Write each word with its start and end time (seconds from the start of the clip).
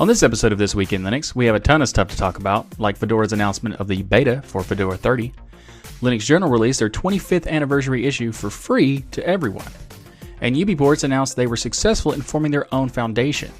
On 0.00 0.08
this 0.08 0.24
episode 0.24 0.50
of 0.50 0.58
This 0.58 0.74
Week 0.74 0.92
in 0.92 1.02
Linux, 1.02 1.36
we 1.36 1.46
have 1.46 1.54
a 1.54 1.60
ton 1.60 1.80
of 1.80 1.88
stuff 1.88 2.08
to 2.08 2.16
talk 2.16 2.38
about, 2.38 2.66
like 2.80 2.98
Fedora's 2.98 3.32
announcement 3.32 3.76
of 3.76 3.86
the 3.86 4.02
beta 4.02 4.42
for 4.42 4.64
Fedora 4.64 4.96
30. 4.96 5.32
Linux 6.00 6.22
Journal 6.22 6.50
released 6.50 6.80
their 6.80 6.90
25th 6.90 7.46
anniversary 7.46 8.04
issue 8.04 8.32
for 8.32 8.50
free 8.50 9.04
to 9.12 9.24
everyone. 9.24 9.70
And 10.40 10.56
UBports 10.56 11.04
announced 11.04 11.36
they 11.36 11.46
were 11.46 11.56
successful 11.56 12.10
in 12.10 12.22
forming 12.22 12.50
their 12.50 12.66
own 12.74 12.88
foundation. 12.88 13.52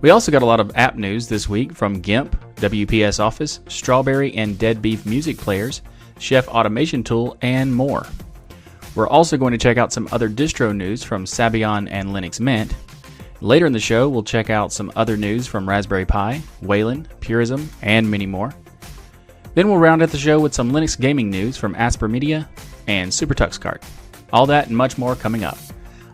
We 0.00 0.10
also 0.10 0.30
got 0.30 0.42
a 0.42 0.46
lot 0.46 0.60
of 0.60 0.76
app 0.76 0.94
news 0.94 1.26
this 1.26 1.48
week 1.48 1.72
from 1.74 2.00
GIMP, 2.00 2.40
WPS 2.56 3.18
Office, 3.18 3.58
Strawberry 3.66 4.32
and 4.34 4.56
Dead 4.60 4.80
Beef 4.80 5.04
music 5.04 5.38
players, 5.38 5.82
Chef 6.20 6.46
Automation 6.46 7.02
Tool, 7.02 7.36
and 7.42 7.74
more. 7.74 8.06
We're 8.94 9.08
also 9.08 9.36
going 9.36 9.52
to 9.52 9.58
check 9.58 9.76
out 9.76 9.92
some 9.92 10.08
other 10.12 10.28
distro 10.28 10.72
news 10.72 11.02
from 11.02 11.24
Sabayon 11.24 11.88
and 11.90 12.10
Linux 12.10 12.38
Mint. 12.38 12.76
Later 13.42 13.66
in 13.66 13.72
the 13.72 13.80
show, 13.80 14.08
we'll 14.08 14.22
check 14.22 14.50
out 14.50 14.72
some 14.72 14.92
other 14.94 15.16
news 15.16 15.48
from 15.48 15.68
Raspberry 15.68 16.06
Pi, 16.06 16.40
Wayland, 16.60 17.08
Purism, 17.18 17.68
and 17.82 18.08
many 18.08 18.24
more. 18.24 18.54
Then 19.54 19.66
we'll 19.66 19.78
round 19.78 20.00
out 20.00 20.10
the 20.10 20.16
show 20.16 20.38
with 20.38 20.54
some 20.54 20.70
Linux 20.70 20.98
gaming 20.98 21.28
news 21.28 21.56
from 21.56 21.74
Aspyr 21.74 22.08
Media 22.08 22.48
and 22.86 23.10
SuperTuxKart. 23.10 23.82
All 24.32 24.46
that 24.46 24.68
and 24.68 24.76
much 24.76 24.96
more 24.96 25.16
coming 25.16 25.42
up. 25.42 25.58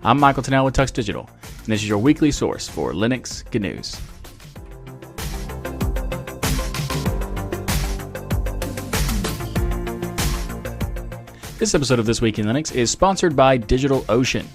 I'm 0.02 0.19
Michael 0.19 0.42
Tunnell 0.42 0.64
with 0.64 0.74
Tux 0.74 0.91
Digital, 0.91 1.28
and 1.42 1.66
this 1.66 1.83
is 1.83 1.88
your 1.88 1.98
weekly 1.98 2.30
source 2.30 2.66
for 2.66 2.95
Linux 2.95 3.45
good 3.50 3.60
news. 3.60 4.00
This 11.58 11.74
episode 11.74 11.98
of 11.98 12.06
This 12.06 12.22
Week 12.22 12.38
in 12.38 12.47
Linux 12.47 12.74
is 12.74 12.91
sponsored 12.91 13.36
by 13.36 13.58
DigitalOcean. 13.58 14.47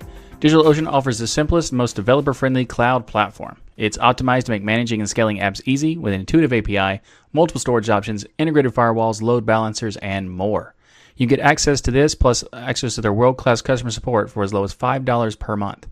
DigitalOcean 0.43 0.91
offers 0.91 1.19
the 1.19 1.25
simplest, 1.25 1.71
most 1.71 1.95
developer 1.95 2.33
friendly 2.33 2.65
cloud 2.65 3.07
platform. 3.07 3.55
It's 3.77 3.97
optimized 3.99 4.43
to 4.43 4.51
make 4.51 4.61
managing 4.61 4.99
and 4.99 5.09
scaling 5.09 5.37
apps 5.37 5.61
easy 5.63 5.97
with 5.97 6.13
an 6.13 6.19
intuitive 6.19 6.51
API, 6.51 7.01
multiple 7.31 7.61
storage 7.61 7.89
options, 7.89 8.25
integrated 8.37 8.73
firewalls, 8.73 9.21
load 9.21 9.45
balancers, 9.45 9.95
and 9.95 10.29
more. 10.29 10.75
You 11.15 11.27
get 11.27 11.39
access 11.39 11.79
to 11.79 11.91
this 11.91 12.13
plus 12.13 12.43
access 12.51 12.95
to 12.95 13.01
their 13.01 13.13
world 13.13 13.37
class 13.37 13.61
customer 13.61 13.89
support 13.89 14.29
for 14.29 14.43
as 14.43 14.53
low 14.53 14.65
as 14.65 14.75
$5 14.75 15.39
per 15.39 15.55
month. 15.55 15.87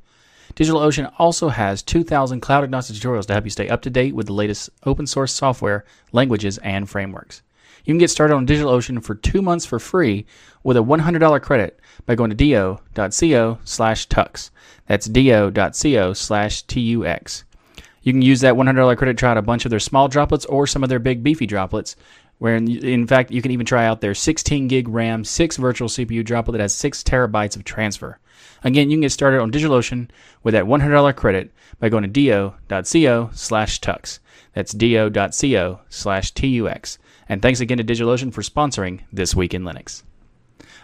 DigitalOcean 0.54 1.14
also 1.18 1.48
has 1.48 1.82
2,000 1.82 2.42
cloud 2.42 2.66
agnostic 2.66 2.98
tutorials 2.98 3.28
to 3.28 3.34
help 3.34 3.46
you 3.46 3.52
stay 3.52 3.70
up 3.70 3.82
to 3.84 3.90
date 3.90 4.16
with 4.16 4.26
the 4.26 4.34
latest 4.34 4.70
open 4.86 5.08
source 5.08 5.32
software, 5.32 5.86
languages, 6.12 6.58
and 6.58 6.90
frameworks. 6.90 7.42
You 7.84 7.94
can 7.94 8.00
get 8.00 8.10
started 8.10 8.36
on 8.36 8.48
DigitalOcean 8.48 9.04
for 9.04 9.16
two 9.16 9.42
months 9.42 9.66
for 9.66 9.80
free 9.80 10.26
with 10.64 10.78
a 10.78 10.84
$100 10.84 11.42
credit 11.42 11.80
by 12.06 12.16
going 12.16 12.30
to 12.30 12.36
do.co 12.36 13.60
slash 13.64 14.08
tux. 14.08 14.50
That's 14.88 15.08
do.co 15.08 16.14
slash 16.14 16.66
tux. 16.66 17.44
You 18.04 18.14
can 18.14 18.22
use 18.22 18.42
that 18.42 18.56
$100 18.56 18.98
credit 18.98 19.14
to 19.14 19.20
try 19.20 19.32
out 19.32 19.38
a 19.38 19.42
bunch 19.42 19.66
of 19.66 19.72
their 19.72 19.80
small 19.80 20.08
droplets 20.08 20.46
or 20.46 20.66
some 20.68 20.84
of 20.84 20.90
their 20.90 21.00
big 21.00 21.24
beefy 21.24 21.46
droplets. 21.46 21.96
Where 22.40 22.56
in, 22.56 22.68
in 22.84 23.06
fact 23.06 23.30
you 23.30 23.42
can 23.42 23.52
even 23.52 23.68
try 23.68 23.86
out 23.86 24.02
their 24.02 24.16
16 24.16 24.68
gig 24.68 24.88
RAM, 24.88 25.24
6 25.24 25.58
virtual 25.58 25.88
CPU 25.88 26.26
droplet 26.26 26.54
that 26.54 26.64
has 26.64 26.74
6 26.74 27.04
terabytes 27.04 27.56
of 27.56 27.64
transfer. 27.64 28.18
Again, 28.64 28.90
you 28.90 28.98
can 28.98 29.02
get 29.02 29.12
started 29.12 29.42
on 29.42 29.52
DigitalOcean 29.52 30.10
with 30.44 30.54
that 30.54 30.66
$100 30.66 31.16
credit 31.16 31.52
by 31.80 31.90
going 31.90 32.04
to 32.04 32.10
do.co 32.10 33.30
slash 33.34 33.80
tux. 33.80 34.20
That's 34.54 34.72
do.co 34.72 35.80
slash 35.90 36.34
tux. 36.34 36.98
And 37.32 37.42
thanks 37.42 37.62
again 37.62 37.78
to 37.78 37.84
DigitalOcean 37.86 38.34
for 38.34 38.42
sponsoring 38.42 39.00
This 39.14 39.34
Week 39.34 39.54
in 39.54 39.64
Linux. 39.64 40.04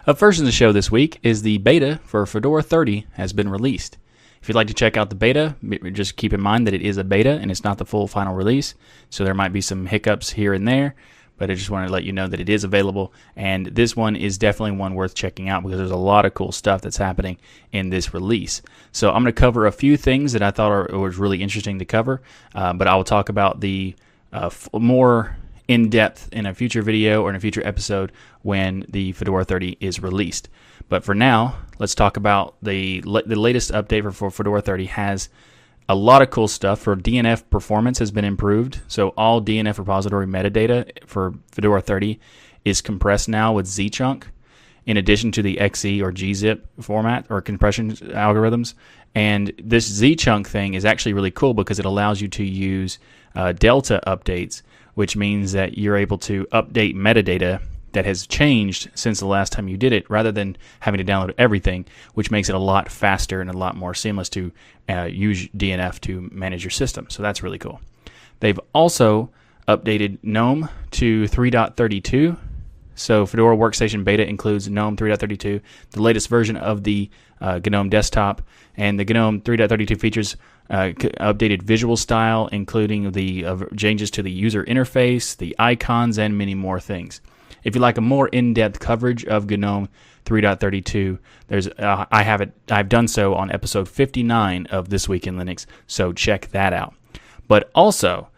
Up 0.06 0.16
first 0.16 0.38
in 0.38 0.46
the 0.46 0.50
show 0.50 0.72
this 0.72 0.90
week 0.90 1.18
is 1.22 1.42
the 1.42 1.58
beta 1.58 2.00
for 2.04 2.24
Fedora 2.24 2.62
30 2.62 3.06
has 3.12 3.34
been 3.34 3.50
released. 3.50 3.98
If 4.40 4.48
you'd 4.48 4.54
like 4.54 4.68
to 4.68 4.72
check 4.72 4.96
out 4.96 5.10
the 5.10 5.14
beta, 5.14 5.56
just 5.92 6.16
keep 6.16 6.32
in 6.32 6.40
mind 6.40 6.66
that 6.66 6.72
it 6.72 6.80
is 6.80 6.96
a 6.96 7.04
beta 7.04 7.32
and 7.32 7.50
it's 7.50 7.64
not 7.64 7.76
the 7.76 7.84
full 7.84 8.08
final 8.08 8.34
release, 8.34 8.74
so 9.10 9.24
there 9.24 9.34
might 9.34 9.52
be 9.52 9.60
some 9.60 9.84
hiccups 9.84 10.30
here 10.30 10.54
and 10.54 10.66
there. 10.66 10.94
But 11.36 11.50
I 11.50 11.54
just 11.54 11.68
wanted 11.68 11.88
to 11.88 11.92
let 11.92 12.04
you 12.04 12.12
know 12.12 12.26
that 12.26 12.40
it 12.40 12.48
is 12.48 12.64
available, 12.64 13.12
and 13.36 13.66
this 13.66 13.94
one 13.94 14.16
is 14.16 14.38
definitely 14.38 14.78
one 14.78 14.94
worth 14.94 15.14
checking 15.14 15.50
out 15.50 15.62
because 15.62 15.76
there's 15.76 15.90
a 15.90 15.96
lot 15.96 16.24
of 16.24 16.32
cool 16.32 16.52
stuff 16.52 16.80
that's 16.80 16.96
happening 16.96 17.36
in 17.72 17.90
this 17.90 18.14
release. 18.14 18.62
So 18.90 19.08
I'm 19.08 19.22
going 19.22 19.34
to 19.34 19.38
cover 19.38 19.66
a 19.66 19.70
few 19.70 19.98
things 19.98 20.32
that 20.32 20.40
I 20.40 20.50
thought 20.50 20.72
are, 20.72 20.98
was 20.98 21.18
really 21.18 21.42
interesting 21.42 21.78
to 21.78 21.84
cover, 21.84 22.22
uh, 22.54 22.72
but 22.72 22.88
I 22.88 22.96
will 22.96 23.04
talk 23.04 23.28
about 23.28 23.60
the 23.60 23.94
uh, 24.32 24.50
more 24.72 25.36
in 25.68 25.90
depth 25.90 26.30
in 26.32 26.46
a 26.46 26.54
future 26.54 26.82
video 26.82 27.22
or 27.22 27.30
in 27.30 27.36
a 27.36 27.40
future 27.40 27.64
episode 27.64 28.10
when 28.42 28.84
the 28.88 29.12
Fedora 29.12 29.44
30 29.44 29.76
is 29.80 30.00
released. 30.00 30.48
But 30.88 31.04
for 31.04 31.14
now, 31.14 31.58
let's 31.78 31.94
talk 31.94 32.16
about 32.16 32.56
the 32.62 33.00
the 33.00 33.38
latest 33.38 33.70
update 33.72 34.12
for, 34.14 34.30
Fedora 34.30 34.62
30 34.62 34.86
has 34.86 35.28
a 35.88 35.94
lot 35.94 36.22
of 36.22 36.30
cool 36.30 36.48
stuff 36.48 36.80
for 36.80 36.96
DNF 36.96 37.48
performance 37.50 37.98
has 37.98 38.10
been 38.10 38.24
improved. 38.24 38.80
So 38.88 39.10
all 39.10 39.42
DNF 39.42 39.78
repository 39.78 40.26
metadata 40.26 41.06
for 41.06 41.34
Fedora 41.52 41.82
30 41.82 42.18
is 42.64 42.80
compressed 42.80 43.28
now 43.28 43.52
with 43.52 43.66
zchunk 43.66 44.24
in 44.86 44.96
addition 44.96 45.30
to 45.32 45.42
the 45.42 45.56
xz 45.56 46.00
or 46.00 46.12
gzip 46.12 46.62
format 46.80 47.26
or 47.28 47.42
compression 47.42 47.92
algorithms. 47.92 48.72
And 49.14 49.52
this 49.62 50.00
zchunk 50.00 50.46
thing 50.46 50.72
is 50.74 50.86
actually 50.86 51.12
really 51.12 51.30
cool 51.30 51.52
because 51.52 51.78
it 51.78 51.84
allows 51.84 52.22
you 52.22 52.28
to 52.28 52.44
use 52.44 52.98
uh, 53.34 53.52
delta 53.52 54.00
updates 54.06 54.62
which 54.98 55.14
means 55.14 55.52
that 55.52 55.78
you're 55.78 55.96
able 55.96 56.18
to 56.18 56.44
update 56.46 56.92
metadata 56.92 57.62
that 57.92 58.04
has 58.04 58.26
changed 58.26 58.90
since 58.96 59.20
the 59.20 59.26
last 59.26 59.52
time 59.52 59.68
you 59.68 59.76
did 59.76 59.92
it 59.92 60.10
rather 60.10 60.32
than 60.32 60.56
having 60.80 60.98
to 60.98 61.04
download 61.04 61.32
everything, 61.38 61.86
which 62.14 62.32
makes 62.32 62.48
it 62.48 62.56
a 62.56 62.58
lot 62.58 62.90
faster 62.90 63.40
and 63.40 63.48
a 63.48 63.56
lot 63.56 63.76
more 63.76 63.94
seamless 63.94 64.28
to 64.28 64.50
uh, 64.88 65.04
use 65.04 65.46
DNF 65.50 66.00
to 66.00 66.28
manage 66.32 66.64
your 66.64 66.72
system. 66.72 67.06
So 67.10 67.22
that's 67.22 67.44
really 67.44 67.58
cool. 67.58 67.80
They've 68.40 68.58
also 68.72 69.30
updated 69.68 70.18
GNOME 70.24 70.68
to 70.90 71.26
3.32. 71.26 72.36
So 72.96 73.24
Fedora 73.24 73.56
Workstation 73.56 74.02
Beta 74.02 74.28
includes 74.28 74.68
GNOME 74.68 74.96
3.32, 74.96 75.60
the 75.92 76.02
latest 76.02 76.28
version 76.28 76.56
of 76.56 76.82
the 76.82 77.08
uh, 77.40 77.60
GNOME 77.64 77.88
desktop, 77.88 78.42
and 78.76 78.98
the 78.98 79.04
GNOME 79.04 79.42
3.32 79.42 80.00
features 80.00 80.36
uh, 80.70 80.92
updated 81.20 81.62
visual 81.62 81.96
style, 81.96 82.48
including 82.48 83.12
the 83.12 83.44
uh, 83.44 83.56
changes 83.76 84.10
to 84.12 84.22
the 84.22 84.30
user 84.30 84.64
interface, 84.64 85.36
the 85.36 85.54
icons, 85.58 86.18
and 86.18 86.36
many 86.36 86.54
more 86.54 86.80
things. 86.80 87.20
If 87.64 87.74
you'd 87.74 87.82
like 87.82 87.98
a 87.98 88.02
more 88.02 88.28
in-depth 88.28 88.78
coverage 88.78 89.24
of 89.24 89.48
GNOME 89.50 89.88
3.32, 90.24 91.18
there's 91.48 91.68
uh, 91.68 92.06
I 92.10 92.22
have 92.22 92.40
it. 92.40 92.52
I've 92.70 92.88
done 92.88 93.08
so 93.08 93.34
on 93.34 93.50
episode 93.50 93.88
59 93.88 94.66
of 94.66 94.90
This 94.90 95.08
Week 95.08 95.26
in 95.26 95.36
Linux, 95.36 95.66
so 95.86 96.12
check 96.12 96.48
that 96.48 96.72
out. 96.72 96.94
But 97.48 97.70
also, 97.74 98.28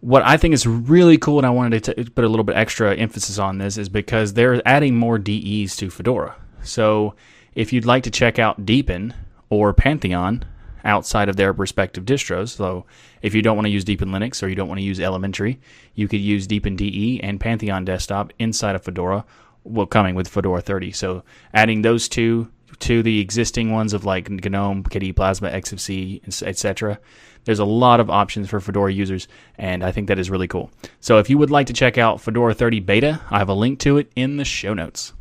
what 0.00 0.22
I 0.22 0.36
think 0.36 0.52
is 0.52 0.66
really 0.66 1.16
cool, 1.16 1.38
and 1.38 1.46
I 1.46 1.50
wanted 1.50 1.84
to 1.84 1.94
t- 1.94 2.10
put 2.10 2.24
a 2.24 2.28
little 2.28 2.44
bit 2.44 2.56
extra 2.56 2.94
emphasis 2.94 3.38
on 3.38 3.58
this, 3.58 3.78
is 3.78 3.88
because 3.88 4.34
they're 4.34 4.60
adding 4.66 4.94
more 4.94 5.18
DEs 5.18 5.74
to 5.76 5.90
Fedora. 5.90 6.36
So 6.62 7.14
if 7.54 7.72
you'd 7.72 7.86
like 7.86 8.02
to 8.04 8.10
check 8.10 8.38
out 8.38 8.66
Deepin 8.66 9.14
or 9.48 9.72
Pantheon, 9.72 10.44
outside 10.84 11.28
of 11.28 11.36
their 11.36 11.52
respective 11.52 12.04
distros. 12.04 12.50
So 12.50 12.86
if 13.22 13.34
you 13.34 13.42
don't 13.42 13.56
want 13.56 13.66
to 13.66 13.70
use 13.70 13.84
Deepin 13.84 14.10
Linux 14.10 14.42
or 14.42 14.48
you 14.48 14.54
don't 14.54 14.68
want 14.68 14.78
to 14.78 14.84
use 14.84 15.00
Elementary, 15.00 15.60
you 15.94 16.08
could 16.08 16.20
use 16.20 16.46
Deepin 16.46 16.76
DE 16.76 17.20
and 17.22 17.40
Pantheon 17.40 17.84
Desktop 17.84 18.32
inside 18.38 18.74
of 18.74 18.84
Fedora, 18.84 19.24
well, 19.64 19.86
coming 19.86 20.14
with 20.14 20.28
Fedora 20.28 20.60
30. 20.60 20.92
So 20.92 21.22
adding 21.54 21.82
those 21.82 22.08
two 22.08 22.50
to 22.80 23.02
the 23.02 23.20
existing 23.20 23.70
ones 23.70 23.92
of 23.92 24.04
like 24.04 24.28
GNOME, 24.28 24.84
KDE 24.84 25.14
Plasma, 25.14 25.50
Xfce, 25.50 26.42
etc. 26.42 26.98
There's 27.44 27.58
a 27.58 27.64
lot 27.64 28.00
of 28.00 28.10
options 28.10 28.48
for 28.48 28.60
Fedora 28.60 28.92
users, 28.92 29.28
and 29.58 29.84
I 29.84 29.92
think 29.92 30.08
that 30.08 30.18
is 30.18 30.30
really 30.30 30.48
cool. 30.48 30.70
So 31.00 31.18
if 31.18 31.28
you 31.28 31.38
would 31.38 31.50
like 31.50 31.66
to 31.66 31.72
check 31.72 31.98
out 31.98 32.20
Fedora 32.20 32.54
30 32.54 32.80
Beta, 32.80 33.20
I 33.30 33.38
have 33.38 33.48
a 33.48 33.54
link 33.54 33.78
to 33.80 33.98
it 33.98 34.10
in 34.16 34.36
the 34.36 34.44
show 34.44 34.74
notes. 34.74 35.12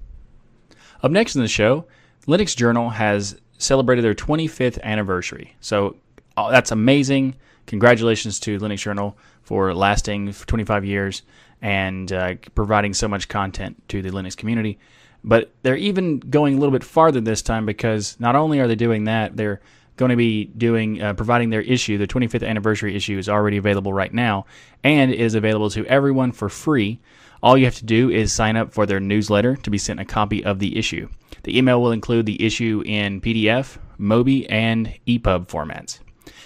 Up 1.03 1.11
next 1.11 1.35
in 1.35 1.41
the 1.41 1.47
show, 1.47 1.85
Linux 2.27 2.55
Journal 2.55 2.89
has 2.89 3.40
celebrated 3.61 4.03
their 4.03 4.15
25th 4.15 4.81
anniversary. 4.81 5.55
So 5.61 5.95
uh, 6.37 6.51
that's 6.51 6.71
amazing. 6.71 7.35
Congratulations 7.67 8.39
to 8.41 8.59
Linux 8.59 8.79
Journal 8.79 9.17
for 9.43 9.73
lasting 9.73 10.31
for 10.31 10.47
25 10.47 10.85
years 10.85 11.21
and 11.61 12.11
uh, 12.11 12.35
providing 12.55 12.93
so 12.93 13.07
much 13.07 13.27
content 13.27 13.81
to 13.89 14.01
the 14.01 14.09
Linux 14.09 14.35
community. 14.35 14.79
But 15.23 15.51
they're 15.61 15.77
even 15.77 16.19
going 16.19 16.55
a 16.55 16.59
little 16.59 16.71
bit 16.71 16.83
farther 16.83 17.21
this 17.21 17.41
time 17.41 17.65
because 17.65 18.19
not 18.19 18.35
only 18.35 18.59
are 18.59 18.67
they 18.67 18.75
doing 18.75 19.03
that, 19.03 19.37
they're 19.37 19.61
going 19.97 20.09
to 20.09 20.15
be 20.15 20.45
doing 20.45 21.01
uh, 21.01 21.13
providing 21.13 21.51
their 21.51 21.61
issue. 21.61 21.97
The 21.99 22.07
25th 22.07 22.47
anniversary 22.47 22.95
issue 22.95 23.19
is 23.19 23.29
already 23.29 23.57
available 23.57 23.93
right 23.93 24.11
now 24.11 24.45
and 24.83 25.13
is 25.13 25.35
available 25.35 25.69
to 25.71 25.85
everyone 25.85 26.31
for 26.31 26.49
free 26.49 26.99
all 27.43 27.57
you 27.57 27.65
have 27.65 27.75
to 27.75 27.85
do 27.85 28.09
is 28.09 28.31
sign 28.31 28.55
up 28.55 28.71
for 28.71 28.85
their 28.85 28.99
newsletter 28.99 29.55
to 29.55 29.69
be 29.69 29.77
sent 29.77 29.99
a 29.99 30.05
copy 30.05 30.43
of 30.43 30.59
the 30.59 30.77
issue. 30.77 31.09
The 31.43 31.57
email 31.57 31.81
will 31.81 31.91
include 31.91 32.25
the 32.25 32.43
issue 32.43 32.83
in 32.85 33.21
PDF, 33.21 33.77
MOBI, 33.99 34.45
and 34.49 34.93
EPUB 35.07 35.47
formats. 35.47 35.99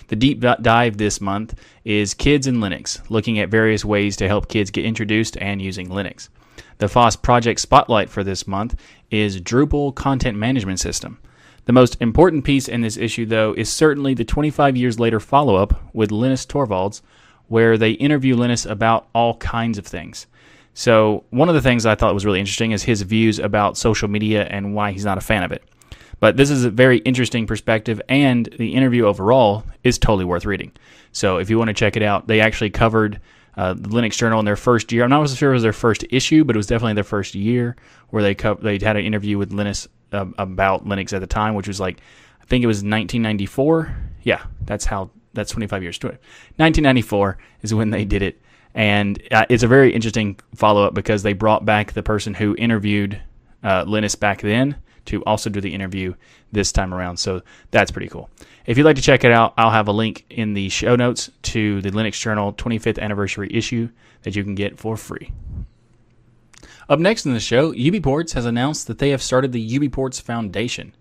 The 0.07 0.15
deep 0.15 0.43
dive 0.61 0.97
this 0.97 1.19
month 1.19 1.59
is 1.83 2.13
Kids 2.13 2.47
in 2.47 2.57
Linux, 2.57 3.01
looking 3.09 3.39
at 3.39 3.49
various 3.49 3.83
ways 3.83 4.15
to 4.17 4.27
help 4.27 4.47
kids 4.47 4.71
get 4.71 4.85
introduced 4.85 5.37
and 5.37 5.61
using 5.61 5.89
Linux. 5.89 6.29
The 6.77 6.87
FOSS 6.87 7.15
project 7.15 7.59
spotlight 7.59 8.09
for 8.09 8.23
this 8.23 8.47
month 8.47 8.79
is 9.09 9.41
Drupal 9.41 9.95
Content 9.95 10.37
Management 10.37 10.79
System. 10.79 11.19
The 11.65 11.73
most 11.73 11.97
important 11.99 12.45
piece 12.45 12.67
in 12.67 12.81
this 12.81 12.97
issue, 12.97 13.25
though, 13.25 13.53
is 13.53 13.71
certainly 13.71 14.13
the 14.13 14.23
25 14.23 14.77
years 14.77 14.99
later 14.99 15.19
follow 15.19 15.55
up 15.55 15.93
with 15.93 16.11
Linus 16.11 16.45
Torvalds, 16.45 17.01
where 17.47 17.77
they 17.77 17.91
interview 17.91 18.35
Linus 18.35 18.65
about 18.65 19.07
all 19.13 19.37
kinds 19.37 19.77
of 19.77 19.87
things. 19.87 20.27
So, 20.77 21.23
one 21.29 21.47
of 21.47 21.55
the 21.55 21.61
things 21.61 21.85
I 21.85 21.95
thought 21.95 22.13
was 22.13 22.25
really 22.25 22.41
interesting 22.41 22.71
is 22.71 22.83
his 22.83 23.01
views 23.01 23.39
about 23.39 23.77
social 23.77 24.09
media 24.09 24.43
and 24.43 24.75
why 24.75 24.91
he's 24.91 25.05
not 25.05 25.17
a 25.17 25.21
fan 25.21 25.41
of 25.43 25.53
it. 25.53 25.63
But 26.19 26.35
this 26.35 26.49
is 26.49 26.65
a 26.65 26.69
very 26.69 26.97
interesting 26.99 27.47
perspective, 27.47 28.01
and 28.09 28.45
the 28.57 28.73
interview 28.75 29.05
overall 29.05 29.63
is 29.85 29.97
totally 29.97 30.25
worth 30.25 30.45
reading. 30.45 30.73
So, 31.13 31.37
if 31.37 31.49
you 31.49 31.57
want 31.57 31.69
to 31.69 31.73
check 31.73 31.95
it 31.95 32.03
out, 32.03 32.27
they 32.27 32.41
actually 32.41 32.71
covered 32.71 33.21
uh, 33.55 33.73
the 33.73 33.87
Linux 33.87 34.17
Journal 34.17 34.37
in 34.39 34.45
their 34.45 34.57
first 34.57 34.91
year. 34.91 35.05
I'm 35.05 35.09
not 35.09 35.29
sure 35.29 35.51
it 35.51 35.53
was 35.53 35.63
their 35.63 35.71
first 35.71 36.03
issue, 36.09 36.43
but 36.43 36.57
it 36.57 36.59
was 36.59 36.67
definitely 36.67 36.95
their 36.95 37.05
first 37.05 37.35
year 37.35 37.77
where 38.09 38.21
they 38.21 38.35
co- 38.35 38.55
they 38.55 38.77
had 38.77 38.97
an 38.97 39.05
interview 39.05 39.37
with 39.37 39.53
Linus 39.53 39.87
uh, 40.11 40.25
about 40.37 40.85
Linux 40.85 41.13
at 41.13 41.21
the 41.21 41.27
time, 41.27 41.55
which 41.55 41.69
was 41.69 41.79
like 41.79 42.01
I 42.41 42.45
think 42.47 42.65
it 42.65 42.67
was 42.67 42.79
1994. 42.79 43.95
Yeah, 44.23 44.43
that's 44.65 44.83
how 44.83 45.11
that's 45.33 45.51
25 45.51 45.83
years 45.83 45.97
to 45.99 46.07
it. 46.07 46.21
1994 46.57 47.37
is 47.61 47.73
when 47.73 47.91
they 47.91 48.03
did 48.03 48.21
it, 48.21 48.41
and 48.75 49.21
uh, 49.31 49.45
it's 49.49 49.63
a 49.63 49.67
very 49.67 49.93
interesting 49.93 50.37
follow 50.53 50.83
up 50.83 50.93
because 50.93 51.23
they 51.23 51.33
brought 51.33 51.63
back 51.63 51.93
the 51.93 52.03
person 52.03 52.33
who 52.33 52.55
interviewed 52.57 53.19
uh, 53.63 53.85
Linus 53.87 54.15
back 54.15 54.41
then 54.41 54.75
to 55.05 55.23
also 55.23 55.49
do 55.49 55.61
the 55.61 55.73
interview 55.73 56.13
this 56.51 56.71
time 56.71 56.93
around. 56.93 57.17
So 57.17 57.41
that's 57.71 57.89
pretty 57.89 58.09
cool. 58.09 58.29
If 58.65 58.77
you'd 58.77 58.83
like 58.83 58.97
to 58.97 59.01
check 59.01 59.23
it 59.23 59.31
out, 59.31 59.53
I'll 59.57 59.71
have 59.71 59.87
a 59.87 59.93
link 59.93 60.25
in 60.29 60.53
the 60.53 60.69
show 60.69 60.95
notes 60.95 61.31
to 61.43 61.81
the 61.81 61.91
Linux 61.91 62.19
Journal 62.19 62.51
25th 62.53 62.99
anniversary 62.99 63.49
issue 63.51 63.89
that 64.23 64.35
you 64.35 64.43
can 64.43 64.55
get 64.55 64.77
for 64.77 64.97
free. 64.97 65.31
Up 66.89 66.99
next 66.99 67.25
in 67.25 67.33
the 67.33 67.39
show, 67.39 67.71
UBports 67.73 68.33
has 68.33 68.45
announced 68.45 68.87
that 68.87 68.97
they 68.97 69.09
have 69.09 69.21
started 69.21 69.51
the 69.51 69.79
UBports 69.79 70.21
Foundation. 70.21 70.93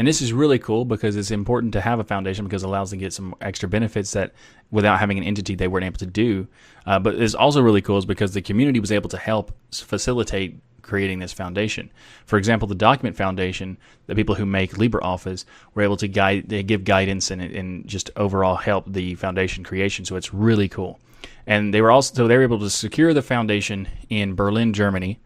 And 0.00 0.08
this 0.08 0.22
is 0.22 0.32
really 0.32 0.58
cool 0.58 0.86
because 0.86 1.14
it's 1.14 1.30
important 1.30 1.74
to 1.74 1.80
have 1.82 2.00
a 2.00 2.04
foundation 2.04 2.46
because 2.46 2.62
it 2.62 2.66
allows 2.66 2.88
them 2.88 2.98
to 2.98 3.04
get 3.04 3.12
some 3.12 3.34
extra 3.42 3.68
benefits 3.68 4.12
that 4.12 4.32
without 4.70 4.98
having 4.98 5.18
an 5.18 5.24
entity 5.24 5.54
they 5.54 5.68
weren't 5.68 5.84
able 5.84 5.98
to 5.98 6.06
do. 6.06 6.48
Uh, 6.86 6.98
but 6.98 7.16
it's 7.16 7.34
also 7.34 7.60
really 7.60 7.82
cool 7.82 7.98
is 7.98 8.06
because 8.06 8.32
the 8.32 8.40
community 8.40 8.80
was 8.80 8.90
able 8.90 9.10
to 9.10 9.18
help 9.18 9.52
facilitate 9.70 10.58
creating 10.80 11.18
this 11.18 11.34
foundation. 11.34 11.90
For 12.24 12.38
example, 12.38 12.66
the 12.66 12.74
Document 12.74 13.14
Foundation, 13.14 13.76
the 14.06 14.14
people 14.14 14.34
who 14.34 14.46
make 14.46 14.72
LibreOffice 14.72 15.44
were 15.74 15.82
able 15.82 15.98
to 15.98 16.08
guide, 16.08 16.48
they 16.48 16.62
give 16.62 16.84
guidance 16.84 17.30
and, 17.30 17.42
and 17.42 17.86
just 17.86 18.08
overall 18.16 18.56
help 18.56 18.90
the 18.90 19.16
foundation 19.16 19.64
creation. 19.64 20.06
So 20.06 20.16
it's 20.16 20.32
really 20.32 20.70
cool. 20.70 20.98
And 21.46 21.74
they 21.74 21.82
were 21.82 21.90
also 21.90 22.14
so 22.14 22.26
they 22.26 22.38
were 22.38 22.42
able 22.42 22.60
to 22.60 22.70
secure 22.70 23.12
the 23.12 23.20
foundation 23.20 23.86
in 24.08 24.34
Berlin, 24.34 24.72
Germany. 24.72 25.20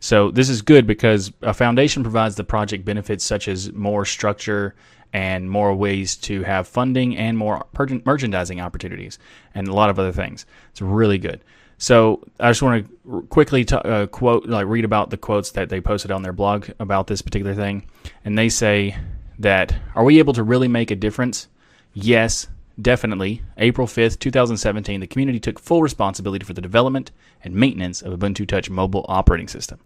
So 0.00 0.30
this 0.30 0.48
is 0.48 0.62
good 0.62 0.86
because 0.86 1.30
a 1.42 1.54
foundation 1.54 2.02
provides 2.02 2.34
the 2.34 2.44
project 2.44 2.84
benefits 2.84 3.22
such 3.22 3.48
as 3.48 3.72
more 3.72 4.04
structure 4.04 4.74
and 5.12 5.50
more 5.50 5.74
ways 5.74 6.16
to 6.16 6.42
have 6.42 6.66
funding 6.66 7.16
and 7.16 7.36
more 7.36 7.66
merchandising 8.04 8.60
opportunities 8.60 9.18
and 9.54 9.68
a 9.68 9.74
lot 9.74 9.90
of 9.90 9.98
other 9.98 10.12
things. 10.12 10.46
It's 10.70 10.80
really 10.80 11.18
good. 11.18 11.44
So 11.78 12.22
I 12.38 12.50
just 12.50 12.62
want 12.62 12.86
to 12.86 13.22
quickly 13.28 13.64
t- 13.64 13.74
uh, 13.74 14.06
quote, 14.06 14.46
like 14.46 14.66
read 14.66 14.84
about 14.84 15.10
the 15.10 15.16
quotes 15.16 15.50
that 15.52 15.68
they 15.68 15.80
posted 15.80 16.10
on 16.10 16.22
their 16.22 16.32
blog 16.32 16.68
about 16.78 17.06
this 17.06 17.22
particular 17.22 17.54
thing, 17.54 17.86
and 18.24 18.36
they 18.36 18.50
say 18.50 18.96
that 19.38 19.74
are 19.94 20.04
we 20.04 20.18
able 20.18 20.34
to 20.34 20.42
really 20.42 20.68
make 20.68 20.90
a 20.90 20.96
difference? 20.96 21.48
Yes, 21.94 22.48
definitely. 22.80 23.42
April 23.56 23.86
fifth, 23.86 24.18
two 24.18 24.30
thousand 24.30 24.58
seventeen, 24.58 25.00
the 25.00 25.06
community 25.06 25.40
took 25.40 25.58
full 25.58 25.82
responsibility 25.82 26.44
for 26.44 26.52
the 26.52 26.60
development 26.60 27.10
and 27.42 27.54
maintenance 27.54 28.02
of 28.02 28.18
Ubuntu 28.18 28.46
Touch 28.46 28.68
mobile 28.68 29.06
operating 29.08 29.48
system. 29.48 29.80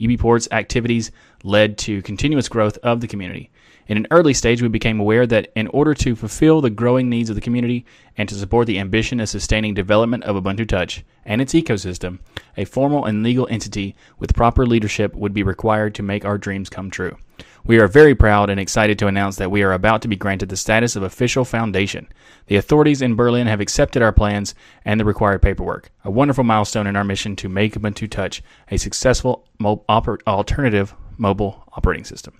UBport's 0.00 0.48
activities 0.50 1.10
led 1.42 1.78
to 1.78 2.02
continuous 2.02 2.48
growth 2.48 2.78
of 2.82 3.00
the 3.00 3.08
community. 3.08 3.50
In 3.86 3.98
an 3.98 4.06
early 4.10 4.32
stage, 4.32 4.62
we 4.62 4.68
became 4.68 4.98
aware 4.98 5.26
that 5.26 5.52
in 5.54 5.66
order 5.68 5.92
to 5.92 6.16
fulfill 6.16 6.60
the 6.60 6.70
growing 6.70 7.10
needs 7.10 7.28
of 7.28 7.36
the 7.36 7.42
community 7.42 7.84
and 8.16 8.26
to 8.28 8.34
support 8.34 8.66
the 8.66 8.78
ambition 8.78 9.20
of 9.20 9.28
sustaining 9.28 9.74
development 9.74 10.24
of 10.24 10.42
Ubuntu 10.42 10.66
Touch 10.66 11.04
and 11.26 11.42
its 11.42 11.52
ecosystem, 11.52 12.18
a 12.56 12.64
formal 12.64 13.04
and 13.04 13.22
legal 13.22 13.46
entity 13.50 13.94
with 14.18 14.34
proper 14.34 14.66
leadership 14.66 15.14
would 15.14 15.34
be 15.34 15.42
required 15.42 15.94
to 15.96 16.02
make 16.02 16.24
our 16.24 16.38
dreams 16.38 16.70
come 16.70 16.90
true. 16.90 17.18
We 17.66 17.78
are 17.78 17.88
very 17.88 18.14
proud 18.14 18.50
and 18.50 18.60
excited 18.60 18.98
to 18.98 19.06
announce 19.06 19.36
that 19.36 19.50
we 19.50 19.62
are 19.62 19.72
about 19.72 20.02
to 20.02 20.08
be 20.08 20.16
granted 20.16 20.50
the 20.50 20.56
status 20.56 20.96
of 20.96 21.02
official 21.02 21.46
foundation. 21.46 22.08
The 22.46 22.56
authorities 22.56 23.00
in 23.00 23.16
Berlin 23.16 23.46
have 23.46 23.60
accepted 23.60 24.02
our 24.02 24.12
plans 24.12 24.54
and 24.84 25.00
the 25.00 25.04
required 25.04 25.40
paperwork, 25.40 25.90
a 26.04 26.10
wonderful 26.10 26.44
milestone 26.44 26.86
in 26.86 26.94
our 26.94 27.04
mission 27.04 27.36
to 27.36 27.48
make 27.48 27.74
Ubuntu 27.74 28.10
Touch 28.10 28.42
a 28.70 28.76
successful 28.76 29.48
mo- 29.58 29.82
oper- 29.88 30.20
alternative 30.26 30.94
mobile 31.16 31.64
operating 31.72 32.04
system 32.04 32.34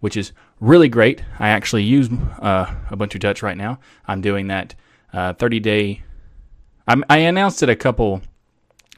which 0.00 0.16
is 0.16 0.32
really 0.60 0.88
great. 0.88 1.22
I 1.38 1.48
actually 1.48 1.82
use 1.82 2.08
uh, 2.40 2.66
Ubuntu 2.90 3.20
Touch 3.20 3.42
right 3.42 3.56
now. 3.56 3.78
I'm 4.06 4.20
doing 4.20 4.48
that 4.48 4.74
uh, 5.12 5.32
30 5.34 5.60
day. 5.60 6.02
I 6.86 7.18
announced 7.18 7.62
it 7.62 7.68
a 7.68 7.74
couple 7.74 8.22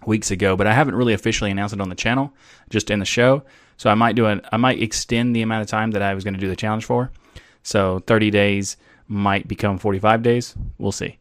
weeks 0.04 0.30
ago, 0.30 0.56
but 0.56 0.66
I 0.66 0.74
haven't 0.74 0.94
really 0.94 1.14
officially 1.14 1.50
announced 1.50 1.74
it 1.74 1.80
on 1.80 1.88
the 1.88 1.94
channel, 1.94 2.34
just 2.68 2.90
in 2.90 2.98
the 2.98 3.06
show. 3.06 3.42
So 3.78 3.88
I 3.88 3.94
might 3.94 4.16
do 4.16 4.26
it. 4.26 4.44
I 4.52 4.58
might 4.58 4.82
extend 4.82 5.34
the 5.34 5.42
amount 5.42 5.62
of 5.62 5.68
time 5.68 5.92
that 5.92 6.02
I 6.02 6.12
was 6.12 6.24
going 6.24 6.34
to 6.34 6.40
do 6.40 6.48
the 6.48 6.56
challenge 6.56 6.84
for. 6.84 7.10
So 7.62 8.00
30 8.06 8.30
days 8.30 8.76
might 9.06 9.48
become 9.48 9.78
45 9.78 10.22
days. 10.22 10.54
We'll 10.76 10.92
see. 10.92 11.18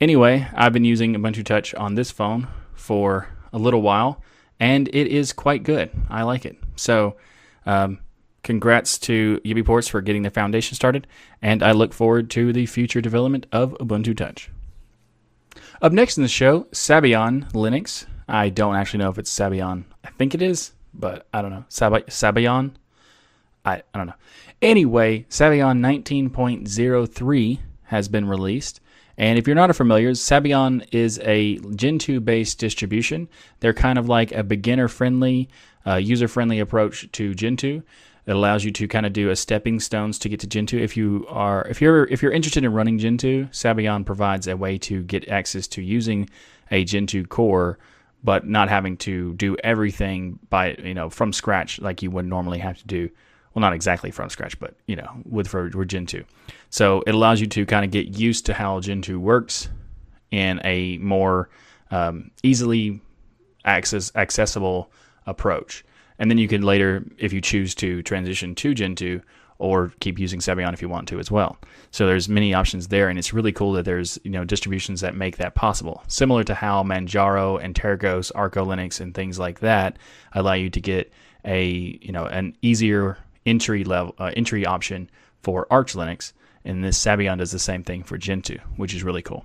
Anyway, 0.00 0.48
I've 0.54 0.72
been 0.72 0.84
using 0.84 1.14
Ubuntu 1.14 1.44
Touch 1.44 1.74
on 1.74 1.94
this 1.94 2.10
phone 2.10 2.48
for 2.74 3.28
a 3.52 3.58
little 3.58 3.82
while, 3.82 4.22
and 4.58 4.88
it 4.88 5.06
is 5.06 5.32
quite 5.32 5.62
good. 5.62 5.90
I 6.08 6.22
like 6.22 6.44
it. 6.44 6.56
So 6.76 7.16
um, 7.66 8.00
Congrats 8.48 8.96
to 9.00 9.40
UBports 9.44 9.90
for 9.90 10.00
getting 10.00 10.22
the 10.22 10.30
foundation 10.30 10.74
started, 10.74 11.06
and 11.42 11.62
I 11.62 11.72
look 11.72 11.92
forward 11.92 12.30
to 12.30 12.52
the 12.52 12.64
future 12.64 13.02
development 13.02 13.46
of 13.52 13.72
Ubuntu 13.78 14.16
Touch. 14.16 14.50
Up 15.82 15.92
next 15.92 16.16
in 16.16 16.22
the 16.22 16.28
show, 16.28 16.62
Sabayon 16.72 17.50
Linux. 17.52 18.06
I 18.26 18.48
don't 18.48 18.76
actually 18.76 19.00
know 19.00 19.10
if 19.10 19.18
it's 19.18 19.36
Sabayon. 19.36 19.84
I 20.02 20.10
think 20.10 20.34
it 20.34 20.40
is, 20.40 20.72
but 20.94 21.26
I 21.32 21.42
don't 21.42 21.50
know. 21.50 21.64
Sab- 21.68 22.06
Sabayon? 22.06 22.72
I, 23.64 23.82
I 23.94 23.98
don't 23.98 24.06
know. 24.06 24.14
Anyway, 24.60 25.26
Sabayon 25.30 25.78
19.03 25.80 27.58
has 27.84 28.08
been 28.08 28.28
released. 28.28 28.80
And 29.16 29.38
if 29.38 29.46
you're 29.46 29.56
not 29.56 29.70
a 29.70 29.74
familiar, 29.74 30.12
Sabayon 30.12 30.86
is 30.92 31.18
a 31.24 31.58
Gentoo 31.74 32.20
based 32.20 32.58
distribution. 32.58 33.28
They're 33.60 33.74
kind 33.74 33.98
of 33.98 34.08
like 34.08 34.30
a 34.32 34.44
beginner 34.44 34.86
friendly, 34.86 35.48
uh, 35.84 35.96
user 35.96 36.28
friendly 36.28 36.60
approach 36.60 37.10
to 37.12 37.34
Gentoo. 37.34 37.82
It 38.26 38.32
allows 38.32 38.62
you 38.62 38.70
to 38.72 38.86
kind 38.86 39.06
of 39.06 39.12
do 39.12 39.30
a 39.30 39.36
stepping 39.36 39.80
stones 39.80 40.18
to 40.20 40.28
get 40.28 40.40
to 40.40 40.46
Gentoo. 40.46 40.78
If 40.78 40.96
you 40.96 41.26
are 41.30 41.66
if 41.68 41.80
you're 41.80 42.04
if 42.04 42.22
you're 42.22 42.30
interested 42.30 42.62
in 42.62 42.72
running 42.72 42.98
Gentoo, 42.98 43.46
Sabayon 43.46 44.04
provides 44.04 44.46
a 44.46 44.56
way 44.56 44.78
to 44.78 45.02
get 45.02 45.28
access 45.28 45.66
to 45.68 45.82
using 45.82 46.28
a 46.70 46.84
Gentoo 46.84 47.24
core, 47.24 47.78
but 48.22 48.46
not 48.46 48.68
having 48.68 48.96
to 48.98 49.34
do 49.34 49.56
everything 49.62 50.38
by 50.50 50.74
you 50.74 50.94
know 50.94 51.10
from 51.10 51.32
scratch 51.32 51.80
like 51.80 52.02
you 52.02 52.10
would 52.10 52.26
normally 52.26 52.58
have 52.58 52.78
to 52.78 52.86
do. 52.86 53.10
Well, 53.54 53.60
not 53.60 53.72
exactly 53.72 54.10
from 54.10 54.28
scratch, 54.28 54.58
but 54.60 54.74
you 54.86 54.96
know 54.96 55.08
with 55.24 55.48
for, 55.48 55.70
for 55.70 55.84
Gentoo. 55.84 56.24
So 56.70 57.02
it 57.06 57.14
allows 57.14 57.40
you 57.40 57.46
to 57.48 57.66
kind 57.66 57.84
of 57.84 57.90
get 57.90 58.18
used 58.18 58.46
to 58.46 58.54
how 58.54 58.80
Gentoo 58.80 59.18
works 59.18 59.68
in 60.30 60.60
a 60.64 60.98
more 60.98 61.48
um, 61.90 62.30
easily 62.42 63.00
access 63.64 64.12
accessible 64.14 64.90
approach 65.26 65.84
and 66.18 66.30
then 66.30 66.38
you 66.38 66.48
can 66.48 66.62
later, 66.62 67.04
if 67.16 67.32
you 67.32 67.40
choose 67.40 67.74
to 67.76 68.02
transition 68.02 68.54
to 68.56 68.74
Gentoo, 68.74 69.20
or 69.58 69.92
keep 70.00 70.18
using 70.18 70.40
Sabayon 70.40 70.72
if 70.72 70.80
you 70.80 70.88
want 70.88 71.08
to 71.08 71.18
as 71.18 71.30
well. 71.30 71.58
So 71.90 72.06
there's 72.06 72.28
many 72.28 72.54
options 72.54 72.88
there, 72.88 73.08
and 73.08 73.18
it's 73.18 73.32
really 73.32 73.52
cool 73.52 73.72
that 73.72 73.84
there's 73.84 74.18
you 74.24 74.30
know 74.30 74.44
distributions 74.44 75.00
that 75.00 75.14
make 75.14 75.36
that 75.38 75.54
possible. 75.54 76.02
Similar 76.08 76.44
to 76.44 76.54
how 76.54 76.82
Manjaro 76.82 77.62
and 77.62 77.74
Antergos, 77.74 78.30
Arco 78.34 78.64
Linux, 78.64 79.00
and 79.00 79.14
things 79.14 79.38
like 79.38 79.60
that 79.60 79.98
allow 80.32 80.54
you 80.54 80.70
to 80.70 80.80
get 80.80 81.12
a 81.44 81.98
you 82.00 82.12
know 82.12 82.26
an 82.26 82.56
easier 82.62 83.18
entry 83.46 83.84
level 83.84 84.14
uh, 84.18 84.32
entry 84.36 84.64
option 84.66 85.10
for 85.42 85.66
Arch 85.70 85.94
Linux, 85.94 86.32
and 86.64 86.84
this 86.84 87.02
Sabayon 87.02 87.38
does 87.38 87.52
the 87.52 87.58
same 87.58 87.82
thing 87.82 88.02
for 88.02 88.18
Gentoo, 88.18 88.58
which 88.76 88.94
is 88.94 89.02
really 89.02 89.22
cool. 89.22 89.44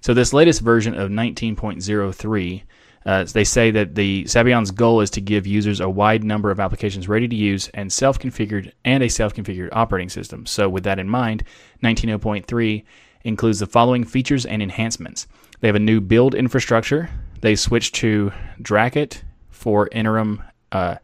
So 0.00 0.14
this 0.14 0.32
latest 0.32 0.62
version 0.62 0.98
of 0.98 1.10
19.03 1.10 2.62
uh, 3.04 3.24
they 3.24 3.44
say 3.44 3.70
that 3.70 3.94
the 3.94 4.24
Sabayon's 4.24 4.70
goal 4.70 5.00
is 5.00 5.10
to 5.10 5.20
give 5.20 5.46
users 5.46 5.80
a 5.80 5.90
wide 5.90 6.24
number 6.24 6.50
of 6.50 6.60
applications 6.60 7.08
ready 7.08 7.26
to 7.26 7.36
use 7.36 7.68
and 7.74 7.92
self-configured 7.92 8.72
and 8.84 9.02
a 9.02 9.08
self-configured 9.08 9.70
operating 9.72 10.08
system. 10.08 10.46
So 10.46 10.68
with 10.68 10.84
that 10.84 10.98
in 10.98 11.08
mind, 11.08 11.44
19.0.3 11.82 12.84
includes 13.24 13.58
the 13.58 13.66
following 13.66 14.04
features 14.04 14.46
and 14.46 14.62
enhancements. 14.62 15.26
They 15.60 15.68
have 15.68 15.76
a 15.76 15.80
new 15.80 16.00
build 16.00 16.34
infrastructure. 16.34 17.10
They 17.40 17.56
switched 17.56 17.94
to 17.96 18.32
Dracut 18.60 19.22
for 19.50 19.88
interim 19.92 20.42
uh, 20.70 20.96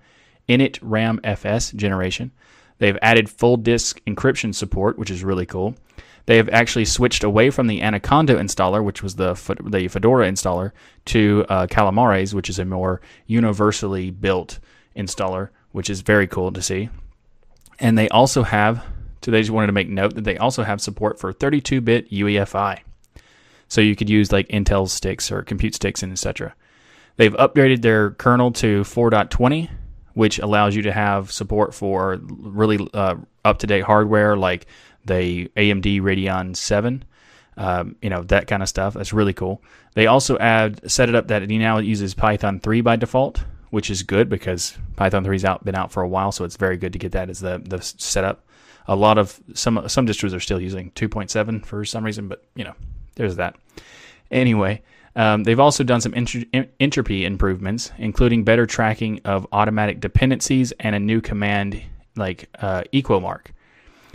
init 0.48 0.78
RAM 0.82 1.20
FS 1.24 1.72
generation. 1.72 2.32
They've 2.78 2.98
added 3.02 3.28
full 3.28 3.56
disk 3.56 4.00
encryption 4.06 4.54
support, 4.54 4.98
which 4.98 5.10
is 5.10 5.24
really 5.24 5.46
cool. 5.46 5.74
They 6.28 6.36
have 6.36 6.50
actually 6.50 6.84
switched 6.84 7.24
away 7.24 7.48
from 7.48 7.68
the 7.68 7.80
Anaconda 7.80 8.36
installer, 8.36 8.84
which 8.84 9.02
was 9.02 9.14
the 9.14 9.32
the 9.64 9.88
Fedora 9.88 10.30
installer, 10.30 10.72
to 11.06 11.46
uh, 11.48 11.66
Calamares, 11.68 12.34
which 12.34 12.50
is 12.50 12.58
a 12.58 12.66
more 12.66 13.00
universally 13.26 14.10
built 14.10 14.58
installer, 14.94 15.48
which 15.72 15.88
is 15.88 16.02
very 16.02 16.26
cool 16.26 16.52
to 16.52 16.60
see. 16.60 16.90
And 17.80 17.96
they 17.96 18.10
also 18.10 18.42
have 18.42 18.84
today. 19.22 19.40
just 19.40 19.50
wanted 19.50 19.68
to 19.68 19.72
make 19.72 19.88
note 19.88 20.16
that 20.16 20.24
they 20.24 20.36
also 20.36 20.64
have 20.64 20.82
support 20.82 21.18
for 21.18 21.32
32-bit 21.32 22.10
UEFI. 22.10 22.80
So 23.68 23.80
you 23.80 23.96
could 23.96 24.10
use 24.10 24.30
like 24.30 24.48
Intel 24.48 24.86
sticks 24.86 25.32
or 25.32 25.40
compute 25.40 25.76
sticks 25.76 26.02
and 26.02 26.12
etc. 26.12 26.54
They've 27.16 27.32
upgraded 27.32 27.80
their 27.80 28.10
kernel 28.10 28.52
to 28.52 28.82
4.20, 28.82 29.70
which 30.12 30.38
allows 30.40 30.76
you 30.76 30.82
to 30.82 30.92
have 30.92 31.32
support 31.32 31.72
for 31.74 32.18
really 32.20 32.86
uh, 32.92 33.14
up-to-date 33.46 33.84
hardware 33.84 34.36
like 34.36 34.66
the 35.08 35.48
AMD 35.56 36.00
Radeon 36.00 36.56
7 36.56 37.04
um, 37.58 37.96
you 38.00 38.08
know 38.08 38.22
that 38.22 38.46
kind 38.46 38.62
of 38.62 38.68
stuff. 38.68 38.94
That's 38.94 39.12
really 39.12 39.34
cool. 39.34 39.60
They 39.94 40.06
also 40.06 40.38
add 40.38 40.90
set 40.90 41.08
it 41.08 41.16
up 41.16 41.26
that 41.28 41.42
it 41.42 41.48
now 41.48 41.78
uses 41.78 42.14
Python 42.14 42.60
3 42.60 42.80
by 42.82 42.96
default, 42.96 43.42
which 43.70 43.90
is 43.90 44.04
good 44.04 44.28
because 44.28 44.78
Python 44.94 45.24
3's 45.24 45.44
out 45.44 45.64
been 45.64 45.74
out 45.74 45.90
for 45.90 46.02
a 46.02 46.08
while, 46.08 46.30
so 46.30 46.44
it's 46.44 46.56
very 46.56 46.76
good 46.76 46.92
to 46.92 46.98
get 47.00 47.12
that 47.12 47.28
as 47.28 47.40
the 47.40 47.60
the 47.64 47.82
setup. 47.82 48.46
A 48.86 48.94
lot 48.94 49.18
of 49.18 49.40
some 49.54 49.88
some 49.88 50.06
distros 50.06 50.34
are 50.34 50.40
still 50.40 50.60
using 50.60 50.92
2.7 50.92 51.66
for 51.66 51.84
some 51.84 52.04
reason, 52.04 52.28
but 52.28 52.44
you 52.54 52.62
know 52.62 52.74
there's 53.16 53.36
that. 53.36 53.56
Anyway, 54.30 54.82
um, 55.16 55.42
they've 55.42 55.58
also 55.58 55.82
done 55.82 56.00
some 56.00 56.14
entropy 56.14 57.24
improvements, 57.24 57.90
including 57.98 58.44
better 58.44 58.66
tracking 58.66 59.20
of 59.24 59.48
automatic 59.50 59.98
dependencies 59.98 60.70
and 60.78 60.94
a 60.94 61.00
new 61.00 61.20
command 61.20 61.82
like 62.14 62.48
uh, 62.60 62.84
Equomark. 62.92 63.46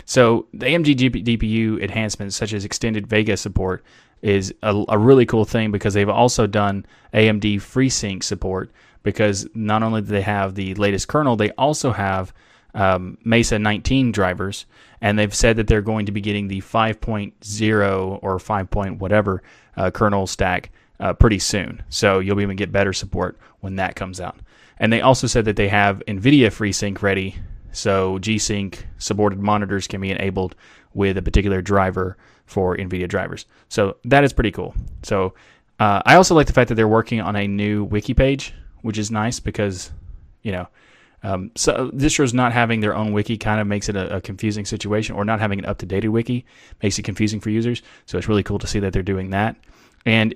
So 0.05 0.47
the 0.53 0.65
AMD 0.65 0.95
GPU 1.23 1.81
enhancements, 1.81 2.35
such 2.35 2.53
as 2.53 2.65
extended 2.65 3.07
Vega 3.07 3.37
support, 3.37 3.83
is 4.21 4.53
a, 4.63 4.83
a, 4.89 4.97
really 4.97 5.25
cool 5.25 5.45
thing 5.45 5.71
because 5.71 5.93
they've 5.93 6.09
also 6.09 6.47
done 6.47 6.85
AMD 7.13 7.55
FreeSync 7.55 8.23
support. 8.23 8.71
Because 9.03 9.47
not 9.53 9.83
only 9.83 10.01
do 10.01 10.07
they 10.07 10.21
have 10.21 10.55
the 10.55 10.73
latest 10.75 11.09
kernel, 11.09 11.35
they 11.35 11.51
also 11.51 11.91
have 11.91 12.33
um, 12.73 13.17
Mesa 13.25 13.59
19 13.59 14.13
drivers, 14.13 14.65
and 15.01 15.19
they've 15.19 15.33
said 15.33 15.57
that 15.57 15.67
they're 15.67 15.81
going 15.81 16.05
to 16.05 16.13
be 16.13 16.21
getting 16.21 16.47
the 16.47 16.61
5.0 16.61 18.19
or 18.21 18.39
5. 18.39 18.69
Point 18.69 18.99
whatever 18.99 19.43
uh, 19.75 19.91
kernel 19.91 20.25
stack 20.25 20.71
uh, 21.01 21.13
pretty 21.13 21.39
soon. 21.39 21.83
So 21.89 22.19
you'll 22.19 22.37
be 22.37 22.43
able 22.43 22.51
to 22.51 22.55
get 22.55 22.71
better 22.71 22.93
support 22.93 23.37
when 23.59 23.75
that 23.75 23.95
comes 23.95 24.21
out. 24.21 24.37
And 24.79 24.91
they 24.91 25.01
also 25.01 25.27
said 25.27 25.45
that 25.45 25.55
they 25.57 25.67
have 25.67 26.01
NVIDIA 26.07 26.47
FreeSync 26.47 27.01
ready 27.01 27.35
so 27.73 28.19
G-Sync 28.19 28.87
supported 28.97 29.39
monitors 29.39 29.87
can 29.87 29.99
be 29.99 30.11
enabled 30.11 30.55
with 30.93 31.17
a 31.17 31.21
particular 31.21 31.61
driver 31.61 32.15
for 32.45 32.77
NVIDIA 32.77 33.09
drivers. 33.09 33.45
So 33.67 33.97
that 34.05 34.23
is 34.23 34.31
pretty 34.31 34.51
cool. 34.51 34.73
So 35.01 35.33
uh, 35.79 36.01
I 36.05 36.15
also 36.15 36.35
like 36.35 36.47
the 36.47 36.53
fact 36.53 36.69
that 36.69 36.75
they're 36.75 36.87
working 36.87 37.19
on 37.19 37.35
a 37.35 37.47
new 37.47 37.83
wiki 37.83 38.13
page, 38.13 38.53
which 38.81 38.97
is 38.97 39.09
nice 39.11 39.39
because, 39.39 39.91
you 40.43 40.51
know, 40.51 40.67
um, 41.23 41.51
so 41.55 41.89
distros 41.91 42.33
not 42.33 42.51
having 42.51 42.81
their 42.81 42.93
own 42.93 43.13
wiki 43.13 43.37
kind 43.37 43.61
of 43.61 43.65
makes 43.65 43.87
it 43.89 43.95
a, 43.95 44.17
a 44.17 44.21
confusing 44.21 44.65
situation, 44.65 45.15
or 45.15 45.23
not 45.23 45.39
having 45.39 45.57
an 45.59 45.65
up-to-date 45.65 46.07
wiki 46.09 46.45
makes 46.81 46.99
it 46.99 47.03
confusing 47.03 47.39
for 47.39 47.49
users. 47.49 47.81
So 48.05 48.17
it's 48.17 48.27
really 48.27 48.43
cool 48.43 48.59
to 48.59 48.67
see 48.67 48.79
that 48.79 48.93
they're 48.93 49.01
doing 49.01 49.29
that. 49.29 49.55
And 50.05 50.35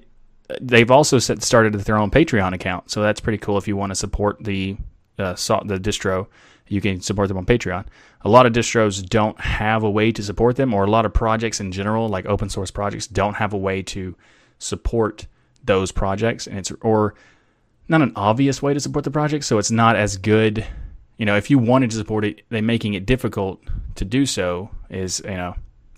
uh, 0.49 0.55
they've 0.61 0.89
also 0.89 1.19
set, 1.19 1.43
started 1.43 1.73
their 1.73 1.97
own 1.97 2.09
Patreon 2.09 2.53
account, 2.53 2.89
so 2.89 3.01
that's 3.01 3.19
pretty 3.19 3.37
cool 3.37 3.57
if 3.57 3.67
you 3.67 3.75
want 3.75 3.91
to 3.91 3.95
support 3.95 4.41
the 4.41 4.77
uh, 5.19 5.31
the 5.31 5.79
distro 5.79 6.27
you 6.69 6.81
can 6.81 7.01
support 7.01 7.27
them 7.27 7.37
on 7.37 7.45
Patreon. 7.45 7.85
A 8.21 8.29
lot 8.29 8.45
of 8.45 8.53
distros 8.53 9.07
don't 9.07 9.39
have 9.39 9.83
a 9.83 9.89
way 9.89 10.11
to 10.11 10.23
support 10.23 10.55
them, 10.55 10.73
or 10.73 10.83
a 10.83 10.89
lot 10.89 11.05
of 11.05 11.13
projects 11.13 11.59
in 11.59 11.71
general, 11.71 12.09
like 12.09 12.25
open 12.25 12.49
source 12.49 12.71
projects, 12.71 13.07
don't 13.07 13.35
have 13.35 13.53
a 13.53 13.57
way 13.57 13.81
to 13.83 14.15
support 14.59 15.27
those 15.63 15.91
projects, 15.91 16.47
and 16.47 16.57
it's 16.57 16.71
or 16.81 17.15
not 17.87 18.01
an 18.01 18.11
obvious 18.15 18.61
way 18.61 18.73
to 18.73 18.79
support 18.79 19.05
the 19.05 19.11
project, 19.11 19.45
so 19.45 19.57
it's 19.57 19.71
not 19.71 19.95
as 19.95 20.17
good. 20.17 20.65
You 21.17 21.25
know, 21.25 21.35
if 21.35 21.49
you 21.49 21.57
wanted 21.57 21.89
to 21.91 21.97
support 21.97 22.25
it, 22.25 22.41
they 22.49 22.61
making 22.61 22.93
it 22.93 23.05
difficult 23.05 23.61
to 23.95 24.05
do 24.05 24.25
so 24.25 24.69
is 24.89 25.21
you 25.23 25.31
know 25.31 25.55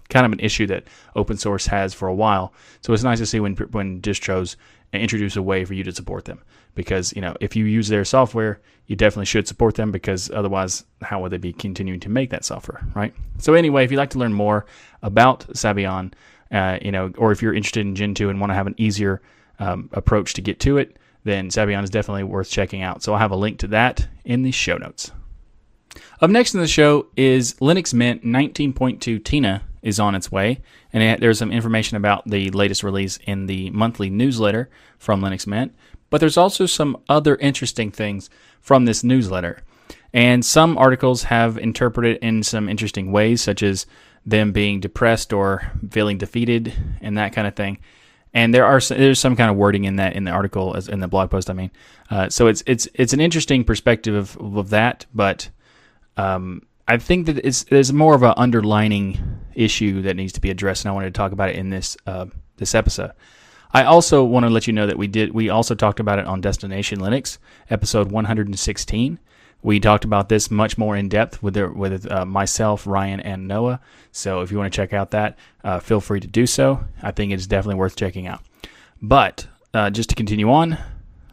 kind 0.10 0.26
of 0.26 0.32
an 0.32 0.40
issue 0.40 0.66
that 0.68 0.86
open 1.16 1.38
source 1.38 1.68
has 1.68 1.94
for 1.94 2.08
a 2.08 2.14
while. 2.14 2.54
So 2.82 2.94
it's 2.94 3.04
nice 3.04 3.20
to 3.20 3.26
see 3.26 3.40
when 3.40 3.56
when 3.72 4.02
distros 4.02 4.56
introduce 4.94 5.36
a 5.36 5.42
way 5.42 5.66
for 5.66 5.74
you 5.74 5.84
to 5.84 5.92
support 5.92 6.26
them 6.26 6.42
because 6.76 7.14
you 7.16 7.22
know 7.22 7.36
if 7.40 7.56
you 7.56 7.66
use 7.66 7.88
their 7.88 8.06
software 8.06 8.60
you 8.88 8.96
definitely 8.96 9.26
should 9.26 9.48
support 9.48 9.76
them 9.76 9.92
because 9.92 10.32
otherwise 10.32 10.84
how 11.02 11.22
would 11.22 11.32
they 11.32 11.38
be 11.38 11.54
continuing 11.54 12.00
to 12.00 12.10
make 12.10 12.30
that 12.30 12.46
software 12.46 12.86
right? 12.96 13.14
So 13.38 13.54
anyway 13.54 13.84
if 13.84 13.92
you'd 13.92 13.98
like 13.98 14.12
to 14.12 14.20
learn 14.20 14.34
more 14.34 14.66
about 15.02 15.48
Sabayon 15.50 16.14
uh, 16.52 16.78
you 16.82 16.92
know 16.92 17.12
or 17.18 17.32
if 17.32 17.42
you're 17.42 17.54
interested 17.54 17.86
in 17.86 17.96
gentoo 17.96 18.30
and 18.30 18.40
want 18.40 18.52
to 18.52 18.56
have 18.56 18.68
an 18.68 18.76
easier 18.78 19.22
um, 19.60 19.90
approach 19.94 20.34
to 20.36 20.42
get 20.42 20.60
to 20.62 20.78
it 20.78 20.98
then 21.24 21.50
Sabayon 21.50 21.84
is 21.84 21.90
definitely 21.90 22.24
worth 22.24 22.50
checking 22.50 22.82
out. 22.82 23.04
So 23.04 23.14
i'll 23.14 23.20
have 23.20 23.32
a 23.32 23.36
link 23.36 23.60
to 23.60 23.68
that 23.68 24.08
in 24.24 24.44
the 24.44 24.52
show 24.52 24.78
notes. 24.78 25.12
Up 26.22 26.30
next 26.30 26.54
in 26.54 26.62
the 26.62 26.68
show 26.68 27.08
is 27.18 27.56
linux 27.56 27.94
mint 27.94 28.24
19.2 28.24 29.24
tina 29.24 29.64
is 29.82 30.00
on 30.00 30.16
its 30.16 30.32
way, 30.32 30.62
and 30.92 31.02
it, 31.02 31.20
there's 31.20 31.38
some 31.40 31.52
information 31.52 31.98
about 31.98 32.28
the 32.28 32.50
latest 32.52 32.84
release 32.84 33.18
in 33.26 33.46
the 33.46 33.70
monthly 33.72 34.10
newsletter 34.10 34.70
from 34.98 35.22
Linux 35.22 35.48
Mint. 35.48 35.74
But 36.10 36.20
there's 36.20 36.38
also 36.38 36.66
some 36.66 36.98
other 37.08 37.36
interesting 37.36 37.92
things 37.92 38.30
from 38.62 38.86
this 38.86 39.04
newsletter. 39.04 39.62
And 40.14 40.44
some 40.44 40.78
articles 40.78 41.24
have 41.24 41.58
interpreted 41.58 42.18
in 42.22 42.42
some 42.44 42.68
interesting 42.68 43.12
ways, 43.12 43.42
such 43.42 43.62
as 43.62 43.86
them 44.26 44.52
being 44.52 44.80
depressed 44.80 45.34
or 45.34 45.72
feeling 45.92 46.18
defeated 46.18 46.74
and 47.02 47.18
that 47.18 47.34
kind 47.34 47.48
of 47.48 47.56
thing. 47.56 47.80
And 48.34 48.54
there 48.54 48.66
are 48.66 48.80
there's 48.80 49.20
some 49.20 49.36
kind 49.36 49.50
of 49.50 49.58
wording 49.58 49.86
in 49.86 49.96
that 49.96 50.14
in 50.14 50.24
the 50.24 50.32
article 50.32 50.76
as 50.76 50.88
in 50.88 51.00
the 51.00 51.08
blog 51.08 51.32
post. 51.32 51.50
I 51.50 51.54
mean, 51.54 51.72
uh, 52.12 52.30
so 52.30 52.48
it's 52.48 52.64
it's 52.68 52.88
it's 52.94 53.14
an 53.14 53.20
interesting 53.20 53.64
perspective 53.64 54.14
of, 54.14 54.38
of 54.58 54.70
that, 54.70 55.08
but 55.14 55.50
um, 56.16 56.62
I 56.88 56.98
think 56.98 57.26
that 57.26 57.40
it's 57.40 57.64
there's 57.64 57.92
more 57.92 58.14
of 58.14 58.22
an 58.22 58.34
underlining 58.38 59.20
issue 59.56 60.04
that 60.04 60.16
needs 60.16 60.34
to 60.34 60.42
be 60.42 60.52
addressed, 60.52 60.86
and 60.86 60.92
I 60.92 60.94
wanted 60.94 61.14
to 61.14 61.18
talk 61.18 61.32
about 61.32 61.50
it 61.50 61.56
in 61.56 61.70
this 61.70 61.98
uh, 62.06 62.28
this 62.58 62.76
episode. 62.76 63.12
I 63.72 63.84
also 63.84 64.24
want 64.24 64.46
to 64.46 64.50
let 64.50 64.66
you 64.66 64.74
know 64.74 64.88
that 64.88 64.98
we 64.98 65.08
did 65.08 65.34
we 65.34 65.50
also 65.50 65.76
talked 65.76 66.00
about 66.00 66.20
it 66.20 66.26
on 66.26 66.42
Destination 66.42 67.00
Linux 67.00 67.38
episode 67.70 68.12
116. 68.12 69.20
We 69.62 69.80
talked 69.80 70.06
about 70.06 70.30
this 70.30 70.50
much 70.50 70.78
more 70.78 70.96
in 70.96 71.10
depth 71.10 71.44
with 71.44 71.56
with 71.58 72.10
uh, 72.10 72.26
myself, 72.26 72.88
Ryan, 72.88 73.20
and 73.20 73.48
Noah. 73.48 73.80
So 74.12 74.42
if 74.42 74.52
you 74.52 74.58
want 74.58 74.74
to 74.74 74.76
check 74.76 74.94
out 74.94 75.12
that, 75.12 75.38
uh, 75.64 75.80
feel 75.80 76.02
free 76.02 76.20
to 76.20 76.28
do 76.28 76.48
so. 76.48 76.84
I 77.04 77.12
think 77.12 77.32
it's 77.32 77.46
definitely 77.46 77.76
worth 77.76 77.96
checking 77.96 78.26
out. 78.26 78.42
But 79.02 79.48
uh, 79.74 79.92
just 79.92 80.10
to 80.10 80.16
continue 80.16 80.50
on, 80.50 80.78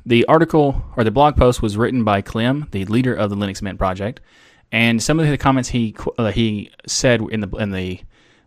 the 0.04 0.24
article 0.26 0.84
or 0.96 1.04
the 1.04 1.10
blog 1.10 1.36
post 1.36 1.62
was 1.62 1.76
written 1.76 2.04
by 2.04 2.20
Clem, 2.20 2.68
the 2.70 2.84
leader 2.84 3.14
of 3.14 3.30
the 3.30 3.36
Linux 3.36 3.62
Mint 3.62 3.78
project, 3.78 4.20
and 4.70 5.02
some 5.02 5.18
of 5.18 5.26
the 5.26 5.38
comments 5.38 5.70
he 5.70 5.94
uh, 6.18 6.32
he 6.32 6.70
said 6.86 7.22
in 7.30 7.40
the 7.40 7.48
in 7.56 7.70
the 7.70 8.00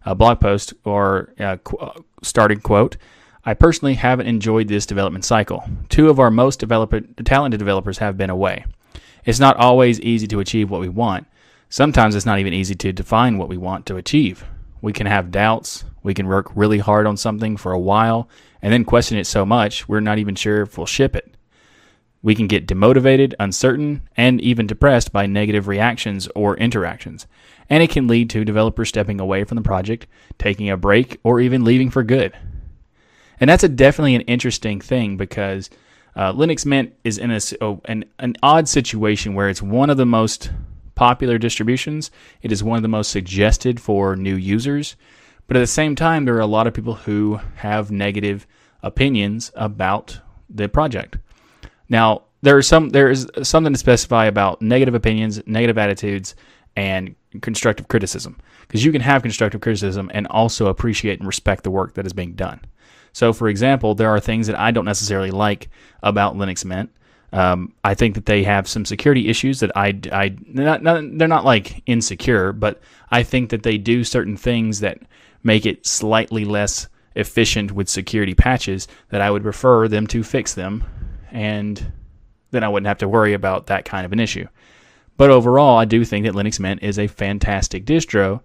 uh, 0.06 0.14
blog 0.14 0.40
post 0.40 0.76
or 0.84 1.34
uh, 1.40 1.58
starting 2.22 2.60
quote. 2.60 2.98
I 3.50 3.56
personally 3.56 3.96
haven't 3.96 4.28
enjoyed 4.28 4.68
this 4.68 4.86
development 4.86 5.26
cycle. 5.26 5.68
Two 5.90 6.12
of 6.12 6.20
our 6.20 6.30
most 6.30 6.60
developer, 6.60 7.00
talented 7.00 7.58
developers 7.58 7.98
have 7.98 8.16
been 8.16 8.30
away. 8.30 8.64
It's 9.26 9.40
not 9.40 9.58
always 9.58 10.00
easy 10.02 10.28
to 10.28 10.40
achieve 10.40 10.70
what 10.70 10.82
we 10.82 10.88
want. 10.88 11.26
Sometimes 11.68 12.16
it's 12.16 12.28
not 12.28 12.38
even 12.38 12.54
easy 12.54 12.76
to 12.76 12.94
define 12.94 13.40
what 13.40 13.50
we 13.50 13.58
want 13.58 13.88
to 13.88 13.98
achieve. 13.98 14.46
We 14.84 14.94
can 14.94 15.08
have 15.08 15.32
doubts. 15.32 15.84
We 16.04 16.14
can 16.14 16.28
work 16.28 16.52
really 16.54 16.78
hard 16.78 17.08
on 17.08 17.18
something 17.18 17.58
for 17.58 17.72
a 17.72 17.80
while 17.80 18.30
and 18.62 18.72
then 18.72 18.86
question 18.86 19.18
it 19.18 19.26
so 19.26 19.48
much 19.48 19.90
we're 19.90 20.00
not 20.00 20.20
even 20.20 20.36
sure 20.36 20.62
if 20.62 20.78
we'll 20.78 20.86
ship 20.86 21.16
it. 21.16 21.34
We 22.22 22.36
can 22.36 22.46
get 22.46 22.68
demotivated, 22.68 23.34
uncertain, 23.40 24.04
and 24.16 24.40
even 24.42 24.68
depressed 24.68 25.12
by 25.12 25.26
negative 25.26 25.68
reactions 25.68 26.28
or 26.36 26.56
interactions, 26.58 27.26
and 27.68 27.82
it 27.82 27.90
can 27.90 28.08
lead 28.08 28.30
to 28.30 28.46
developers 28.46 28.90
stepping 28.90 29.20
away 29.20 29.44
from 29.44 29.56
the 29.56 29.64
project, 29.64 30.06
taking 30.38 30.70
a 30.70 30.78
break, 30.78 31.20
or 31.24 31.40
even 31.40 31.64
leaving 31.64 31.90
for 31.90 32.04
good. 32.04 32.38
And 33.40 33.50
that's 33.50 33.64
a 33.64 33.70
definitely 33.70 34.16
an 34.16 34.22
interesting 34.22 34.82
thing 34.82 35.18
because 35.18 35.70
uh, 36.16 36.34
Linux 36.34 36.66
Mint 36.66 36.94
is 37.04 37.18
in 37.18 37.32
a, 37.32 37.40
oh, 37.62 37.82
an, 37.86 38.06
an 38.20 38.36
odd 38.44 38.68
situation 38.68 39.34
where 39.34 39.50
it's 39.50 39.62
one 39.62 39.90
of 39.90 39.98
the 39.98 40.06
most 40.06 40.52
popular 40.96 41.38
distributions. 41.38 42.12
It 42.42 42.52
is 42.52 42.64
one 42.64 42.76
of 42.76 42.82
the 42.82 42.90
most 42.90 43.12
suggested 43.12 43.80
for 43.80 44.16
new 44.16 44.36
users. 44.36 44.96
But 45.48 45.58
at 45.58 45.62
the 45.62 45.68
same 45.68 45.96
time, 45.96 46.26
there 46.26 46.36
are 46.36 46.42
a 46.42 46.46
lot 46.46 46.68
of 46.68 46.74
people 46.74 46.94
who 46.94 47.40
have 47.56 47.90
negative 47.90 48.46
opinions 48.84 49.52
about 49.56 50.20
the 50.50 50.68
project. 50.68 51.18
Now, 51.88 52.24
there 52.42 52.60
is 52.60 52.68
some 52.68 52.90
there 52.90 53.10
is 53.10 53.28
something 53.44 53.74
to 53.74 53.80
specify 53.80 54.26
about 54.26 54.62
negative 54.62 54.94
opinions, 54.94 55.42
negative 55.46 55.78
attitudes, 55.78 56.36
and 56.76 57.16
constructive 57.42 57.88
criticism 57.88 58.38
because 58.68 58.86
you 58.86 58.92
can 58.92 59.02
have 59.02 59.22
constructive 59.22 59.62
criticism 59.62 60.10
and 60.14 60.28
also 60.28 60.68
appreciate 60.68 61.20
and 61.20 61.28
respect 61.28 61.64
the 61.64 61.72
work 61.72 61.96
that 61.96 62.06
is 62.06 62.14
being 62.14 62.34
done. 62.34 62.62
So, 63.14 63.34
for 63.34 63.50
example, 63.50 63.96
there 63.96 64.10
are 64.10 64.20
things 64.20 64.48
that 64.48 64.60
I 64.60 64.72
don't 64.72 64.86
necessarily 64.86 65.32
like 65.32 65.70
about 66.04 66.36
Linux 66.36 66.64
Mint. 66.66 66.90
Um, 67.32 67.74
I 67.84 67.94
think 67.94 68.16
that 68.16 68.26
they 68.26 68.44
have 68.44 68.68
some 68.68 68.86
security 68.86 69.30
issues 69.30 69.60
that 69.60 69.72
I, 69.76 70.00
I 70.12 70.36
not, 70.48 70.82
not, 70.82 71.04
they're 71.14 71.28
not 71.28 71.46
like 71.46 71.84
insecure, 71.86 72.52
but 72.54 72.82
I 73.12 73.24
think 73.24 73.52
that 73.52 73.64
they 73.64 73.78
do 73.78 74.04
certain 74.04 74.36
things 74.36 74.80
that 74.80 75.00
make 75.44 75.66
it 75.66 75.86
slightly 75.86 76.44
less 76.44 76.88
efficient 77.16 77.72
with 77.72 77.88
security 77.88 78.34
patches 78.34 78.88
that 79.10 79.22
I 79.22 79.30
would 79.30 79.44
prefer 79.44 79.88
them 79.88 80.08
to 80.08 80.24
fix 80.24 80.54
them 80.54 80.84
and 81.32 81.92
then 82.52 82.64
I 82.64 82.70
wouldn't 82.70 82.88
have 82.88 83.00
to 83.00 83.08
worry 83.08 83.34
about 83.34 83.68
that 83.68 83.86
kind 83.86 84.06
of 84.06 84.14
an 84.14 84.20
issue. 84.20 84.48
But 85.18 85.30
overall, 85.30 85.78
I 85.78 85.86
do 85.86 86.06
think 86.06 86.26
that 86.26 86.34
Linux 86.34 86.60
Mint 86.60 86.82
is 86.82 86.98
a 86.98 87.08
fantastic 87.08 87.86
distro, 87.86 88.42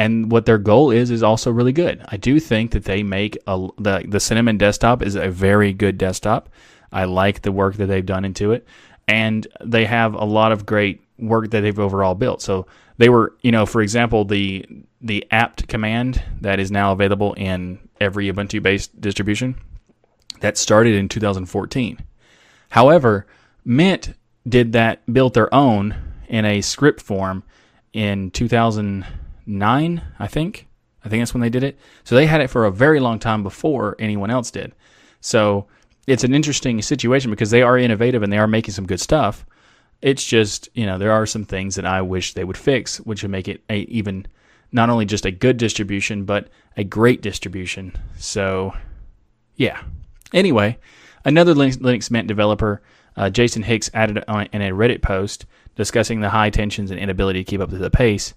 and 0.00 0.32
what 0.32 0.46
their 0.46 0.56
goal 0.56 0.90
is 0.90 1.10
is 1.10 1.22
also 1.22 1.50
really 1.50 1.72
good. 1.72 2.02
I 2.08 2.16
do 2.16 2.40
think 2.40 2.70
that 2.70 2.84
they 2.84 3.02
make 3.02 3.36
a, 3.46 3.68
the 3.76 4.02
the 4.08 4.18
Cinnamon 4.18 4.56
desktop 4.56 5.02
is 5.02 5.14
a 5.14 5.28
very 5.28 5.74
good 5.74 5.98
desktop. 5.98 6.48
I 6.90 7.04
like 7.04 7.42
the 7.42 7.52
work 7.52 7.76
that 7.76 7.84
they've 7.84 8.06
done 8.06 8.24
into 8.24 8.52
it, 8.52 8.66
and 9.06 9.46
they 9.62 9.84
have 9.84 10.14
a 10.14 10.24
lot 10.24 10.52
of 10.52 10.64
great 10.64 11.02
work 11.18 11.50
that 11.50 11.60
they've 11.60 11.78
overall 11.78 12.14
built. 12.14 12.40
So 12.40 12.66
they 12.96 13.10
were, 13.10 13.34
you 13.42 13.52
know, 13.52 13.66
for 13.66 13.82
example, 13.82 14.24
the 14.24 14.64
the 15.02 15.26
apt 15.30 15.68
command 15.68 16.22
that 16.40 16.60
is 16.60 16.70
now 16.70 16.92
available 16.92 17.34
in 17.34 17.78
every 18.00 18.32
Ubuntu 18.32 18.62
based 18.62 18.98
distribution 19.02 19.54
that 20.40 20.56
started 20.56 20.94
in 20.94 21.10
2014. 21.10 21.98
However, 22.70 23.26
Mint 23.66 24.14
did 24.48 24.72
that 24.72 25.02
built 25.12 25.34
their 25.34 25.54
own 25.54 25.94
in 26.26 26.46
a 26.46 26.62
script 26.62 27.02
form 27.02 27.42
in 27.92 28.30
2009, 29.50 30.02
I 30.18 30.26
think. 30.26 30.68
I 31.04 31.08
think 31.08 31.22
that's 31.22 31.34
when 31.34 31.40
they 31.40 31.50
did 31.50 31.64
it. 31.64 31.78
So 32.04 32.14
they 32.14 32.26
had 32.26 32.40
it 32.40 32.50
for 32.50 32.66
a 32.66 32.70
very 32.70 33.00
long 33.00 33.18
time 33.18 33.42
before 33.42 33.96
anyone 33.98 34.30
else 34.30 34.50
did. 34.50 34.74
So 35.20 35.66
it's 36.06 36.24
an 36.24 36.34
interesting 36.34 36.80
situation 36.82 37.30
because 37.30 37.50
they 37.50 37.62
are 37.62 37.78
innovative 37.78 38.22
and 38.22 38.32
they 38.32 38.38
are 38.38 38.46
making 38.46 38.74
some 38.74 38.86
good 38.86 39.00
stuff. 39.00 39.46
It's 40.02 40.24
just, 40.24 40.68
you 40.74 40.86
know, 40.86 40.98
there 40.98 41.12
are 41.12 41.26
some 41.26 41.44
things 41.44 41.74
that 41.74 41.86
I 41.86 42.02
wish 42.02 42.34
they 42.34 42.44
would 42.44 42.56
fix, 42.56 42.98
which 43.00 43.22
would 43.22 43.30
make 43.30 43.48
it 43.48 43.62
a, 43.68 43.80
even 43.80 44.26
not 44.72 44.90
only 44.90 45.04
just 45.04 45.26
a 45.26 45.30
good 45.30 45.56
distribution, 45.56 46.24
but 46.24 46.48
a 46.76 46.84
great 46.84 47.22
distribution. 47.22 47.92
So, 48.16 48.74
yeah. 49.56 49.82
Anyway, 50.32 50.78
another 51.24 51.54
Linux 51.54 52.10
Mint 52.10 52.28
developer, 52.28 52.82
uh, 53.16 53.30
Jason 53.30 53.62
Hicks, 53.62 53.90
added 53.92 54.24
on, 54.28 54.48
in 54.52 54.62
a 54.62 54.70
Reddit 54.70 55.02
post 55.02 55.44
discussing 55.76 56.20
the 56.20 56.30
high 56.30 56.50
tensions 56.50 56.90
and 56.90 57.00
inability 57.00 57.42
to 57.42 57.50
keep 57.50 57.60
up 57.60 57.70
to 57.70 57.78
the 57.78 57.90
pace. 57.90 58.34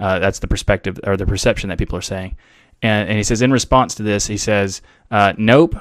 Uh, 0.00 0.18
that's 0.18 0.38
the 0.38 0.46
perspective 0.46 0.98
or 1.04 1.16
the 1.16 1.26
perception 1.26 1.68
that 1.68 1.78
people 1.78 1.98
are 1.98 2.02
saying. 2.02 2.36
And, 2.82 3.08
and 3.08 3.18
he 3.18 3.24
says, 3.24 3.42
in 3.42 3.50
response 3.50 3.94
to 3.96 4.02
this, 4.02 4.26
he 4.26 4.36
says, 4.36 4.80
uh, 5.10 5.32
Nope, 5.36 5.74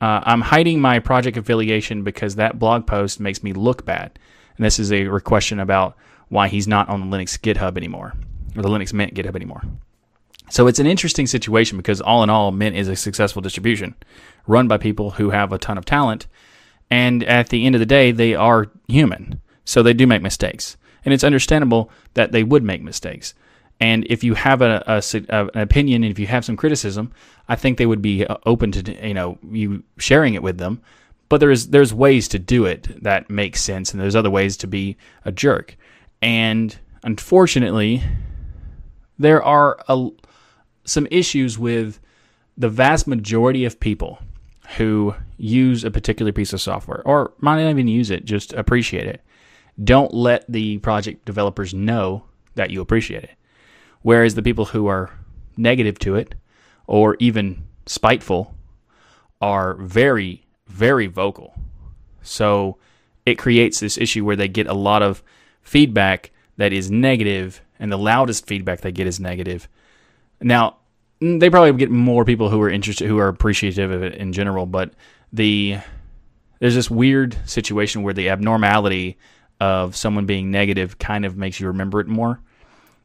uh, 0.00 0.20
I'm 0.24 0.42
hiding 0.42 0.80
my 0.80 0.98
project 0.98 1.36
affiliation 1.36 2.02
because 2.02 2.36
that 2.36 2.58
blog 2.58 2.86
post 2.86 3.20
makes 3.20 3.42
me 3.42 3.52
look 3.52 3.84
bad. 3.84 4.18
And 4.56 4.64
this 4.64 4.78
is 4.78 4.92
a 4.92 5.08
question 5.20 5.60
about 5.60 5.96
why 6.28 6.48
he's 6.48 6.68
not 6.68 6.88
on 6.88 7.10
the 7.10 7.16
Linux 7.16 7.38
GitHub 7.38 7.76
anymore, 7.76 8.14
or 8.56 8.62
the 8.62 8.68
Linux 8.68 8.92
Mint 8.92 9.14
GitHub 9.14 9.34
anymore. 9.34 9.62
So 10.50 10.66
it's 10.66 10.78
an 10.78 10.86
interesting 10.86 11.26
situation 11.26 11.78
because 11.78 12.00
all 12.00 12.22
in 12.22 12.30
all, 12.30 12.52
Mint 12.52 12.76
is 12.76 12.88
a 12.88 12.96
successful 12.96 13.40
distribution 13.40 13.94
run 14.46 14.68
by 14.68 14.76
people 14.76 15.12
who 15.12 15.30
have 15.30 15.52
a 15.52 15.58
ton 15.58 15.78
of 15.78 15.84
talent. 15.84 16.26
And 16.90 17.24
at 17.24 17.48
the 17.48 17.64
end 17.64 17.74
of 17.74 17.78
the 17.78 17.86
day, 17.86 18.12
they 18.12 18.34
are 18.34 18.70
human. 18.86 19.40
So 19.64 19.82
they 19.82 19.94
do 19.94 20.06
make 20.06 20.22
mistakes. 20.22 20.76
And 21.04 21.14
it's 21.14 21.24
understandable 21.24 21.90
that 22.12 22.32
they 22.32 22.42
would 22.42 22.62
make 22.62 22.82
mistakes. 22.82 23.34
And 23.80 24.06
if 24.08 24.22
you 24.22 24.34
have 24.34 24.62
a, 24.62 24.82
a, 24.86 25.02
a, 25.28 25.46
an 25.54 25.60
opinion 25.60 26.04
and 26.04 26.10
if 26.10 26.18
you 26.18 26.26
have 26.26 26.44
some 26.44 26.56
criticism, 26.56 27.12
I 27.48 27.56
think 27.56 27.76
they 27.78 27.86
would 27.86 28.02
be 28.02 28.26
uh, 28.26 28.36
open 28.46 28.72
to 28.72 29.06
you 29.06 29.14
know 29.14 29.38
you 29.50 29.82
sharing 29.98 30.34
it 30.34 30.42
with 30.42 30.58
them. 30.58 30.80
But 31.28 31.38
there's 31.38 31.68
there's 31.68 31.92
ways 31.92 32.28
to 32.28 32.38
do 32.38 32.66
it 32.66 33.02
that 33.02 33.30
make 33.30 33.56
sense, 33.56 33.92
and 33.92 34.00
there's 34.00 34.16
other 34.16 34.30
ways 34.30 34.56
to 34.58 34.66
be 34.66 34.96
a 35.24 35.32
jerk. 35.32 35.76
And 36.22 36.76
unfortunately, 37.02 38.02
there 39.18 39.42
are 39.42 39.78
a, 39.88 40.08
some 40.84 41.08
issues 41.10 41.58
with 41.58 42.00
the 42.56 42.68
vast 42.68 43.06
majority 43.06 43.64
of 43.64 43.80
people 43.80 44.18
who 44.76 45.14
use 45.36 45.84
a 45.84 45.90
particular 45.90 46.32
piece 46.32 46.52
of 46.52 46.60
software, 46.60 47.02
or 47.04 47.32
might 47.38 47.62
not 47.62 47.70
even 47.70 47.88
use 47.88 48.10
it, 48.10 48.24
just 48.24 48.52
appreciate 48.52 49.06
it. 49.06 49.20
Don't 49.82 50.14
let 50.14 50.44
the 50.50 50.78
project 50.78 51.24
developers 51.24 51.74
know 51.74 52.24
that 52.54 52.70
you 52.70 52.80
appreciate 52.80 53.24
it. 53.24 53.34
Whereas 54.04 54.34
the 54.34 54.42
people 54.42 54.66
who 54.66 54.86
are 54.86 55.10
negative 55.56 55.98
to 56.00 56.14
it 56.14 56.34
or 56.86 57.16
even 57.20 57.64
spiteful 57.86 58.54
are 59.40 59.76
very, 59.76 60.44
very 60.68 61.06
vocal. 61.06 61.54
So 62.20 62.76
it 63.24 63.38
creates 63.38 63.80
this 63.80 63.96
issue 63.96 64.22
where 64.22 64.36
they 64.36 64.46
get 64.46 64.66
a 64.66 64.74
lot 64.74 65.02
of 65.02 65.22
feedback 65.62 66.32
that 66.58 66.70
is 66.70 66.90
negative, 66.90 67.62
and 67.80 67.90
the 67.90 67.96
loudest 67.96 68.46
feedback 68.46 68.82
they 68.82 68.92
get 68.92 69.06
is 69.06 69.18
negative. 69.18 69.70
Now, 70.38 70.76
mm, 71.22 71.40
they 71.40 71.48
probably 71.48 71.72
get 71.72 71.90
more 71.90 72.26
people 72.26 72.50
who 72.50 72.60
are 72.60 72.68
interested, 72.68 73.08
who 73.08 73.16
are 73.16 73.28
appreciative 73.28 73.90
of 73.90 74.02
it 74.02 74.16
in 74.16 74.34
general, 74.34 74.66
but 74.66 74.92
the 75.32 75.78
there's 76.58 76.74
this 76.74 76.90
weird 76.90 77.38
situation 77.46 78.02
where 78.02 78.12
the 78.12 78.28
abnormality 78.28 79.16
of 79.60 79.96
someone 79.96 80.26
being 80.26 80.50
negative 80.50 80.98
kind 80.98 81.24
of 81.24 81.38
makes 81.38 81.58
you 81.58 81.68
remember 81.68 82.00
it 82.00 82.06
more 82.06 82.42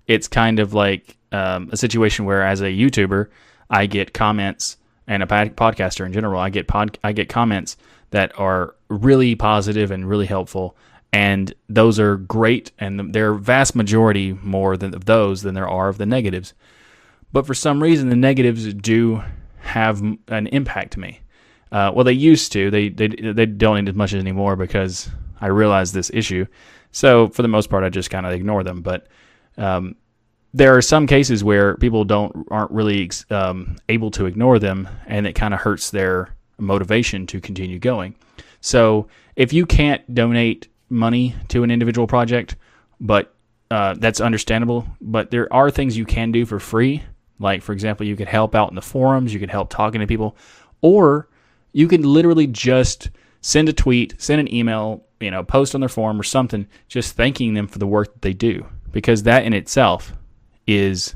it's 0.09 0.27
kind 0.27 0.59
of 0.59 0.73
like 0.73 1.15
um, 1.31 1.69
a 1.71 1.77
situation 1.77 2.25
where, 2.25 2.41
as 2.41 2.61
a 2.61 2.65
YouTuber, 2.65 3.27
I 3.69 3.85
get 3.85 4.13
comments 4.13 4.75
and 5.07 5.23
a 5.23 5.27
podcaster 5.27 6.05
in 6.05 6.11
general, 6.11 6.41
I 6.41 6.49
get 6.49 6.67
pod, 6.67 6.97
I 7.03 7.13
get 7.13 7.29
comments 7.29 7.77
that 8.09 8.37
are 8.37 8.75
really 8.89 9.35
positive 9.35 9.91
and 9.91 10.09
really 10.09 10.25
helpful, 10.25 10.75
and 11.13 11.53
those 11.69 11.99
are 11.99 12.17
great, 12.17 12.71
and 12.79 13.13
they're 13.13 13.35
vast 13.35 13.75
majority 13.75 14.33
more 14.41 14.75
than 14.77 14.95
of 14.95 15.05
those 15.05 15.43
than 15.43 15.53
there 15.53 15.69
are 15.69 15.89
of 15.89 15.99
the 15.99 16.07
negatives. 16.07 16.53
But 17.31 17.45
for 17.45 17.53
some 17.53 17.81
reason, 17.81 18.09
the 18.09 18.15
negatives 18.15 18.73
do 18.73 19.21
have 19.59 20.01
an 20.27 20.47
impact 20.47 20.93
to 20.93 20.99
me. 20.99 21.21
Uh, 21.71 21.91
well, 21.93 22.03
they 22.03 22.13
used 22.13 22.51
to. 22.53 22.71
They 22.71 22.89
they 22.89 23.09
they 23.09 23.45
don't 23.45 23.87
as 23.87 23.93
much 23.93 24.15
anymore 24.15 24.55
because 24.55 25.09
I 25.39 25.47
realized 25.47 25.93
this 25.93 26.09
issue. 26.11 26.47
So 26.91 27.27
for 27.27 27.43
the 27.43 27.47
most 27.47 27.69
part, 27.69 27.83
I 27.83 27.89
just 27.89 28.09
kind 28.09 28.25
of 28.25 28.31
ignore 28.31 28.63
them. 28.63 28.81
But 28.81 29.05
um, 29.59 29.95
there 30.53 30.75
are 30.75 30.81
some 30.81 31.05
cases 31.05 31.43
where 31.43 31.75
people 31.75 32.05
don't 32.05 32.47
aren't 32.49 32.71
really 32.71 33.09
um, 33.29 33.75
able 33.87 34.09
to 34.11 34.25
ignore 34.25 34.57
them, 34.57 34.89
and 35.05 35.27
it 35.27 35.33
kind 35.33 35.53
of 35.53 35.59
hurts 35.59 35.91
their 35.91 36.33
motivation 36.57 37.27
to 37.27 37.39
continue 37.39 37.77
going. 37.77 38.15
So 38.61 39.07
if 39.35 39.53
you 39.53 39.65
can't 39.65 40.13
donate 40.13 40.67
money 40.89 41.35
to 41.49 41.63
an 41.63 41.71
individual 41.71 42.07
project, 42.07 42.55
but 42.99 43.33
uh, 43.69 43.95
that's 43.99 44.19
understandable. 44.19 44.87
But 44.99 45.29
there 45.29 45.51
are 45.53 45.69
things 45.69 45.95
you 45.95 46.05
can 46.05 46.31
do 46.31 46.45
for 46.45 46.59
free. 46.59 47.03
Like, 47.39 47.61
for 47.61 47.71
example, 47.71 48.05
you 48.05 48.15
could 48.15 48.27
help 48.27 48.55
out 48.55 48.69
in 48.69 48.75
the 48.75 48.81
forums, 48.81 49.33
you 49.33 49.39
could 49.39 49.51
help 49.51 49.69
talking 49.69 50.01
to 50.01 50.07
people, 50.07 50.35
or 50.81 51.29
you 51.71 51.87
can 51.87 52.01
literally 52.01 52.47
just 52.47 53.11
send 53.41 53.69
a 53.69 53.73
tweet, 53.73 54.15
send 54.17 54.41
an 54.41 54.53
email, 54.53 55.05
you 55.21 55.31
know, 55.31 55.43
post 55.43 55.75
on 55.75 55.79
their 55.79 55.89
forum 55.89 56.19
or 56.19 56.23
something, 56.23 56.67
just 56.89 57.15
thanking 57.15 57.53
them 57.53 57.67
for 57.67 57.79
the 57.79 57.87
work 57.87 58.11
that 58.11 58.21
they 58.23 58.33
do 58.33 58.65
because 58.91 59.23
that 59.23 59.43
in 59.43 59.53
itself 59.53 60.13
is 60.67 61.15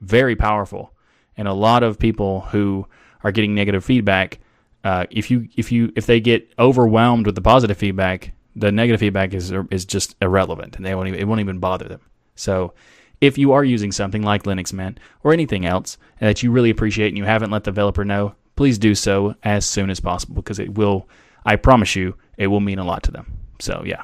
very 0.00 0.36
powerful. 0.36 0.92
And 1.36 1.46
a 1.46 1.52
lot 1.52 1.82
of 1.82 1.98
people 1.98 2.40
who 2.40 2.86
are 3.22 3.32
getting 3.32 3.54
negative 3.54 3.84
feedback, 3.84 4.38
uh, 4.84 5.06
if 5.10 5.30
you 5.30 5.48
if 5.56 5.70
you 5.72 5.92
if 5.96 6.06
they 6.06 6.20
get 6.20 6.52
overwhelmed 6.58 7.26
with 7.26 7.34
the 7.34 7.40
positive 7.40 7.76
feedback, 7.76 8.32
the 8.56 8.72
negative 8.72 9.00
feedback 9.00 9.34
is 9.34 9.52
is 9.70 9.84
just 9.84 10.16
irrelevant, 10.20 10.76
and 10.76 10.84
they 10.84 10.94
won't 10.94 11.08
even, 11.08 11.20
it 11.20 11.24
won't 11.24 11.40
even 11.40 11.58
bother 11.58 11.88
them. 11.88 12.00
So, 12.34 12.72
if 13.20 13.36
you 13.36 13.52
are 13.52 13.64
using 13.64 13.92
something 13.92 14.22
like 14.22 14.44
Linux 14.44 14.72
Mint 14.72 15.00
or 15.22 15.32
anything 15.32 15.66
else 15.66 15.98
that 16.20 16.42
you 16.42 16.50
really 16.50 16.70
appreciate 16.70 17.08
and 17.08 17.18
you 17.18 17.24
haven't 17.24 17.50
let 17.50 17.64
the 17.64 17.70
developer 17.70 18.04
know, 18.04 18.34
please 18.56 18.78
do 18.78 18.94
so 18.94 19.34
as 19.42 19.66
soon 19.66 19.90
as 19.90 20.00
possible 20.00 20.36
because 20.36 20.58
it 20.58 20.74
will. 20.74 21.08
I 21.44 21.56
promise 21.56 21.96
you, 21.96 22.14
it 22.36 22.48
will 22.48 22.60
mean 22.60 22.78
a 22.78 22.84
lot 22.84 23.02
to 23.04 23.10
them. 23.10 23.38
So 23.58 23.82
yeah. 23.84 24.02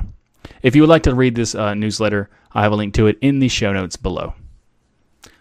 If 0.63 0.75
you 0.75 0.83
would 0.83 0.91
like 0.91 1.03
to 1.05 1.15
read 1.15 1.35
this 1.35 1.55
uh, 1.55 1.75
newsletter, 1.75 2.31
I 2.53 2.63
have 2.63 2.73
a 2.73 2.77
link 2.77 2.95
to 2.95 3.07
it 3.07 3.19
in 3.21 3.39
the 3.39 3.49
show 3.49 3.73
notes 3.73 3.97
below. 3.97 4.35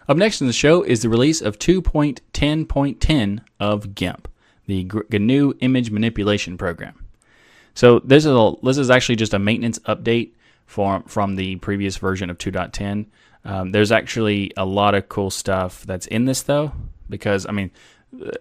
Up 0.08 0.16
next 0.16 0.40
in 0.40 0.46
the 0.46 0.52
show 0.52 0.82
is 0.82 1.02
the 1.02 1.08
release 1.08 1.40
of 1.40 1.58
2.10.10 1.58 3.40
of 3.58 3.94
GIMP, 3.94 4.28
the 4.66 4.90
GNU 5.10 5.54
Image 5.60 5.90
Manipulation 5.90 6.58
Program. 6.58 7.04
So 7.74 8.00
this 8.00 8.24
is 8.24 8.32
a, 8.32 8.52
this 8.62 8.78
is 8.78 8.90
actually 8.90 9.16
just 9.16 9.34
a 9.34 9.38
maintenance 9.38 9.78
update 9.80 10.32
from 10.66 11.02
from 11.04 11.36
the 11.36 11.56
previous 11.56 11.96
version 11.96 12.30
of 12.30 12.38
2.10. 12.38 13.06
Um, 13.44 13.72
there's 13.72 13.92
actually 13.92 14.52
a 14.56 14.64
lot 14.64 14.94
of 14.94 15.08
cool 15.08 15.30
stuff 15.30 15.84
that's 15.84 16.06
in 16.06 16.24
this 16.24 16.42
though, 16.42 16.72
because 17.08 17.46
I 17.46 17.52
mean 17.52 17.70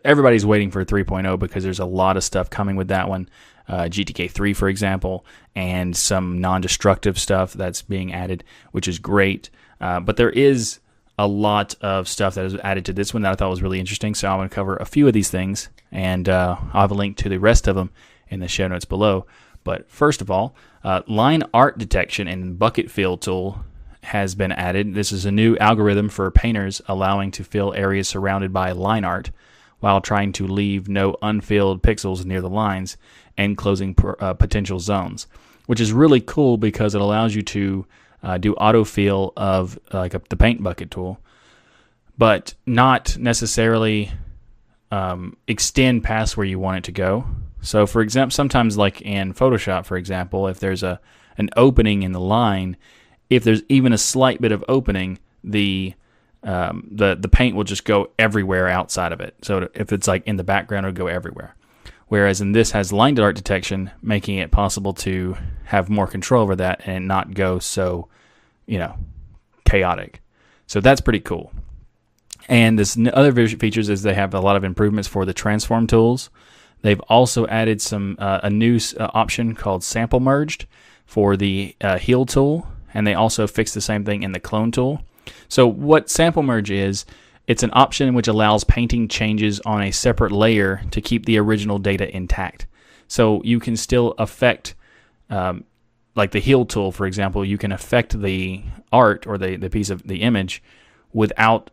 everybody's 0.05 0.45
waiting 0.45 0.71
for 0.71 0.85
3.0 0.85 1.39
because 1.39 1.63
there's 1.63 1.79
a 1.79 1.85
lot 1.85 2.17
of 2.17 2.23
stuff 2.23 2.49
coming 2.49 2.75
with 2.75 2.89
that 2.89 3.09
one 3.09 3.27
uh, 3.67 3.83
GTK3, 3.83 4.55
for 4.55 4.67
example, 4.67 5.25
and 5.55 5.95
some 5.95 6.39
non 6.39 6.61
destructive 6.61 7.19
stuff 7.19 7.53
that's 7.53 7.81
being 7.81 8.13
added, 8.13 8.43
which 8.71 8.87
is 8.87 8.99
great. 8.99 9.49
Uh, 9.79 9.99
but 9.99 10.17
there 10.17 10.29
is 10.29 10.79
a 11.17 11.27
lot 11.27 11.75
of 11.81 12.07
stuff 12.07 12.35
that 12.35 12.45
is 12.45 12.55
added 12.55 12.85
to 12.85 12.93
this 12.93 13.13
one 13.13 13.23
that 13.23 13.31
I 13.31 13.35
thought 13.35 13.49
was 13.49 13.61
really 13.61 13.79
interesting. 13.79 14.15
So 14.15 14.29
I'm 14.29 14.39
going 14.39 14.49
to 14.49 14.55
cover 14.55 14.77
a 14.77 14.85
few 14.85 15.07
of 15.07 15.13
these 15.13 15.29
things, 15.29 15.69
and 15.91 16.27
uh, 16.27 16.57
I'll 16.73 16.81
have 16.81 16.91
a 16.91 16.95
link 16.95 17.17
to 17.17 17.29
the 17.29 17.37
rest 17.37 17.67
of 17.67 17.75
them 17.75 17.91
in 18.29 18.39
the 18.39 18.47
show 18.47 18.67
notes 18.67 18.85
below. 18.85 19.25
But 19.63 19.89
first 19.89 20.21
of 20.21 20.29
all, 20.29 20.55
uh, 20.83 21.01
line 21.07 21.43
art 21.53 21.77
detection 21.77 22.27
and 22.27 22.59
bucket 22.59 22.91
fill 22.91 23.17
tool 23.17 23.63
has 24.03 24.35
been 24.35 24.51
added. 24.51 24.93
This 24.93 25.11
is 25.11 25.25
a 25.25 25.31
new 25.31 25.55
algorithm 25.57 26.09
for 26.09 26.29
painters 26.29 26.81
allowing 26.87 27.31
to 27.31 27.43
fill 27.43 27.73
areas 27.73 28.09
surrounded 28.09 28.51
by 28.51 28.71
line 28.71 29.05
art 29.05 29.31
while 29.79 30.01
trying 30.01 30.31
to 30.33 30.47
leave 30.47 30.89
no 30.89 31.15
unfilled 31.21 31.81
pixels 31.81 32.25
near 32.25 32.41
the 32.41 32.49
lines 32.49 32.97
and 33.37 33.57
closing 33.57 33.93
per, 33.95 34.15
uh, 34.19 34.33
potential 34.33 34.79
zones, 34.79 35.27
which 35.65 35.79
is 35.81 35.91
really 35.91 36.21
cool 36.21 36.57
because 36.57 36.95
it 36.95 37.01
allows 37.01 37.35
you 37.35 37.41
to 37.41 37.85
uh, 38.21 38.37
do 38.37 38.53
autofill 38.55 39.33
of 39.35 39.77
uh, 39.93 39.99
like 39.99 40.13
a, 40.13 40.21
the 40.29 40.35
paint 40.35 40.61
bucket 40.63 40.91
tool. 40.91 41.19
but 42.17 42.53
not 42.65 43.17
necessarily 43.17 44.11
um, 44.91 45.35
extend 45.47 46.03
past 46.03 46.37
where 46.37 46.45
you 46.45 46.59
want 46.59 46.77
it 46.77 46.83
to 46.85 46.91
go. 46.91 47.25
So, 47.61 47.87
for 47.87 48.01
example, 48.01 48.31
sometimes 48.31 48.77
like 48.77 49.01
in 49.01 49.33
Photoshop, 49.33 49.85
for 49.85 49.97
example, 49.97 50.47
if 50.47 50.59
there's 50.59 50.83
a 50.83 50.99
an 51.37 51.49
opening 51.57 52.03
in 52.03 52.11
the 52.11 52.19
line, 52.19 52.77
if 53.29 53.43
there's 53.43 53.63
even 53.67 53.93
a 53.93 53.97
slight 53.97 54.39
bit 54.39 54.51
of 54.51 54.63
opening, 54.67 55.17
the 55.43 55.93
um, 56.43 56.87
the 56.91 57.15
the 57.15 57.29
paint 57.29 57.55
will 57.55 57.63
just 57.63 57.85
go 57.85 58.11
everywhere 58.19 58.67
outside 58.67 59.11
of 59.13 59.21
it. 59.21 59.35
So 59.41 59.69
if 59.73 59.91
it's 59.91 60.07
like 60.07 60.27
in 60.27 60.35
the 60.35 60.43
background, 60.43 60.85
it'll 60.85 60.95
go 60.95 61.07
everywhere. 61.07 61.55
Whereas 62.13 62.41
in 62.41 62.51
this 62.51 62.69
has 62.73 62.93
line 62.93 63.19
art 63.19 63.35
detection, 63.35 63.89
making 64.03 64.37
it 64.37 64.51
possible 64.51 64.93
to 64.93 65.35
have 65.63 65.89
more 65.89 66.05
control 66.05 66.43
over 66.43 66.55
that 66.57 66.81
and 66.85 67.07
not 67.07 67.33
go 67.33 67.57
so, 67.57 68.07
you 68.67 68.77
know, 68.77 68.95
chaotic. 69.65 70.21
So 70.67 70.79
that's 70.79 71.01
pretty 71.01 71.21
cool. 71.21 71.51
And 72.47 72.77
this 72.77 72.95
other 73.11 73.47
features 73.47 73.89
is 73.89 74.03
they 74.03 74.13
have 74.13 74.35
a 74.35 74.41
lot 74.41 74.55
of 74.55 74.63
improvements 74.63 75.07
for 75.07 75.25
the 75.25 75.33
transform 75.33 75.87
tools. 75.87 76.29
They've 76.83 77.01
also 77.09 77.47
added 77.47 77.81
some 77.81 78.15
uh, 78.19 78.41
a 78.43 78.49
new 78.51 78.79
uh, 78.99 79.09
option 79.15 79.55
called 79.55 79.83
sample 79.83 80.19
merged 80.19 80.67
for 81.07 81.35
the 81.35 81.75
uh, 81.81 81.97
heal 81.97 82.27
tool, 82.27 82.67
and 82.93 83.07
they 83.07 83.15
also 83.15 83.47
fixed 83.47 83.73
the 83.73 83.81
same 83.81 84.05
thing 84.05 84.21
in 84.21 84.33
the 84.33 84.39
clone 84.39 84.69
tool. 84.69 85.01
So 85.49 85.65
what 85.65 86.11
sample 86.11 86.43
merge 86.43 86.69
is, 86.69 87.07
it's 87.47 87.63
an 87.63 87.71
option 87.73 88.13
which 88.13 88.27
allows 88.27 88.63
painting 88.63 89.07
changes 89.07 89.59
on 89.61 89.81
a 89.81 89.91
separate 89.91 90.31
layer 90.31 90.81
to 90.91 91.01
keep 91.01 91.25
the 91.25 91.37
original 91.37 91.77
data 91.77 92.13
intact. 92.15 92.67
So 93.07 93.41
you 93.43 93.59
can 93.59 93.75
still 93.75 94.13
affect, 94.17 94.75
um, 95.29 95.65
like 96.15 96.31
the 96.31 96.39
heal 96.39 96.65
tool, 96.65 96.91
for 96.91 97.05
example, 97.05 97.43
you 97.43 97.57
can 97.57 97.71
affect 97.71 98.19
the 98.21 98.63
art 98.91 99.27
or 99.27 99.37
the, 99.37 99.57
the 99.57 99.69
piece 99.69 99.89
of 99.89 100.03
the 100.03 100.21
image 100.21 100.63
without 101.11 101.69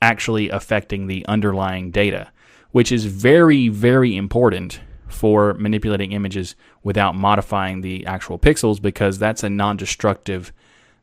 actually 0.00 0.48
affecting 0.48 1.06
the 1.06 1.24
underlying 1.26 1.90
data, 1.90 2.30
which 2.72 2.90
is 2.90 3.04
very, 3.04 3.68
very 3.68 4.16
important 4.16 4.80
for 5.06 5.54
manipulating 5.54 6.12
images 6.12 6.56
without 6.82 7.14
modifying 7.14 7.82
the 7.82 8.04
actual 8.06 8.38
pixels 8.38 8.80
because 8.80 9.18
that's 9.18 9.42
a 9.42 9.50
non 9.50 9.76
destructive 9.76 10.52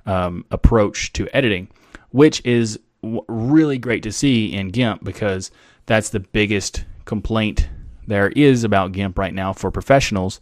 um, 0.05 0.43
approach 0.51 1.13
to 1.13 1.27
editing, 1.35 1.67
which 2.09 2.43
is 2.45 2.79
really 3.03 3.77
great 3.77 4.03
to 4.03 4.11
see 4.11 4.53
in 4.53 4.69
GIMP 4.69 5.03
because 5.03 5.51
that's 5.85 6.09
the 6.09 6.19
biggest 6.19 6.85
complaint 7.05 7.69
there 8.07 8.29
is 8.29 8.63
about 8.63 8.91
GIMP 8.91 9.17
right 9.17 9.33
now 9.33 9.53
for 9.53 9.71
professionals, 9.71 10.41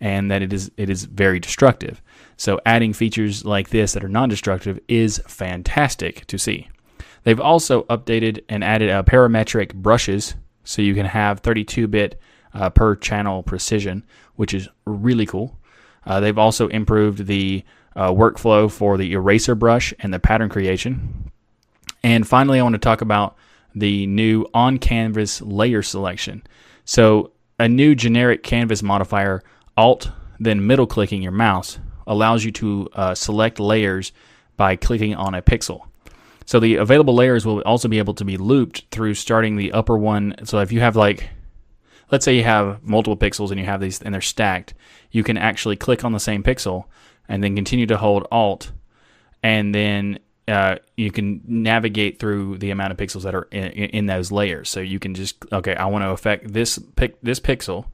and 0.00 0.30
that 0.30 0.42
it 0.42 0.52
is 0.52 0.70
it 0.76 0.88
is 0.90 1.04
very 1.04 1.40
destructive. 1.40 2.02
So 2.36 2.60
adding 2.64 2.92
features 2.92 3.44
like 3.44 3.70
this 3.70 3.92
that 3.92 4.04
are 4.04 4.08
non-destructive 4.08 4.78
is 4.88 5.20
fantastic 5.26 6.26
to 6.26 6.38
see. 6.38 6.68
They've 7.24 7.40
also 7.40 7.82
updated 7.84 8.44
and 8.48 8.62
added 8.62 8.90
uh, 8.90 9.02
parametric 9.02 9.74
brushes, 9.74 10.34
so 10.64 10.82
you 10.82 10.94
can 10.94 11.06
have 11.06 11.42
32-bit 11.42 12.20
uh, 12.54 12.70
per 12.70 12.94
channel 12.94 13.42
precision, 13.42 14.04
which 14.36 14.54
is 14.54 14.68
really 14.86 15.26
cool. 15.26 15.58
Uh, 16.06 16.20
they've 16.20 16.38
also 16.38 16.68
improved 16.68 17.26
the 17.26 17.64
uh, 17.96 18.10
workflow 18.10 18.70
for 18.70 18.96
the 18.96 19.12
eraser 19.12 19.54
brush 19.54 19.92
and 19.98 20.14
the 20.14 20.20
pattern 20.20 20.48
creation. 20.48 21.30
And 22.02 22.26
finally, 22.26 22.60
I 22.60 22.62
want 22.62 22.74
to 22.74 22.78
talk 22.78 23.00
about 23.00 23.36
the 23.74 24.06
new 24.06 24.46
on 24.54 24.78
canvas 24.78 25.40
layer 25.42 25.82
selection. 25.82 26.42
So, 26.84 27.32
a 27.58 27.68
new 27.68 27.94
generic 27.94 28.42
canvas 28.42 28.82
modifier, 28.82 29.42
Alt, 29.76 30.10
then 30.38 30.66
middle 30.66 30.86
clicking 30.86 31.22
your 31.22 31.32
mouse, 31.32 31.78
allows 32.06 32.44
you 32.44 32.52
to 32.52 32.88
uh, 32.92 33.14
select 33.14 33.58
layers 33.58 34.12
by 34.56 34.76
clicking 34.76 35.14
on 35.14 35.34
a 35.34 35.42
pixel. 35.42 35.82
So, 36.46 36.60
the 36.60 36.76
available 36.76 37.14
layers 37.14 37.44
will 37.44 37.60
also 37.62 37.88
be 37.88 37.98
able 37.98 38.14
to 38.14 38.24
be 38.24 38.36
looped 38.36 38.86
through 38.90 39.14
starting 39.14 39.56
the 39.56 39.72
upper 39.72 39.98
one. 39.98 40.34
So, 40.44 40.60
if 40.60 40.72
you 40.72 40.80
have 40.80 40.96
like 40.96 41.28
let's 42.10 42.24
say 42.24 42.36
you 42.36 42.44
have 42.44 42.82
multiple 42.82 43.16
pixels 43.16 43.50
and 43.50 43.60
you 43.60 43.66
have 43.66 43.80
these 43.80 44.00
and 44.02 44.14
they're 44.14 44.20
stacked, 44.20 44.74
you 45.10 45.22
can 45.22 45.36
actually 45.36 45.76
click 45.76 46.04
on 46.04 46.12
the 46.12 46.20
same 46.20 46.42
pixel 46.42 46.84
and 47.28 47.42
then 47.44 47.54
continue 47.54 47.86
to 47.86 47.98
hold 47.98 48.26
Alt, 48.30 48.72
and 49.42 49.74
then 49.74 50.18
uh, 50.48 50.76
you 50.96 51.10
can 51.10 51.42
navigate 51.46 52.18
through 52.18 52.58
the 52.58 52.70
amount 52.70 52.92
of 52.92 52.96
pixels 52.96 53.22
that 53.22 53.34
are 53.34 53.48
in, 53.50 53.64
in, 53.70 54.06
those 54.06 54.32
layers. 54.32 54.68
So 54.68 54.80
you 54.80 54.98
can 54.98 55.14
just 55.14 55.36
okay, 55.52 55.76
I 55.76 55.86
want 55.86 56.02
to 56.02 56.10
affect 56.10 56.52
this 56.52 56.78
pic, 56.96 57.20
this 57.22 57.38
pixel, 57.38 57.86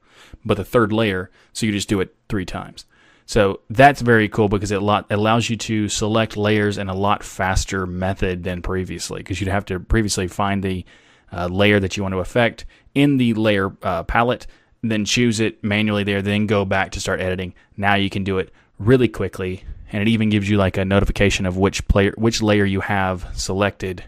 but 0.45 0.57
the 0.57 0.65
third 0.65 0.93
layer. 0.93 1.29
So 1.53 1.65
you 1.65 1.71
just 1.71 1.89
do 1.89 1.99
it 1.99 2.15
three 2.29 2.45
times. 2.45 2.85
So 3.25 3.61
that's 3.69 4.01
very 4.01 4.29
cool 4.29 4.49
because 4.49 4.71
it 4.71 4.81
lot, 4.81 5.07
allows 5.09 5.49
you 5.49 5.57
to 5.57 5.89
select 5.89 6.37
layers 6.37 6.77
in 6.77 6.89
a 6.89 6.93
lot 6.93 7.23
faster 7.23 7.87
method 7.87 8.43
than 8.43 8.61
previously. 8.61 9.19
Because 9.19 9.41
you'd 9.41 9.49
have 9.49 9.65
to 9.65 9.79
previously 9.79 10.27
find 10.27 10.63
the 10.63 10.85
uh, 11.33 11.47
layer 11.47 11.79
that 11.79 11.97
you 11.97 12.03
want 12.03 12.13
to 12.13 12.19
affect 12.19 12.65
in 12.93 13.17
the 13.17 13.33
layer 13.33 13.75
uh, 13.81 14.03
palette, 14.03 14.47
then 14.81 15.05
choose 15.05 15.39
it 15.39 15.63
manually 15.63 16.03
there, 16.03 16.21
then 16.21 16.45
go 16.45 16.65
back 16.65 16.91
to 16.91 16.99
start 16.99 17.19
editing. 17.19 17.53
Now 17.75 17.95
you 17.95 18.09
can 18.09 18.23
do 18.23 18.37
it 18.37 18.51
really 18.77 19.07
quickly, 19.07 19.63
and 19.95 20.01
it 20.01 20.11
even 20.11 20.29
gives 20.29 20.49
you 20.49 20.57
like 20.57 20.75
a 20.75 20.83
notification 20.83 21.45
of 21.45 21.55
which 21.55 21.87
player, 21.87 22.13
which 22.17 22.41
layer 22.41 22.65
you 22.65 22.81
have 22.81 23.25
selected, 23.33 24.03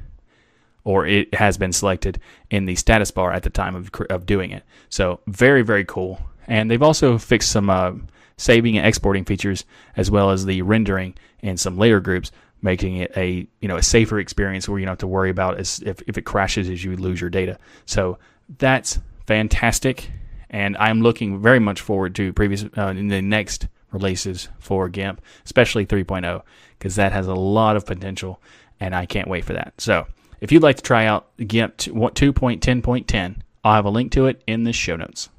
or 0.84 1.08
it 1.08 1.34
has 1.34 1.58
been 1.58 1.72
selected 1.72 2.20
in 2.50 2.66
the 2.66 2.76
status 2.76 3.10
bar 3.10 3.32
at 3.32 3.44
the 3.44 3.50
time 3.50 3.74
of 3.74 3.90
of 4.10 4.26
doing 4.26 4.52
it. 4.52 4.64
So 4.90 5.22
very 5.28 5.62
very 5.62 5.86
cool. 5.86 6.20
And 6.46 6.70
they've 6.70 6.84
also 6.84 7.18
fixed 7.18 7.54
some 7.54 7.70
uh, 7.70 7.94
saving 8.36 8.78
and 8.78 8.86
exporting 8.86 9.24
features 9.24 9.64
as 9.96 10.12
well 10.12 10.30
as 10.30 10.44
the 10.44 10.62
rendering 10.62 11.16
in 11.40 11.56
some 11.56 11.78
layer 11.78 12.02
groups 12.02 12.34
making 12.62 12.98
it 12.98 13.14
a 13.16 13.48
you 13.62 13.70
know 13.70 13.78
a 13.78 13.84
safer 13.84 14.20
experience 14.20 14.68
where 14.68 14.80
you 14.80 14.86
don't 14.86 14.92
have 14.92 14.98
to 14.98 15.08
worry 15.08 15.30
about 15.30 15.58
as 15.58 15.82
if, 15.86 16.02
if 16.06 16.18
it 16.18 16.24
crashes 16.24 16.70
as 16.70 16.84
you 16.84 16.98
lose 16.98 17.22
your 17.22 17.30
data. 17.30 17.58
So 17.86 18.18
that's 18.58 19.00
fantastic, 19.26 20.12
and 20.50 20.76
I'm 20.76 21.02
looking 21.02 21.42
very 21.42 21.60
much 21.60 21.80
forward 21.80 22.14
to 22.16 22.34
previous 22.34 22.66
uh, 22.78 22.88
in 22.88 23.08
the 23.08 23.22
next 23.22 23.70
releases 23.92 24.50
for 24.60 24.90
GIMP, 24.90 25.22
especially 25.46 25.86
3.0, 25.86 26.42
because 26.78 26.96
that 26.96 27.12
has 27.12 27.28
a 27.28 27.34
lot 27.34 27.76
of 27.76 27.86
potential, 27.86 28.42
and 28.80 28.96
I 28.96 29.06
can't 29.06 29.28
wait 29.28 29.46
for 29.46 29.54
that. 29.54 29.74
So 29.80 30.08
if 30.42 30.52
you'd 30.52 30.64
like 30.64 30.78
to 30.78 30.84
try 30.84 31.06
out 31.06 31.30
GIMP 31.38 31.78
2.10.10, 31.78 33.38
I'll 33.64 33.74
have 33.74 33.86
a 33.86 33.90
link 33.90 34.12
to 34.14 34.28
it 34.28 34.42
in 34.48 34.64
the 34.64 34.74
show 34.74 34.96
notes. 34.96 35.30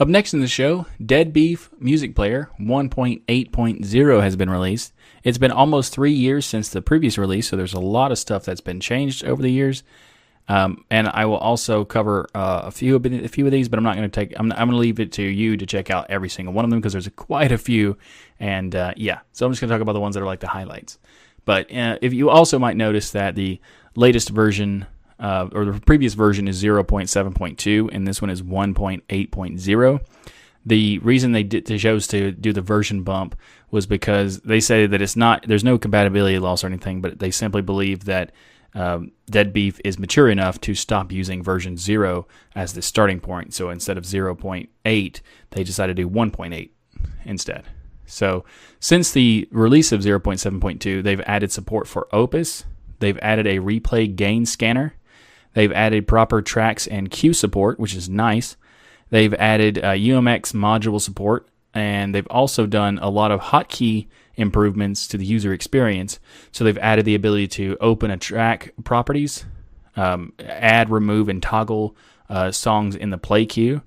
Up 0.00 0.08
next 0.08 0.32
in 0.32 0.40
the 0.40 0.48
show, 0.48 0.86
Dead 1.04 1.32
Beef 1.32 1.70
Music 1.78 2.14
Player 2.14 2.50
1.8.0 2.58 4.22
has 4.22 4.36
been 4.36 4.50
released. 4.50 4.92
It's 5.22 5.38
been 5.38 5.50
almost 5.50 5.92
three 5.92 6.12
years 6.12 6.46
since 6.46 6.68
the 6.68 6.80
previous 6.80 7.18
release, 7.18 7.48
so 7.48 7.56
there's 7.56 7.74
a 7.74 7.80
lot 7.80 8.10
of 8.10 8.18
stuff 8.18 8.44
that's 8.44 8.62
been 8.62 8.80
changed 8.80 9.24
over 9.24 9.42
the 9.42 9.52
years. 9.52 9.82
Um, 10.48 10.84
and 10.90 11.08
I 11.08 11.24
will 11.26 11.38
also 11.38 11.84
cover 11.84 12.28
uh, 12.34 12.62
a 12.64 12.70
few 12.70 12.96
a 12.96 13.28
few 13.28 13.46
of 13.46 13.52
these, 13.52 13.68
but 13.68 13.78
I'm 13.78 13.84
not 13.84 13.96
going 13.96 14.08
to 14.08 14.14
take. 14.14 14.38
I'm, 14.38 14.52
I'm 14.52 14.68
going 14.68 14.70
to 14.70 14.76
leave 14.76 15.00
it 15.00 15.12
to 15.12 15.22
you 15.22 15.56
to 15.56 15.66
check 15.66 15.90
out 15.90 16.06
every 16.08 16.28
single 16.28 16.54
one 16.54 16.64
of 16.64 16.70
them 16.70 16.78
because 16.80 16.92
there's 16.92 17.08
quite 17.16 17.50
a 17.50 17.58
few. 17.58 17.96
And 18.38 18.74
uh, 18.74 18.92
yeah, 18.96 19.20
so 19.32 19.44
I'm 19.44 19.52
just 19.52 19.60
going 19.60 19.68
to 19.68 19.74
talk 19.74 19.82
about 19.82 19.94
the 19.94 20.00
ones 20.00 20.14
that 20.14 20.22
are 20.22 20.26
like 20.26 20.40
the 20.40 20.48
highlights. 20.48 20.98
But 21.44 21.72
uh, 21.74 21.98
if 22.00 22.12
you 22.12 22.30
also 22.30 22.58
might 22.58 22.76
notice 22.76 23.10
that 23.10 23.34
the 23.34 23.60
latest 23.96 24.28
version 24.30 24.86
uh, 25.18 25.48
or 25.52 25.64
the 25.64 25.80
previous 25.80 26.14
version 26.14 26.46
is 26.46 26.62
0.7.2, 26.62 27.88
and 27.92 28.06
this 28.06 28.20
one 28.20 28.30
is 28.30 28.42
1.8.0. 28.42 30.00
The 30.66 30.98
reason 30.98 31.32
they, 31.32 31.44
did, 31.44 31.66
they 31.66 31.78
chose 31.78 32.08
to 32.08 32.32
do 32.32 32.52
the 32.52 32.60
version 32.60 33.02
bump 33.02 33.36
was 33.70 33.86
because 33.86 34.40
they 34.40 34.58
say 34.60 34.86
that 34.86 35.00
it's 35.00 35.16
not 35.16 35.44
there's 35.46 35.64
no 35.64 35.78
compatibility 35.78 36.38
loss 36.38 36.64
or 36.64 36.66
anything, 36.66 37.00
but 37.00 37.20
they 37.20 37.30
simply 37.30 37.62
believe 37.62 38.04
that 38.04 38.32
um, 38.76 39.12
Dead 39.30 39.54
Beef 39.54 39.80
is 39.84 39.98
mature 39.98 40.28
enough 40.28 40.60
to 40.60 40.74
stop 40.74 41.10
using 41.10 41.42
version 41.42 41.78
0 41.78 42.28
as 42.54 42.74
the 42.74 42.82
starting 42.82 43.20
point. 43.20 43.54
So 43.54 43.70
instead 43.70 43.96
of 43.96 44.04
0.8, 44.04 45.20
they 45.50 45.64
decided 45.64 45.96
to 45.96 46.02
do 46.02 46.10
1.8 46.10 46.70
instead. 47.24 47.64
So 48.04 48.44
since 48.78 49.10
the 49.10 49.48
release 49.50 49.92
of 49.92 50.02
0.7.2, 50.02 51.02
they've 51.02 51.22
added 51.22 51.50
support 51.50 51.88
for 51.88 52.06
Opus, 52.12 52.64
they've 52.98 53.18
added 53.22 53.46
a 53.46 53.60
replay 53.60 54.14
gain 54.14 54.44
scanner, 54.44 54.94
they've 55.54 55.72
added 55.72 56.06
proper 56.06 56.42
tracks 56.42 56.86
and 56.86 57.10
cue 57.10 57.32
support, 57.32 57.80
which 57.80 57.94
is 57.94 58.10
nice. 58.10 58.56
They've 59.08 59.34
added 59.34 59.78
uh, 59.78 59.92
UMX 59.92 60.52
module 60.52 61.00
support, 61.00 61.48
and 61.72 62.14
they've 62.14 62.26
also 62.28 62.66
done 62.66 62.98
a 63.00 63.08
lot 63.08 63.30
of 63.30 63.40
hotkey 63.40 64.08
improvements 64.36 65.06
to 65.08 65.18
the 65.18 65.24
user 65.24 65.52
experience. 65.52 66.18
So 66.52 66.64
they've 66.64 66.78
added 66.78 67.04
the 67.04 67.14
ability 67.14 67.48
to 67.48 67.76
open 67.80 68.10
a 68.10 68.16
track 68.16 68.72
properties, 68.84 69.44
um, 69.96 70.32
add, 70.38 70.90
remove, 70.90 71.28
and 71.28 71.42
toggle 71.42 71.96
uh, 72.28 72.50
songs 72.50 72.94
in 72.94 73.10
the 73.10 73.18
play 73.18 73.46
queue, 73.46 73.82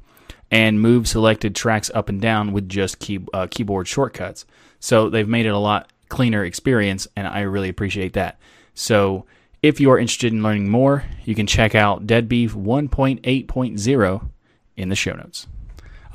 and 0.51 0.81
move 0.81 1.07
selected 1.07 1.55
tracks 1.55 1.91
up 1.93 2.09
and 2.09 2.19
down 2.21 2.51
with 2.51 2.67
just 2.67 2.99
key, 2.99 3.19
uh, 3.33 3.47
keyboard 3.49 3.87
shortcuts. 3.87 4.45
So 4.79 5.09
they've 5.09 5.27
made 5.27 5.45
it 5.45 5.49
a 5.49 5.57
lot 5.57 5.91
cleaner 6.09 6.43
experience, 6.43 7.07
and 7.15 7.27
I 7.27 7.41
really 7.41 7.69
appreciate 7.69 8.13
that. 8.13 8.39
So 8.73 9.25
if 9.61 9.79
you 9.79 9.91
are 9.91 9.99
interested 9.99 10.33
in 10.33 10.41
learning 10.41 10.69
more, 10.69 11.03
you 11.25 11.35
can 11.35 11.45
check 11.45 11.75
out 11.75 12.07
Dead 12.07 12.27
Beef 12.27 12.53
1.8.0 12.53 14.29
in 14.77 14.89
the 14.89 14.95
show 14.95 15.13
notes. 15.13 15.47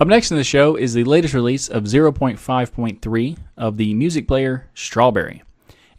Up 0.00 0.08
next 0.08 0.32
in 0.32 0.36
the 0.36 0.42
show 0.42 0.74
is 0.74 0.92
the 0.92 1.04
latest 1.04 1.34
release 1.34 1.68
of 1.68 1.84
0.5.3 1.84 3.36
of 3.56 3.76
the 3.76 3.94
music 3.94 4.26
player 4.26 4.68
Strawberry. 4.74 5.44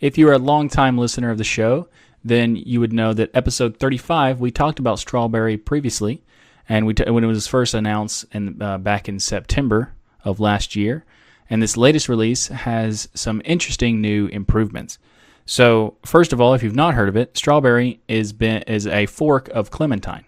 If 0.02 0.18
you're 0.18 0.34
a 0.34 0.38
longtime 0.38 0.98
listener 0.98 1.32
of 1.32 1.38
the 1.38 1.46
show, 1.46 1.88
then 2.22 2.58
you 2.58 2.82
would 2.82 2.92
know 2.92 3.14
that 3.14 3.32
episode 3.34 3.78
35 3.78 4.42
we 4.42 4.52
talked 4.52 4.80
about 4.80 5.00
Strawberry 5.00 5.56
previously, 5.56 6.22
and 6.68 6.86
we 6.86 6.94
t- 6.94 7.10
when 7.10 7.24
it 7.24 7.28
was 7.28 7.48
first 7.48 7.74
announced 7.74 8.26
in, 8.34 8.62
uh, 8.62 8.78
back 8.78 9.08
in 9.08 9.18
September 9.18 9.94
of 10.26 10.42
last 10.42 10.76
year, 10.76 11.06
and 11.50 11.64
this 11.64 11.78
latest 11.78 12.10
release 12.10 12.48
has 12.48 13.08
some 13.14 13.42
interesting 13.46 14.02
new 14.02 14.28
improvements. 14.28 15.00
So, 15.46 15.96
first 16.04 16.34
of 16.34 16.42
all, 16.42 16.54
if 16.54 16.64
you've 16.64 16.76
not 16.76 16.96
heard 16.96 17.08
of 17.08 17.16
it, 17.16 17.38
Strawberry 17.38 18.02
is 18.10 18.34
been 18.34 18.64
is 18.64 18.88
a 18.88 19.06
fork 19.06 19.48
of 19.50 19.72
Clementine. 19.72 20.26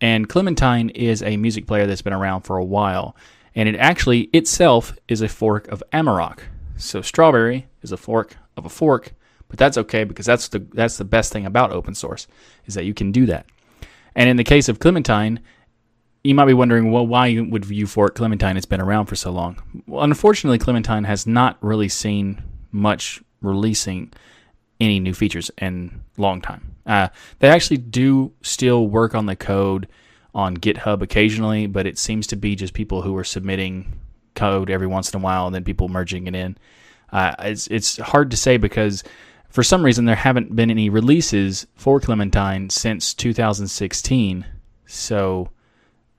And 0.00 0.28
Clementine 0.28 0.90
is 0.90 1.22
a 1.22 1.36
music 1.36 1.66
player 1.66 1.86
that's 1.86 2.02
been 2.02 2.12
around 2.12 2.42
for 2.42 2.58
a 2.58 2.64
while, 2.64 3.16
and 3.54 3.68
it 3.68 3.76
actually 3.76 4.22
itself 4.32 4.96
is 5.08 5.22
a 5.22 5.28
fork 5.28 5.68
of 5.68 5.82
Amarok. 5.92 6.40
So 6.76 7.00
Strawberry 7.00 7.66
is 7.82 7.92
a 7.92 7.96
fork 7.96 8.36
of 8.56 8.66
a 8.66 8.68
fork, 8.68 9.14
but 9.48 9.58
that's 9.58 9.78
okay 9.78 10.04
because 10.04 10.26
that's 10.26 10.48
the 10.48 10.58
that's 10.74 10.98
the 10.98 11.04
best 11.04 11.32
thing 11.32 11.46
about 11.46 11.72
open 11.72 11.94
source 11.94 12.26
is 12.66 12.74
that 12.74 12.84
you 12.84 12.92
can 12.92 13.12
do 13.12 13.26
that. 13.26 13.46
And 14.14 14.28
in 14.28 14.36
the 14.36 14.44
case 14.44 14.68
of 14.68 14.78
Clementine, 14.78 15.40
you 16.24 16.34
might 16.34 16.46
be 16.46 16.54
wondering, 16.54 16.90
well, 16.90 17.06
why 17.06 17.40
would 17.40 17.68
you 17.70 17.86
fork 17.86 18.14
Clementine? 18.16 18.56
It's 18.56 18.66
been 18.66 18.80
around 18.80 19.06
for 19.06 19.16
so 19.16 19.30
long. 19.30 19.62
Well, 19.86 20.04
unfortunately, 20.04 20.58
Clementine 20.58 21.04
has 21.04 21.26
not 21.26 21.56
really 21.60 21.88
seen 21.88 22.42
much 22.72 23.22
releasing 23.40 24.12
any 24.80 25.00
new 25.00 25.14
features 25.14 25.50
in 25.58 26.02
long 26.16 26.40
time. 26.42 26.75
Uh, 26.86 27.08
they 27.40 27.48
actually 27.48 27.78
do 27.78 28.32
still 28.42 28.86
work 28.86 29.14
on 29.14 29.26
the 29.26 29.36
code 29.36 29.88
on 30.34 30.56
GitHub 30.56 31.02
occasionally, 31.02 31.66
but 31.66 31.86
it 31.86 31.98
seems 31.98 32.26
to 32.28 32.36
be 32.36 32.54
just 32.54 32.74
people 32.74 33.02
who 33.02 33.16
are 33.16 33.24
submitting 33.24 33.98
code 34.34 34.70
every 34.70 34.86
once 34.86 35.12
in 35.12 35.20
a 35.20 35.22
while 35.22 35.46
and 35.46 35.54
then 35.54 35.64
people 35.64 35.88
merging 35.88 36.26
it 36.26 36.34
in. 36.34 36.56
Uh, 37.10 37.34
it's 37.40 37.66
it's 37.68 37.96
hard 37.98 38.30
to 38.30 38.36
say 38.36 38.56
because 38.56 39.02
for 39.48 39.62
some 39.62 39.82
reason 39.82 40.04
there 40.04 40.14
haven't 40.14 40.54
been 40.54 40.70
any 40.70 40.90
releases 40.90 41.66
for 41.74 41.98
Clementine 42.00 42.68
since 42.68 43.14
2016. 43.14 44.44
So, 44.86 45.48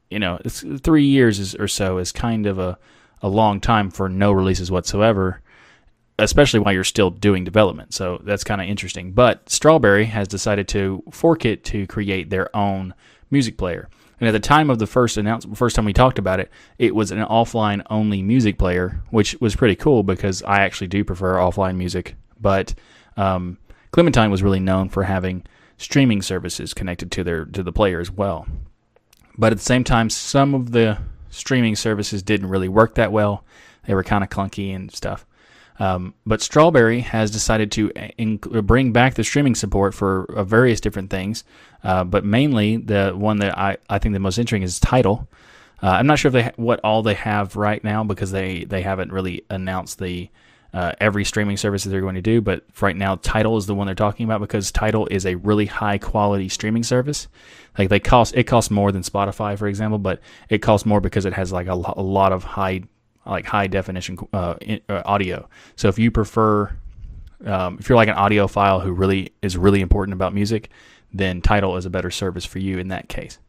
you 0.09 0.19
know, 0.19 0.39
three 0.45 1.05
years 1.05 1.55
or 1.55 1.67
so 1.67 1.99
is 1.99 2.11
kind 2.11 2.47
of 2.47 2.57
a, 2.57 2.77
a 3.21 3.29
long 3.29 3.61
time 3.61 3.91
for 3.91 4.09
no 4.09 4.31
releases 4.31 4.71
whatsoever 4.71 5.41
especially 6.19 6.59
while 6.59 6.73
you're 6.73 6.83
still 6.83 7.09
doing 7.09 7.43
development. 7.43 7.93
So 7.93 8.19
that's 8.23 8.43
kind 8.43 8.61
of 8.61 8.67
interesting. 8.67 9.11
But 9.11 9.49
Strawberry 9.49 10.05
has 10.05 10.27
decided 10.27 10.67
to 10.69 11.03
fork 11.11 11.45
it 11.45 11.63
to 11.65 11.85
create 11.87 12.29
their 12.29 12.55
own 12.55 12.93
music 13.29 13.57
player. 13.57 13.89
And 14.19 14.27
at 14.27 14.31
the 14.31 14.39
time 14.39 14.71
of 14.71 14.79
the 14.79 14.87
first 14.87 15.17
announcement, 15.17 15.57
first 15.57 15.75
time 15.75 15.85
we 15.85 15.93
talked 15.93 16.17
about 16.17 16.39
it, 16.39 16.49
it 16.79 16.95
was 16.95 17.11
an 17.11 17.19
offline 17.19 17.85
only 17.89 18.23
music 18.23 18.57
player, 18.57 19.03
which 19.11 19.39
was 19.39 19.55
pretty 19.55 19.75
cool 19.75 20.01
because 20.01 20.41
I 20.41 20.61
actually 20.61 20.87
do 20.87 21.03
prefer 21.03 21.35
offline 21.35 21.75
music. 21.75 22.15
But 22.39 22.73
um, 23.15 23.59
Clementine 23.91 24.31
was 24.31 24.41
really 24.41 24.59
known 24.59 24.89
for 24.89 25.03
having 25.03 25.43
streaming 25.77 26.23
services 26.23 26.73
connected 26.73 27.11
to 27.11 27.23
their 27.23 27.45
to 27.45 27.61
the 27.61 27.71
player 27.71 27.99
as 27.99 28.09
well. 28.09 28.47
But 29.37 29.51
at 29.51 29.59
the 29.59 29.63
same 29.63 29.83
time, 29.83 30.09
some 30.09 30.55
of 30.55 30.71
the 30.71 30.97
streaming 31.29 31.75
services 31.75 32.23
didn't 32.23 32.49
really 32.49 32.69
work 32.69 32.95
that 32.95 33.11
well. 33.11 33.45
They 33.85 33.93
were 33.93 34.03
kind 34.03 34.23
of 34.23 34.31
clunky 34.31 34.75
and 34.75 34.91
stuff. 34.91 35.27
Um, 35.79 36.15
but 36.25 36.41
Strawberry 36.41 37.01
has 37.01 37.29
decided 37.29 37.71
to 37.73 37.91
uh, 37.95 38.07
in- 38.17 38.37
bring 38.37 38.91
back 38.91 39.13
the 39.13 39.23
streaming 39.23 39.55
support 39.55 39.93
for 39.93 40.25
uh, 40.35 40.43
various 40.43 40.81
different 40.81 41.09
things, 41.09 41.43
uh, 41.83 42.03
but 42.03 42.25
mainly 42.25 42.77
the 42.77 43.11
one 43.15 43.37
that 43.39 43.57
I, 43.57 43.77
I 43.89 43.99
think 43.99 44.13
the 44.13 44.19
most 44.19 44.37
interesting 44.37 44.63
is 44.63 44.79
Tidal. 44.79 45.27
Uh, 45.81 45.89
I'm 45.89 46.07
not 46.07 46.17
sure 46.17 46.29
if 46.29 46.33
they 46.33 46.43
ha- 46.43 46.51
what 46.55 46.79
all 46.83 47.03
they 47.03 47.13
have 47.13 47.55
right 47.55 47.83
now 47.83 48.03
because 48.03 48.31
they, 48.31 48.63
they 48.63 48.81
haven't 48.81 49.11
really 49.11 49.43
announced 49.49 49.99
the 49.99 50.29
uh, 50.73 50.91
every 50.99 51.23
streaming 51.23 51.57
service 51.57 51.83
that 51.83 51.91
they're 51.91 52.01
going 52.01 52.15
to 52.15 52.21
do. 52.21 52.41
But 52.41 52.63
right 52.81 52.95
now, 52.95 53.15
Tidal 53.15 53.57
is 53.57 53.67
the 53.67 53.75
one 53.75 53.87
they're 53.87 53.95
talking 53.95 54.25
about 54.25 54.41
because 54.41 54.71
Tidal 54.71 55.07
is 55.09 55.25
a 55.25 55.35
really 55.35 55.65
high 55.65 55.97
quality 55.97 56.49
streaming 56.49 56.83
service. 56.83 57.27
Like 57.77 57.89
they 57.89 57.99
cost 57.99 58.35
it 58.35 58.43
costs 58.45 58.71
more 58.71 58.91
than 58.91 59.03
Spotify, 59.03 59.57
for 59.57 59.67
example, 59.67 59.99
but 59.99 60.19
it 60.49 60.59
costs 60.59 60.85
more 60.85 60.99
because 60.99 61.25
it 61.25 61.33
has 61.33 61.51
like 61.51 61.67
a, 61.67 61.75
lo- 61.75 61.93
a 61.95 62.01
lot 62.01 62.33
of 62.33 62.43
high 62.43 62.83
like 63.29 63.45
high 63.45 63.67
definition 63.67 64.17
uh, 64.33 64.55
uh, 64.89 65.01
audio. 65.05 65.47
So 65.75 65.87
if 65.87 65.99
you 65.99 66.11
prefer, 66.11 66.75
um, 67.45 67.77
if 67.79 67.89
you're 67.89 67.95
like 67.95 68.09
an 68.09 68.15
audiophile 68.15 68.83
who 68.83 68.91
really 68.91 69.33
is 69.41 69.57
really 69.57 69.81
important 69.81 70.13
about 70.13 70.33
music, 70.33 70.69
then 71.13 71.41
Tidal 71.41 71.77
is 71.77 71.85
a 71.85 71.89
better 71.89 72.11
service 72.11 72.45
for 72.45 72.59
you 72.59 72.77
in 72.77 72.89
that 72.89 73.09
case. 73.09 73.39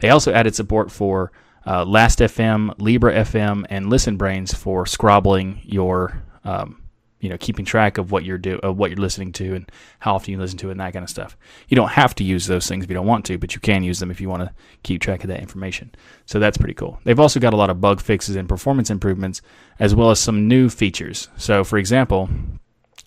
They 0.00 0.10
also 0.10 0.32
added 0.32 0.54
support 0.54 0.90
for 0.90 1.32
uh, 1.66 1.84
Last.fm, 1.84 2.74
Libre.fm, 2.78 3.66
and 3.68 3.86
ListenBrainz 3.86 4.54
for 4.54 4.86
scrobbling 4.86 5.60
your 5.64 6.22
um, 6.44 6.82
you 7.20 7.28
know 7.28 7.36
keeping 7.38 7.64
track 7.64 7.98
of 7.98 8.10
what 8.12 8.24
you're 8.24 8.38
do 8.38 8.58
of 8.62 8.76
what 8.76 8.90
you're 8.90 8.98
listening 8.98 9.32
to 9.32 9.54
and 9.54 9.70
how 9.98 10.14
often 10.14 10.32
you 10.32 10.38
listen 10.38 10.58
to 10.58 10.68
it 10.68 10.72
and 10.72 10.80
that 10.80 10.92
kind 10.92 11.02
of 11.02 11.10
stuff. 11.10 11.36
You 11.68 11.76
don't 11.76 11.90
have 11.90 12.14
to 12.16 12.24
use 12.24 12.46
those 12.46 12.66
things 12.66 12.84
if 12.84 12.90
you 12.90 12.94
don't 12.94 13.06
want 13.06 13.24
to, 13.26 13.38
but 13.38 13.54
you 13.54 13.60
can 13.60 13.82
use 13.82 13.98
them 13.98 14.10
if 14.10 14.20
you 14.20 14.28
want 14.28 14.42
to 14.42 14.52
keep 14.82 15.00
track 15.00 15.24
of 15.24 15.28
that 15.28 15.40
information. 15.40 15.94
So 16.26 16.38
that's 16.38 16.58
pretty 16.58 16.74
cool. 16.74 17.00
They've 17.04 17.18
also 17.18 17.40
got 17.40 17.54
a 17.54 17.56
lot 17.56 17.70
of 17.70 17.80
bug 17.80 18.00
fixes 18.00 18.36
and 18.36 18.48
performance 18.48 18.90
improvements 18.90 19.42
as 19.78 19.94
well 19.94 20.10
as 20.10 20.20
some 20.20 20.48
new 20.48 20.68
features. 20.68 21.28
So 21.36 21.64
for 21.64 21.78
example, 21.78 22.28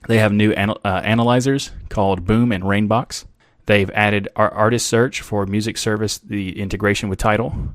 they 0.07 0.17
have 0.17 0.33
new 0.33 0.53
anal- 0.55 0.81
uh, 0.83 1.01
analyzers 1.03 1.71
called 1.89 2.25
Boom 2.25 2.51
and 2.51 2.63
Rainbox. 2.63 3.25
They've 3.65 3.91
added 3.91 4.27
our 4.35 4.51
artist 4.51 4.87
search 4.87 5.21
for 5.21 5.45
music 5.45 5.77
service, 5.77 6.17
the 6.17 6.59
integration 6.59 7.09
with 7.09 7.19
Tidal. 7.19 7.73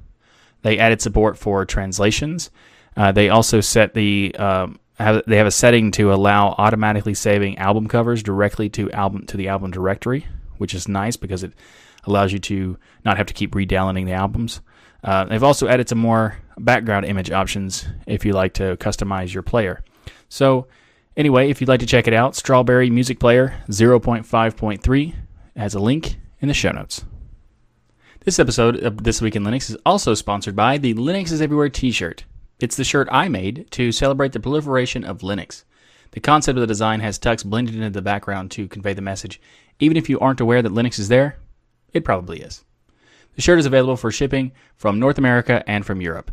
They 0.63 0.79
added 0.79 1.01
support 1.01 1.39
for 1.39 1.65
translations. 1.65 2.51
Uh, 2.97 3.13
they 3.13 3.29
also 3.29 3.61
set 3.61 3.95
the 3.95 4.35
um, 4.37 4.81
have, 5.05 5.23
they 5.27 5.37
have 5.37 5.47
a 5.47 5.51
setting 5.53 5.91
to 5.93 6.13
allow 6.13 6.55
automatically 6.59 7.15
saving 7.15 7.59
album 7.59 7.87
covers 7.87 8.23
directly 8.23 8.69
to 8.71 8.91
album 8.93 9.27
to 9.27 9.37
the 9.37 9.49
album 9.49 9.71
directory, 9.71 10.27
which 10.59 10.75
is 10.75 10.89
nice 10.89 11.17
because 11.17 11.43
it 11.43 11.53
allows 12.05 12.33
you 12.33 12.39
to 12.39 12.79
not 13.05 13.17
have 13.17 13.27
to 13.27 13.35
keep 13.35 13.55
re-downloading 13.55 14.07
the 14.07 14.13
albums. 14.13 14.61
Uh, 15.05 15.25
they've 15.25 15.43
also 15.43 15.69
added 15.69 15.89
some 15.89 15.99
more 15.99 16.39
background 16.59 17.05
image 17.05 17.31
options 17.31 17.87
if 18.07 18.25
you 18.25 18.33
like 18.33 18.55
to 18.55 18.77
customize 18.79 19.33
your 19.33 19.43
player. 19.43 19.85
So, 20.29 20.67
anyway, 21.17 21.51
if 21.51 21.61
you'd 21.61 21.69
like 21.69 21.81
to 21.81 21.87
check 21.87 22.09
it 22.09 22.15
out, 22.15 22.35
Strawberry 22.35 22.91
Music 22.91 23.21
Player 23.21 23.55
0.5.3 23.69 25.15
has 25.57 25.75
a 25.75 25.81
link 25.81 26.17
in 26.41 26.49
the 26.49 26.55
show 26.55 26.71
notes. 26.71 27.05
This 28.25 28.39
episode 28.39 28.83
of 28.83 29.05
This 29.05 29.23
Week 29.23 29.37
in 29.37 29.45
Linux 29.45 29.71
is 29.71 29.77
also 29.87 30.15
sponsored 30.15 30.57
by 30.57 30.79
the 30.79 30.95
Linux 30.95 31.31
is 31.31 31.41
Everywhere 31.41 31.69
t 31.69 31.93
shirt. 31.93 32.25
It's 32.59 32.77
the 32.77 32.85
shirt 32.85 33.09
I 33.11 33.29
made 33.29 33.71
to 33.73 33.93
celebrate 33.93 34.33
the 34.33 34.41
proliferation 34.41 35.05
of 35.05 35.21
Linux. 35.21 35.65
The 36.13 36.21
concept 36.21 36.57
of 36.57 36.63
the 36.63 36.67
design 36.67 37.01
has 37.01 37.19
tux 37.19 37.45
blended 37.45 37.75
into 37.75 37.91
the 37.91 38.01
background 38.01 38.51
to 38.53 38.67
convey 38.69 38.95
the 38.95 39.03
message. 39.03 39.41
Even 39.79 39.99
if 39.99 40.09
you 40.09 40.19
aren't 40.21 40.41
aware 40.41 40.63
that 40.63 40.73
Linux 40.73 40.99
is 40.99 41.09
there, 41.09 41.37
it 41.93 42.05
probably 42.05 42.41
is. 42.41 42.65
The 43.35 43.43
shirt 43.43 43.59
is 43.59 43.67
available 43.67 43.97
for 43.97 44.11
shipping 44.11 44.53
from 44.77 44.99
North 44.99 45.19
America 45.19 45.63
and 45.67 45.85
from 45.85 46.01
Europe. 46.01 46.31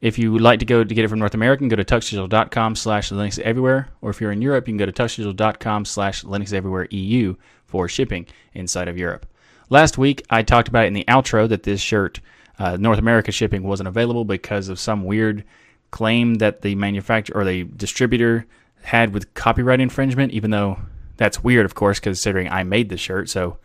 If 0.00 0.18
you 0.18 0.32
would 0.32 0.40
like 0.40 0.60
to 0.60 0.64
go 0.64 0.82
to 0.82 0.94
get 0.94 1.04
it 1.04 1.08
from 1.08 1.18
North 1.18 1.34
America, 1.34 1.68
go 1.68 1.76
to 1.76 1.84
tuxdigital.com 1.84 2.74
slash 2.74 3.10
Linux 3.10 3.38
Everywhere, 3.38 3.88
or 4.00 4.08
if 4.08 4.18
you're 4.18 4.32
in 4.32 4.40
Europe, 4.40 4.66
you 4.66 4.72
can 4.72 4.78
go 4.78 4.86
to 4.86 4.92
tuxdigital.com 4.92 5.84
slash 5.84 6.22
Linux 6.22 6.54
Everywhere 6.54 6.88
EU 6.90 7.36
for 7.66 7.86
shipping 7.86 8.26
inside 8.54 8.88
of 8.88 8.96
Europe. 8.96 9.26
Last 9.68 9.98
week, 9.98 10.24
I 10.30 10.42
talked 10.42 10.68
about 10.68 10.84
it 10.84 10.88
in 10.88 10.94
the 10.94 11.04
outro 11.04 11.46
that 11.50 11.64
this 11.64 11.82
shirt 11.82 12.20
uh, 12.60 12.76
North 12.76 12.98
America 12.98 13.32
shipping 13.32 13.62
wasn't 13.62 13.88
available 13.88 14.24
because 14.24 14.68
of 14.68 14.78
some 14.78 15.04
weird 15.04 15.44
claim 15.90 16.34
that 16.34 16.60
the 16.60 16.74
manufacturer 16.74 17.40
or 17.40 17.44
the 17.44 17.64
distributor 17.64 18.46
had 18.82 19.14
with 19.14 19.32
copyright 19.34 19.80
infringement, 19.80 20.32
even 20.32 20.50
though 20.50 20.78
that's 21.16 21.42
weird, 21.42 21.64
of 21.64 21.74
course, 21.74 21.98
considering 21.98 22.48
I 22.48 22.62
made 22.62 22.90
the 22.90 22.98
shirt. 22.98 23.28
So, 23.30 23.56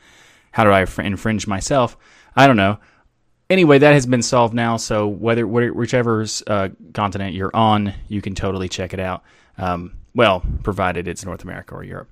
how 0.51 0.63
do 0.63 0.71
I 0.71 0.86
infringe 1.03 1.45
myself? 1.45 1.97
I 2.36 2.47
don't 2.47 2.55
know. 2.55 2.79
Anyway, 3.49 3.77
that 3.77 3.93
has 3.93 4.05
been 4.05 4.21
solved 4.21 4.53
now. 4.53 4.77
So, 4.77 5.08
whether 5.08 5.45
whichever 5.45 6.25
uh, 6.47 6.69
continent 6.93 7.36
you're 7.36 7.55
on, 7.55 7.93
you 8.08 8.21
can 8.21 8.34
totally 8.34 8.69
check 8.69 8.93
it 8.93 8.99
out. 8.99 9.23
Um, 9.58 9.93
well, 10.15 10.41
provided 10.63 11.08
it's 11.10 11.25
North 11.25 11.43
America 11.43 11.75
or 11.75 11.84
Europe. 11.84 12.10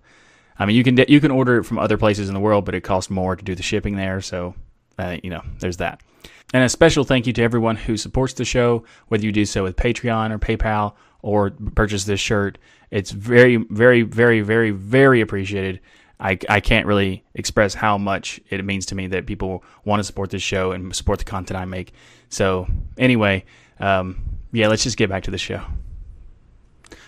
I 0.60 0.65
mean, 0.65 0.76
you 0.76 0.84
can 0.84 0.98
you 1.08 1.22
can 1.22 1.32
order 1.32 1.60
it 1.60 1.63
from 1.63 1.80
other 1.80 1.98
places 1.98 2.28
in 2.28 2.34
the 2.34 2.41
world, 2.41 2.65
but 2.65 2.76
it 2.76 2.82
costs 2.82 3.10
more 3.10 3.38
to 3.38 3.43
do 3.43 3.56
the 3.56 3.63
shipping 3.63 3.96
there. 3.96 4.19
So, 4.19 4.54
uh, 5.00 5.17
you 5.24 5.30
know, 5.30 5.41
there's 5.60 5.78
that. 5.78 6.02
And 6.53 6.63
a 6.63 6.69
special 6.69 7.03
thank 7.03 7.25
you 7.27 7.34
to 7.34 7.41
everyone 7.41 7.75
who 7.75 7.97
supports 7.97 8.34
the 8.34 8.45
show, 8.45 8.84
whether 9.08 9.23
you 9.23 9.32
do 9.32 9.45
so 9.45 9.63
with 9.63 9.75
Patreon 9.75 10.32
or 10.32 10.39
PayPal 10.39 10.93
or 11.21 11.51
purchase 11.51 12.06
this 12.06 12.19
shirt. 12.19 12.58
It's 12.91 13.12
very, 13.12 13.56
very, 13.56 14.03
very, 14.03 14.41
very, 14.41 14.71
very 14.71 15.21
appreciated. 15.21 15.79
I, 16.19 16.38
I 16.47 16.60
can't 16.60 16.86
really 16.86 17.23
express 17.34 17.73
how 17.73 17.97
much 17.97 18.39
it 18.49 18.63
means 18.63 18.86
to 18.88 18.95
me 18.95 19.08
that 19.08 19.25
people 19.25 19.63
want 19.84 19.99
to 19.99 20.03
support 20.03 20.29
this 20.29 20.43
show 20.43 20.71
and 20.71 20.95
support 20.95 21.19
the 21.19 21.25
content 21.25 21.60
I 21.60 21.65
make. 21.65 21.93
So, 22.29 22.67
anyway, 22.97 23.45
um, 23.79 24.21
yeah, 24.51 24.67
let's 24.67 24.84
just 24.84 24.97
get 24.97 25.10
back 25.10 25.23
to 25.23 25.32
the 25.32 25.38
show. 25.38 25.63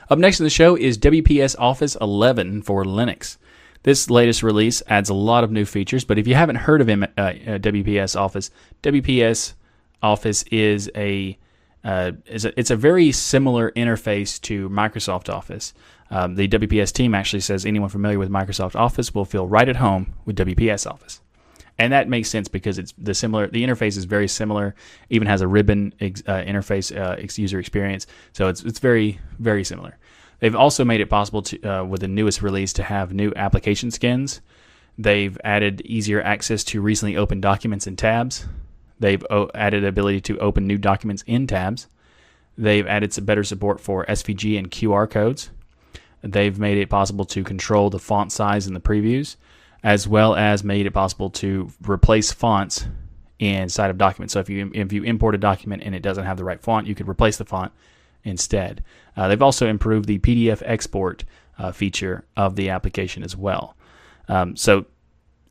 Up 0.10 0.20
next 0.20 0.40
in 0.40 0.44
the 0.44 0.50
show 0.50 0.76
is 0.76 0.98
WPS 0.98 1.56
Office 1.58 1.96
11 2.02 2.64
for 2.64 2.84
Linux. 2.84 3.38
This 3.86 4.10
latest 4.10 4.42
release 4.42 4.82
adds 4.88 5.10
a 5.10 5.14
lot 5.14 5.44
of 5.44 5.52
new 5.52 5.64
features, 5.64 6.04
but 6.04 6.18
if 6.18 6.28
you 6.28 6.34
haven't 6.34 6.56
heard 6.56 6.82
of 6.82 6.90
him, 6.90 7.04
uh, 7.04 7.06
uh, 7.22 7.34
WPS 7.60 8.20
Office, 8.20 8.50
WPS 8.82 9.54
Office 10.02 10.42
is 10.50 10.90
a 10.96 11.38
uh, 11.84 12.14
is 12.26 12.46
a, 12.46 12.60
it's 12.60 12.72
a 12.72 12.76
very 12.76 13.12
similar 13.12 13.70
interface 13.74 14.42
to 14.42 14.70
Microsoft 14.70 15.32
Office. 15.32 15.76
Um, 16.10 16.34
the 16.34 16.48
WPS 16.48 16.92
team 16.94 17.14
actually 17.14 17.42
says 17.42 17.64
anyone 17.64 17.90
familiar 17.90 18.18
with 18.18 18.32
Microsoft 18.32 18.76
Office 18.76 19.14
will 19.14 19.24
feel 19.24 19.48
right 19.48 19.70
at 19.70 19.76
home 19.76 20.16
with 20.26 20.36
WPS 20.36 20.90
Office, 20.90 21.22
and 21.78 21.94
that 21.94 22.10
makes 22.10 22.28
sense 22.28 22.48
because 22.48 22.80
it's 22.80 22.92
the 22.98 23.14
similar. 23.14 23.46
The 23.46 23.64
interface 23.64 23.98
is 23.98 24.06
very 24.06 24.28
similar. 24.28 24.74
Even 25.12 25.28
has 25.28 25.42
a 25.42 25.48
ribbon 25.48 25.94
ex, 26.00 26.24
uh, 26.26 26.42
interface 26.42 26.90
uh, 26.92 27.22
user 27.40 27.60
experience, 27.60 28.08
so 28.34 28.48
it's 28.48 28.64
it's 28.64 28.80
very 28.80 29.20
very 29.38 29.64
similar. 29.64 30.00
They've 30.40 30.56
also 30.56 30.84
made 30.86 31.02
it 31.02 31.10
possible 31.10 31.42
to 31.44 31.64
uh, 31.64 31.84
with 31.84 32.02
the 32.02 32.08
newest 32.08 32.42
release 32.42 32.74
to 32.74 32.84
have 32.84 33.14
new 33.14 33.32
application 33.36 33.92
skins. 33.92 34.42
They've 34.98 35.38
added 35.44 35.82
easier 35.82 36.22
access 36.22 36.64
to 36.66 36.82
recently 36.82 37.18
opened 37.18 37.42
documents 37.42 37.88
and 37.88 37.98
tabs. 37.98 38.46
They've 39.00 39.24
o- 39.30 39.50
added 39.54 39.84
the 39.84 39.88
ability 39.88 40.22
to 40.22 40.40
open 40.40 40.68
new 40.68 40.78
documents 40.78 41.24
in 41.28 41.48
tabs. 41.48 41.88
They've 42.58 42.88
added 42.88 43.14
some 43.14 43.26
better 43.26 43.44
support 43.44 43.82
for 43.82 44.06
SVG 44.06 44.58
and 44.58 44.72
QR 44.72 45.10
codes. 45.10 45.50
They've 46.22 46.58
made 46.58 46.78
it 46.78 46.90
possible 46.90 47.26
to 47.26 47.44
control 47.44 47.90
the 47.90 48.00
font 48.00 48.32
size 48.32 48.68
in 48.68 48.74
the 48.74 48.80
previews, 48.80 49.36
as 49.84 50.08
well 50.08 50.36
as 50.36 50.64
made 50.64 50.86
it 50.86 50.92
possible 50.92 51.30
to 51.32 51.70
replace 51.86 52.32
fonts 52.32 52.88
inside 53.38 53.90
of 53.90 53.98
documents. 53.98 54.34
So 54.34 54.40
if 54.40 54.50
you 54.50 54.72
if 54.74 54.94
you 54.94 55.04
import 55.04 55.36
a 55.36 55.38
document 55.38 55.84
and 55.84 55.94
it 55.94 56.02
doesn't 56.02 56.26
have 56.26 56.38
the 56.38 56.46
right 56.46 56.62
font, 56.62 56.88
you 56.88 56.96
could 56.96 57.10
replace 57.10 57.38
the 57.38 57.46
font 57.46 57.74
instead. 58.26 58.84
Uh, 59.16 59.28
they've 59.28 59.42
also 59.42 59.68
improved 59.68 60.08
the 60.08 60.20
PDF 60.20 60.62
export 60.66 61.24
uh, 61.58 61.72
feature 61.72 62.26
of 62.36 62.56
the 62.56 62.70
application 62.70 63.24
as 63.24 63.36
well. 63.36 63.76
Um, 64.28 64.56
so 64.56 64.86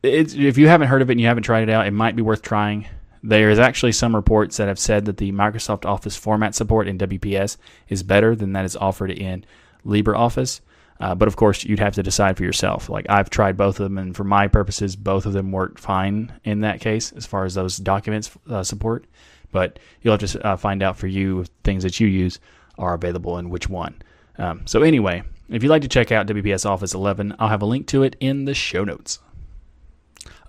if 0.03 0.57
you 0.57 0.67
haven't 0.67 0.89
heard 0.89 1.01
of 1.01 1.09
it 1.09 1.13
and 1.13 1.21
you 1.21 1.27
haven't 1.27 1.43
tried 1.43 1.63
it 1.63 1.69
out, 1.69 1.87
it 1.87 1.91
might 1.91 2.15
be 2.15 2.21
worth 2.21 2.41
trying. 2.41 2.87
There's 3.23 3.57
actually 3.57 3.93
some 3.93 4.15
reports 4.15 4.57
that 4.57 4.67
have 4.67 4.77
said 4.77 5.05
that 5.05 5.17
the 5.17 5.31
Microsoft 5.31 5.85
Office 5.85 6.15
format 6.15 6.53
support 6.53 6.87
in 6.87 6.99
WPS 6.99 7.57
is 7.89 8.03
better 8.03 8.35
than 8.35 8.53
that 8.53 8.65
is 8.65 8.75
offered 8.75 9.09
in 9.09 9.45
LibreOffice. 9.83 10.61
Uh, 10.99 11.13
but 11.13 11.27
of 11.27 11.35
course, 11.35 11.63
you'd 11.63 11.79
have 11.79 11.95
to 11.95 12.03
decide 12.03 12.37
for 12.37 12.43
yourself. 12.43 12.87
Like 12.87 13.05
I've 13.09 13.29
tried 13.29 13.57
both 13.57 13.79
of 13.79 13.83
them, 13.83 13.97
and 13.97 14.15
for 14.15 14.23
my 14.23 14.47
purposes, 14.47 14.95
both 14.95 15.25
of 15.25 15.33
them 15.33 15.51
worked 15.51 15.79
fine 15.79 16.31
in 16.43 16.61
that 16.61 16.79
case 16.79 17.11
as 17.13 17.25
far 17.25 17.43
as 17.45 17.53
those 17.53 17.77
documents 17.77 18.31
uh, 18.49 18.63
support. 18.63 19.05
But 19.51 19.79
you'll 20.01 20.17
have 20.17 20.29
to 20.31 20.45
uh, 20.45 20.57
find 20.57 20.81
out 20.81 20.97
for 20.97 21.07
you 21.07 21.45
things 21.63 21.83
that 21.83 21.99
you 21.99 22.07
use 22.07 22.39
are 22.77 22.93
available 22.93 23.37
and 23.37 23.49
which 23.49 23.69
one. 23.69 24.01
Um, 24.37 24.65
so 24.65 24.81
anyway, 24.81 25.23
if 25.49 25.63
you'd 25.63 25.69
like 25.69 25.83
to 25.83 25.87
check 25.87 26.11
out 26.11 26.27
WPS 26.27 26.65
Office 26.65 26.93
11, 26.93 27.35
I'll 27.39 27.49
have 27.49 27.61
a 27.61 27.67
link 27.67 27.87
to 27.87 28.03
it 28.03 28.15
in 28.19 28.45
the 28.45 28.53
show 28.53 28.83
notes. 28.83 29.19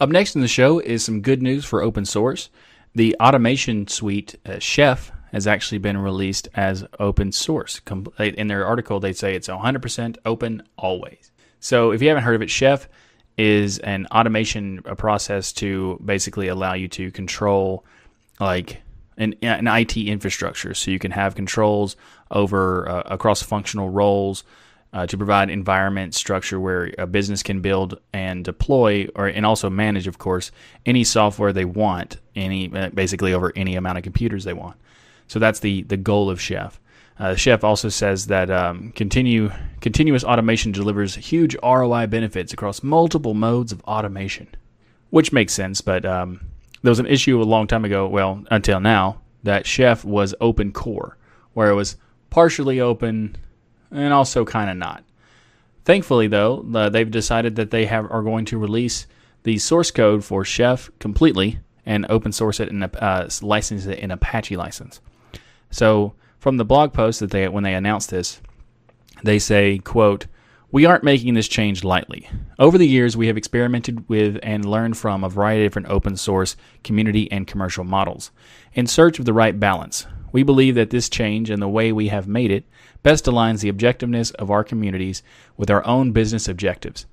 Up 0.00 0.08
next 0.08 0.34
in 0.34 0.42
the 0.42 0.48
show 0.48 0.78
is 0.78 1.04
some 1.04 1.20
good 1.20 1.42
news 1.42 1.64
for 1.64 1.82
open 1.82 2.04
source. 2.04 2.50
The 2.94 3.16
automation 3.20 3.86
suite 3.88 4.36
uh, 4.46 4.58
Chef 4.58 5.12
has 5.32 5.46
actually 5.46 5.78
been 5.78 5.98
released 5.98 6.48
as 6.54 6.84
open 6.98 7.32
source. 7.32 7.80
In 8.18 8.46
their 8.46 8.66
article, 8.66 9.00
they 9.00 9.12
say 9.12 9.34
it's 9.34 9.48
100% 9.48 10.16
open 10.24 10.62
always. 10.78 11.30
So 11.60 11.90
if 11.90 12.00
you 12.00 12.08
haven't 12.08 12.24
heard 12.24 12.36
of 12.36 12.42
it, 12.42 12.50
Chef 12.50 12.88
is 13.36 13.78
an 13.80 14.06
automation 14.06 14.82
process 14.96 15.52
to 15.54 16.00
basically 16.04 16.48
allow 16.48 16.72
you 16.72 16.88
to 16.88 17.10
control 17.10 17.84
like 18.40 18.82
an, 19.18 19.34
an 19.42 19.66
IT 19.66 19.96
infrastructure. 19.96 20.74
So 20.74 20.90
you 20.90 20.98
can 20.98 21.10
have 21.10 21.34
controls 21.34 21.96
over 22.30 22.88
uh, 22.88 23.02
across 23.06 23.42
functional 23.42 23.90
roles 23.90 24.44
uh, 24.92 25.06
to 25.06 25.16
provide 25.16 25.50
environment 25.50 26.14
structure 26.14 26.58
where 26.58 26.92
a 26.98 27.06
business 27.06 27.42
can 27.42 27.60
build 27.60 28.00
and 28.12 28.44
deploy, 28.44 29.06
or 29.14 29.26
and 29.26 29.44
also 29.44 29.68
manage, 29.68 30.06
of 30.06 30.18
course, 30.18 30.50
any 30.86 31.04
software 31.04 31.52
they 31.52 31.64
want, 31.64 32.18
any 32.34 32.72
uh, 32.74 32.88
basically 32.90 33.32
over 33.32 33.52
any 33.56 33.76
amount 33.76 33.98
of 33.98 34.04
computers 34.04 34.44
they 34.44 34.54
want. 34.54 34.76
So 35.28 35.38
that's 35.38 35.60
the 35.60 35.82
the 35.82 35.96
goal 35.96 36.30
of 36.30 36.40
Chef. 36.40 36.80
Uh, 37.18 37.34
Chef 37.34 37.64
also 37.64 37.88
says 37.88 38.26
that 38.26 38.50
um, 38.50 38.92
continue 38.92 39.50
continuous 39.80 40.22
automation 40.22 40.72
delivers 40.72 41.14
huge 41.14 41.56
ROI 41.62 42.06
benefits 42.06 42.52
across 42.52 42.82
multiple 42.82 43.34
modes 43.34 43.72
of 43.72 43.82
automation, 43.84 44.48
which 45.10 45.32
makes 45.32 45.52
sense. 45.52 45.80
But 45.80 46.04
um, 46.04 46.40
there 46.82 46.90
was 46.90 46.98
an 46.98 47.06
issue 47.06 47.40
a 47.40 47.44
long 47.44 47.66
time 47.66 47.84
ago, 47.84 48.06
well, 48.06 48.44
until 48.50 48.80
now, 48.80 49.20
that 49.42 49.66
Chef 49.66 50.04
was 50.04 50.34
open 50.40 50.72
core, 50.72 51.16
where 51.54 51.70
it 51.70 51.74
was 51.74 51.96
partially 52.36 52.82
open 52.82 53.34
and 53.90 54.12
also 54.12 54.44
kind 54.44 54.68
of 54.68 54.76
not. 54.76 55.02
Thankfully, 55.86 56.26
though, 56.26 56.66
uh, 56.74 56.90
they've 56.90 57.10
decided 57.10 57.56
that 57.56 57.70
they 57.70 57.86
have 57.86 58.10
are 58.10 58.22
going 58.22 58.44
to 58.44 58.58
release 58.58 59.06
the 59.44 59.56
source 59.56 59.90
code 59.90 60.22
for 60.22 60.44
Chef 60.44 60.90
completely 60.98 61.60
and 61.86 62.04
open 62.10 62.32
source 62.32 62.60
it 62.60 62.70
and 62.70 62.84
uh, 62.84 63.26
license 63.40 63.86
it 63.86 64.00
in 64.00 64.10
Apache 64.10 64.54
license. 64.54 65.00
So, 65.70 66.12
from 66.38 66.58
the 66.58 66.64
blog 66.66 66.92
post 66.92 67.20
that 67.20 67.30
they 67.30 67.48
when 67.48 67.64
they 67.64 67.72
announced 67.72 68.10
this, 68.10 68.42
they 69.24 69.38
say, 69.38 69.78
"quote 69.78 70.26
we 70.70 70.84
aren't 70.84 71.04
making 71.04 71.32
this 71.32 71.48
change 71.48 71.84
lightly. 71.84 72.28
Over 72.58 72.76
the 72.76 72.86
years, 72.86 73.16
we 73.16 73.28
have 73.28 73.38
experimented 73.38 74.06
with 74.10 74.38
and 74.42 74.64
learned 74.64 74.98
from 74.98 75.24
a 75.24 75.30
variety 75.30 75.64
of 75.64 75.70
different 75.70 75.88
open 75.88 76.16
source, 76.16 76.54
community, 76.84 77.32
and 77.32 77.46
commercial 77.46 77.84
models. 77.84 78.30
In 78.74 78.86
search 78.86 79.18
of 79.18 79.24
the 79.24 79.32
right 79.32 79.58
balance, 79.58 80.06
we 80.36 80.42
believe 80.42 80.74
that 80.74 80.90
this 80.90 81.08
change 81.08 81.48
and 81.48 81.62
the 81.62 81.66
way 81.66 81.90
we 81.90 82.08
have 82.08 82.28
made 82.28 82.50
it 82.50 82.66
best 83.02 83.24
aligns 83.24 83.62
the 83.62 83.72
objectiveness 83.72 84.34
of 84.34 84.50
our 84.50 84.62
communities 84.62 85.22
with 85.56 85.70
our 85.70 85.82
own 85.86 86.12
business 86.12 86.46
objectives. 86.46 87.06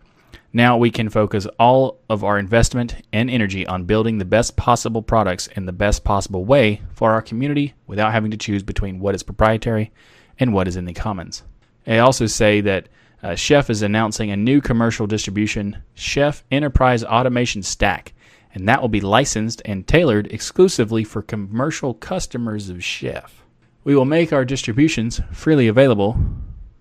Now 0.51 0.75
we 0.75 0.91
can 0.91 1.07
focus 1.07 1.47
all 1.57 2.01
of 2.09 2.25
our 2.25 2.37
investment 2.37 2.95
and 3.13 3.29
energy 3.29 3.65
on 3.65 3.85
building 3.85 4.17
the 4.17 4.25
best 4.25 4.57
possible 4.57 5.01
products 5.01 5.47
in 5.55 5.65
the 5.65 5.71
best 5.71 6.03
possible 6.03 6.43
way 6.43 6.81
for 6.91 7.11
our 7.11 7.21
community 7.21 7.75
without 7.87 8.11
having 8.11 8.29
to 8.31 8.35
choose 8.35 8.61
between 8.61 8.99
what 8.99 9.15
is 9.15 9.23
proprietary 9.23 9.93
and 10.37 10.53
what 10.53 10.67
is 10.67 10.75
in 10.75 10.83
the 10.83 10.93
commons. 10.93 11.43
They 11.85 11.99
also 11.99 12.25
say 12.25 12.59
that 12.59 12.89
uh, 13.23 13.35
Chef 13.35 13.69
is 13.69 13.83
announcing 13.83 14.31
a 14.31 14.35
new 14.35 14.59
commercial 14.59 15.07
distribution, 15.07 15.77
Chef 15.93 16.43
Enterprise 16.51 17.05
Automation 17.05 17.63
Stack, 17.63 18.11
and 18.53 18.67
that 18.67 18.81
will 18.81 18.89
be 18.89 19.01
licensed 19.01 19.61
and 19.65 19.87
tailored 19.87 20.31
exclusively 20.31 21.03
for 21.03 21.21
commercial 21.21 21.93
customers 21.93 22.69
of 22.69 22.83
Chef. 22.83 23.43
We 23.83 23.95
will 23.95 24.05
make 24.05 24.31
our 24.31 24.45
distributions 24.45 25.19
freely 25.31 25.67
available 25.67 26.17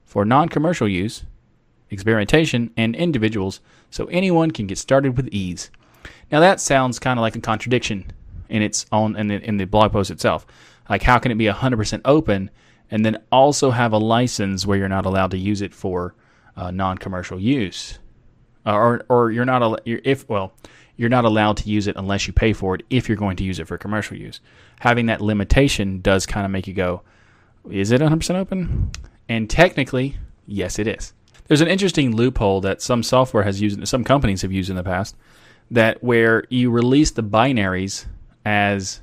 for 0.04 0.24
non 0.24 0.48
commercial 0.48 0.86
use, 0.86 1.24
experimentation, 1.90 2.70
and 2.76 2.94
individuals 2.94 3.60
so 3.90 4.06
anyone 4.06 4.50
can 4.50 4.66
get 4.66 4.78
started 4.78 5.16
with 5.16 5.28
ease. 5.28 5.70
Now, 6.30 6.40
that 6.40 6.60
sounds 6.60 6.98
kind 6.98 7.18
of 7.18 7.22
like 7.22 7.36
a 7.36 7.40
contradiction 7.40 8.12
in 8.48 8.62
its 8.62 8.86
own 8.92 9.16
in 9.16 9.28
the, 9.28 9.42
in 9.42 9.56
the 9.56 9.64
blog 9.64 9.92
post 9.92 10.10
itself. 10.10 10.46
Like, 10.88 11.02
how 11.02 11.18
can 11.18 11.32
it 11.32 11.38
be 11.38 11.46
100% 11.46 12.00
open 12.04 12.50
and 12.90 13.04
then 13.04 13.22
also 13.32 13.70
have 13.70 13.92
a 13.92 13.98
license 13.98 14.66
where 14.66 14.76
you're 14.76 14.88
not 14.88 15.06
allowed 15.06 15.30
to 15.30 15.38
use 15.38 15.62
it 15.62 15.74
for 15.74 16.14
uh, 16.56 16.70
non-commercial 16.70 17.40
use, 17.40 17.98
uh, 18.66 18.74
or 18.74 19.02
or 19.08 19.30
you're 19.30 19.46
not 19.46 19.62
al- 19.62 19.78
you're, 19.86 20.02
if 20.04 20.28
well 20.28 20.52
you're 21.02 21.08
not 21.08 21.24
allowed 21.24 21.56
to 21.56 21.68
use 21.68 21.88
it 21.88 21.96
unless 21.96 22.28
you 22.28 22.32
pay 22.32 22.52
for 22.52 22.76
it 22.76 22.84
if 22.88 23.08
you're 23.08 23.16
going 23.16 23.36
to 23.36 23.42
use 23.42 23.58
it 23.58 23.66
for 23.66 23.76
commercial 23.76 24.16
use. 24.16 24.38
Having 24.78 25.06
that 25.06 25.20
limitation 25.20 26.00
does 26.00 26.26
kind 26.26 26.46
of 26.46 26.52
make 26.52 26.68
you 26.68 26.74
go, 26.74 27.02
is 27.68 27.90
it 27.90 28.00
100% 28.00 28.36
open? 28.36 28.92
And 29.28 29.50
technically, 29.50 30.16
yes, 30.46 30.78
it 30.78 30.86
is. 30.86 31.12
There's 31.48 31.60
an 31.60 31.66
interesting 31.66 32.14
loophole 32.14 32.60
that 32.60 32.82
some 32.82 33.02
software 33.02 33.42
has 33.42 33.60
used, 33.60 33.88
some 33.88 34.04
companies 34.04 34.42
have 34.42 34.52
used 34.52 34.70
in 34.70 34.76
the 34.76 34.84
past, 34.84 35.16
that 35.72 36.00
where 36.04 36.44
you 36.50 36.70
release 36.70 37.10
the 37.10 37.24
binaries 37.24 38.06
as 38.46 39.00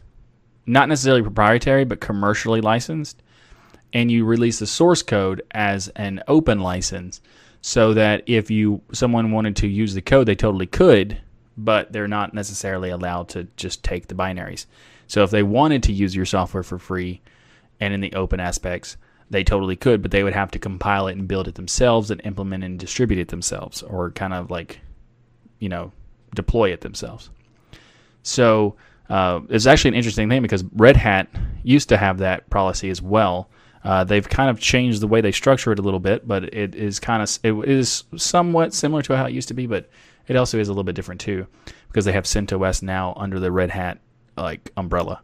not 0.65 0.87
necessarily 0.87 1.21
proprietary 1.21 1.83
but 1.83 1.99
commercially 1.99 2.61
licensed, 2.61 3.21
and 3.91 4.09
you 4.09 4.23
release 4.23 4.59
the 4.59 4.67
source 4.67 5.03
code 5.03 5.41
as 5.51 5.89
an 5.97 6.23
open 6.29 6.61
license 6.61 7.19
so 7.59 7.93
that 7.93 8.23
if 8.25 8.49
you 8.49 8.79
someone 8.93 9.33
wanted 9.33 9.57
to 9.57 9.67
use 9.67 9.93
the 9.93 10.01
code 10.01 10.25
they 10.25 10.35
totally 10.35 10.65
could 10.65 11.19
but 11.63 11.91
they're 11.91 12.07
not 12.07 12.33
necessarily 12.33 12.89
allowed 12.89 13.29
to 13.29 13.47
just 13.55 13.83
take 13.83 14.07
the 14.07 14.15
binaries. 14.15 14.65
So 15.07 15.23
if 15.23 15.31
they 15.31 15.43
wanted 15.43 15.83
to 15.83 15.93
use 15.93 16.15
your 16.15 16.25
software 16.25 16.63
for 16.63 16.79
free 16.79 17.21
and 17.79 17.93
in 17.93 18.01
the 18.01 18.13
open 18.13 18.39
aspects 18.39 18.97
they 19.31 19.43
totally 19.43 19.75
could 19.75 20.01
but 20.01 20.11
they 20.11 20.23
would 20.23 20.33
have 20.33 20.49
to 20.51 20.59
compile 20.59 21.07
it 21.07 21.15
and 21.15 21.27
build 21.27 21.47
it 21.47 21.55
themselves 21.55 22.09
and 22.09 22.19
implement 22.23 22.63
and 22.63 22.79
distribute 22.79 23.19
it 23.19 23.27
themselves 23.27 23.83
or 23.83 24.11
kind 24.11 24.33
of 24.33 24.49
like 24.49 24.79
you 25.59 25.69
know 25.69 25.91
deploy 26.35 26.71
it 26.71 26.81
themselves. 26.81 27.29
So 28.23 28.75
uh, 29.09 29.41
it's 29.49 29.65
actually 29.65 29.89
an 29.89 29.95
interesting 29.95 30.29
thing 30.29 30.41
because 30.41 30.63
red 30.75 30.95
hat 30.95 31.27
used 31.63 31.89
to 31.89 31.97
have 31.97 32.19
that 32.19 32.49
policy 32.49 32.89
as 32.89 33.01
well. 33.01 33.49
Uh, 33.83 34.03
they've 34.03 34.27
kind 34.27 34.49
of 34.49 34.59
changed 34.59 35.01
the 35.01 35.07
way 35.07 35.21
they 35.21 35.31
structure 35.31 35.71
it 35.71 35.79
a 35.79 35.81
little 35.81 35.99
bit, 35.99 36.27
but 36.27 36.53
it 36.53 36.75
is 36.75 36.99
kind 36.99 37.23
of 37.23 37.39
it 37.43 37.69
is 37.69 38.03
somewhat 38.17 38.73
similar 38.73 39.01
to 39.01 39.15
how 39.15 39.25
it 39.25 39.33
used 39.33 39.47
to 39.47 39.53
be, 39.53 39.67
but 39.67 39.89
it 40.29 40.37
also 40.37 40.59
is 40.59 40.69
a 40.69 40.71
little 40.71 40.85
bit 40.85 40.95
different 40.95 41.19
too 41.19 41.47
because 41.87 42.05
they 42.05 42.13
have 42.13 42.23
CentOS 42.23 42.81
now 42.81 43.13
under 43.17 43.39
the 43.39 43.51
Red 43.51 43.71
Hat 43.71 43.99
like 44.37 44.71
umbrella. 44.77 45.21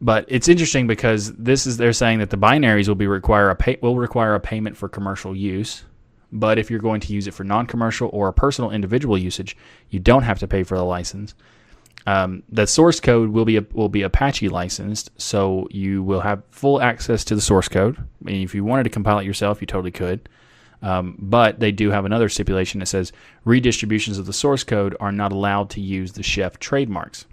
But 0.00 0.26
it's 0.28 0.48
interesting 0.48 0.86
because 0.86 1.32
this 1.34 1.66
is 1.66 1.76
they're 1.76 1.92
saying 1.92 2.18
that 2.18 2.30
the 2.30 2.36
binaries 2.36 2.88
will 2.88 2.94
be 2.94 3.06
require 3.06 3.50
a 3.50 3.56
pay, 3.56 3.78
will 3.80 3.96
require 3.96 4.34
a 4.34 4.40
payment 4.40 4.76
for 4.76 4.88
commercial 4.88 5.34
use, 5.34 5.84
but 6.30 6.58
if 6.58 6.70
you're 6.70 6.80
going 6.80 7.00
to 7.00 7.12
use 7.12 7.26
it 7.26 7.34
for 7.34 7.44
non-commercial 7.44 8.10
or 8.12 8.32
personal 8.32 8.70
individual 8.70 9.16
usage, 9.16 9.56
you 9.90 9.98
don't 9.98 10.24
have 10.24 10.38
to 10.40 10.48
pay 10.48 10.62
for 10.62 10.76
the 10.76 10.84
license. 10.84 11.34
Um, 12.06 12.42
the 12.48 12.66
source 12.66 13.00
code 13.00 13.30
will 13.30 13.44
be 13.44 13.58
will 13.60 13.88
be 13.88 14.02
Apache 14.02 14.48
licensed, 14.48 15.10
so 15.16 15.68
you 15.70 16.02
will 16.02 16.20
have 16.20 16.42
full 16.50 16.82
access 16.82 17.24
to 17.24 17.34
the 17.34 17.40
source 17.40 17.68
code. 17.68 17.96
I 17.96 18.24
mean, 18.24 18.42
if 18.42 18.54
you 18.54 18.64
wanted 18.64 18.84
to 18.84 18.90
compile 18.90 19.20
it 19.20 19.24
yourself, 19.24 19.60
you 19.60 19.66
totally 19.66 19.92
could. 19.92 20.28
Um, 20.82 21.16
but 21.18 21.60
they 21.60 21.70
do 21.70 21.90
have 21.90 22.04
another 22.04 22.28
stipulation 22.28 22.80
that 22.80 22.86
says 22.86 23.12
redistributions 23.44 24.18
of 24.18 24.26
the 24.26 24.32
source 24.32 24.64
code 24.64 24.96
are 24.98 25.12
not 25.12 25.32
allowed 25.32 25.70
to 25.70 25.80
use 25.80 26.12
the 26.12 26.24
chef 26.24 26.58
trademarks. 26.58 27.24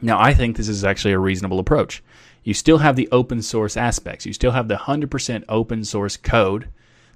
Now, 0.00 0.20
I 0.20 0.32
think 0.32 0.56
this 0.56 0.68
is 0.68 0.84
actually 0.84 1.12
a 1.12 1.18
reasonable 1.18 1.58
approach. 1.58 2.02
You 2.44 2.54
still 2.54 2.78
have 2.78 2.94
the 2.94 3.08
open 3.10 3.42
source 3.42 3.76
aspects. 3.76 4.26
You 4.26 4.32
still 4.32 4.52
have 4.52 4.68
the 4.68 4.76
100% 4.76 5.44
open 5.48 5.84
source 5.84 6.16
code. 6.16 6.68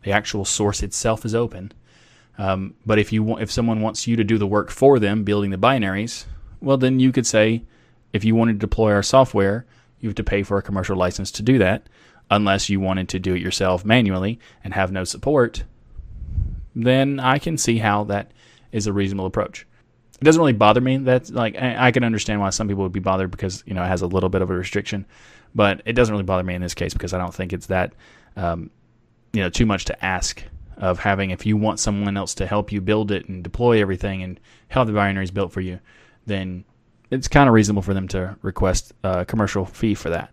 The 0.02 0.10
actual 0.10 0.44
source 0.44 0.82
itself 0.82 1.24
is 1.24 1.34
open. 1.34 1.72
Um, 2.38 2.74
but 2.84 2.98
if 2.98 3.12
you 3.12 3.22
want, 3.22 3.42
if 3.42 3.50
someone 3.50 3.80
wants 3.80 4.06
you 4.08 4.16
to 4.16 4.24
do 4.24 4.38
the 4.38 4.46
work 4.46 4.70
for 4.70 4.98
them, 4.98 5.22
building 5.22 5.50
the 5.50 5.58
binaries, 5.58 6.24
well, 6.60 6.76
then 6.76 6.98
you 6.98 7.12
could 7.12 7.26
say, 7.26 7.62
if 8.12 8.24
you 8.24 8.34
wanted 8.34 8.54
to 8.54 8.58
deploy 8.58 8.92
our 8.92 9.02
software, 9.02 9.64
you 10.00 10.08
have 10.08 10.16
to 10.16 10.24
pay 10.24 10.42
for 10.42 10.58
a 10.58 10.62
commercial 10.62 10.96
license 10.96 11.30
to 11.32 11.42
do 11.42 11.58
that, 11.58 11.86
unless 12.32 12.70
you 12.70 12.80
wanted 12.80 13.10
to 13.10 13.18
do 13.18 13.34
it 13.34 13.42
yourself 13.42 13.84
manually 13.84 14.38
and 14.64 14.72
have 14.72 14.90
no 14.90 15.04
support. 15.04 15.64
Then 16.74 17.20
I 17.20 17.38
can 17.38 17.58
see 17.58 17.76
how 17.76 18.04
that 18.04 18.32
is 18.72 18.86
a 18.86 18.92
reasonable 18.92 19.26
approach. 19.26 19.66
It 20.18 20.24
doesn't 20.24 20.40
really 20.40 20.54
bother 20.54 20.80
me. 20.80 20.96
That 20.96 21.28
like 21.30 21.56
I, 21.56 21.88
I 21.88 21.90
can 21.90 22.04
understand 22.04 22.40
why 22.40 22.50
some 22.50 22.68
people 22.68 22.84
would 22.84 22.92
be 22.92 23.00
bothered 23.00 23.30
because 23.30 23.62
you 23.66 23.74
know 23.74 23.82
it 23.82 23.88
has 23.88 24.02
a 24.02 24.06
little 24.06 24.30
bit 24.30 24.40
of 24.40 24.50
a 24.50 24.54
restriction, 24.54 25.04
but 25.54 25.82
it 25.84 25.92
doesn't 25.92 26.12
really 26.12 26.24
bother 26.24 26.42
me 26.42 26.54
in 26.54 26.62
this 26.62 26.74
case 26.74 26.94
because 26.94 27.12
I 27.12 27.18
don't 27.18 27.34
think 27.34 27.52
it's 27.52 27.66
that 27.66 27.92
um, 28.36 28.70
you 29.32 29.40
know 29.40 29.50
too 29.50 29.66
much 29.66 29.84
to 29.86 30.04
ask 30.04 30.42
of 30.78 30.98
having 31.00 31.30
if 31.30 31.44
you 31.44 31.56
want 31.56 31.80
someone 31.80 32.16
else 32.16 32.34
to 32.36 32.46
help 32.46 32.72
you 32.72 32.80
build 32.80 33.10
it 33.10 33.28
and 33.28 33.44
deploy 33.44 33.80
everything 33.80 34.22
and 34.22 34.40
have 34.68 34.86
the 34.86 34.92
binaries 34.92 35.34
built 35.34 35.52
for 35.52 35.60
you, 35.60 35.80
then 36.24 36.64
it's 37.10 37.28
kind 37.28 37.48
of 37.48 37.54
reasonable 37.54 37.82
for 37.82 37.92
them 37.92 38.08
to 38.08 38.36
request 38.40 38.94
a 39.04 39.26
commercial 39.26 39.66
fee 39.66 39.94
for 39.94 40.08
that. 40.08 40.32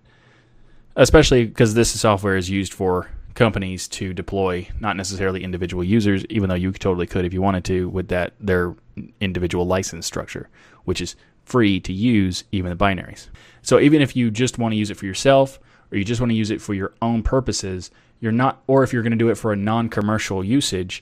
Especially 0.99 1.45
because 1.45 1.75
this 1.75 1.97
software 1.97 2.35
is 2.35 2.49
used 2.49 2.73
for 2.73 3.09
companies 3.33 3.87
to 3.87 4.13
deploy, 4.13 4.67
not 4.81 4.97
necessarily 4.97 5.45
individual 5.45 5.81
users, 5.81 6.25
even 6.25 6.49
though 6.49 6.55
you 6.55 6.73
totally 6.73 7.07
could 7.07 7.23
if 7.23 7.33
you 7.33 7.41
wanted 7.41 7.63
to 7.63 7.87
with 7.87 8.09
that 8.09 8.33
their 8.37 8.75
individual 9.21 9.65
license 9.65 10.05
structure, 10.05 10.49
which 10.83 10.99
is 10.99 11.15
free 11.45 11.79
to 11.79 11.93
use 11.93 12.43
even 12.51 12.69
the 12.69 12.75
binaries. 12.75 13.29
So 13.61 13.79
even 13.79 14.01
if 14.01 14.13
you 14.13 14.29
just 14.29 14.57
want 14.57 14.73
to 14.73 14.75
use 14.75 14.89
it 14.89 14.97
for 14.97 15.05
yourself 15.05 15.57
or 15.89 15.97
you 15.97 16.03
just 16.03 16.19
want 16.19 16.31
to 16.31 16.35
use 16.35 16.51
it 16.51 16.61
for 16.61 16.73
your 16.73 16.91
own 17.01 17.23
purposes, 17.23 17.91
you're 18.19 18.33
not 18.33 18.61
or 18.67 18.83
if 18.83 18.91
you're 18.91 19.01
going 19.01 19.11
to 19.11 19.17
do 19.17 19.29
it 19.29 19.35
for 19.35 19.53
a 19.53 19.55
non-commercial 19.55 20.43
usage, 20.43 21.01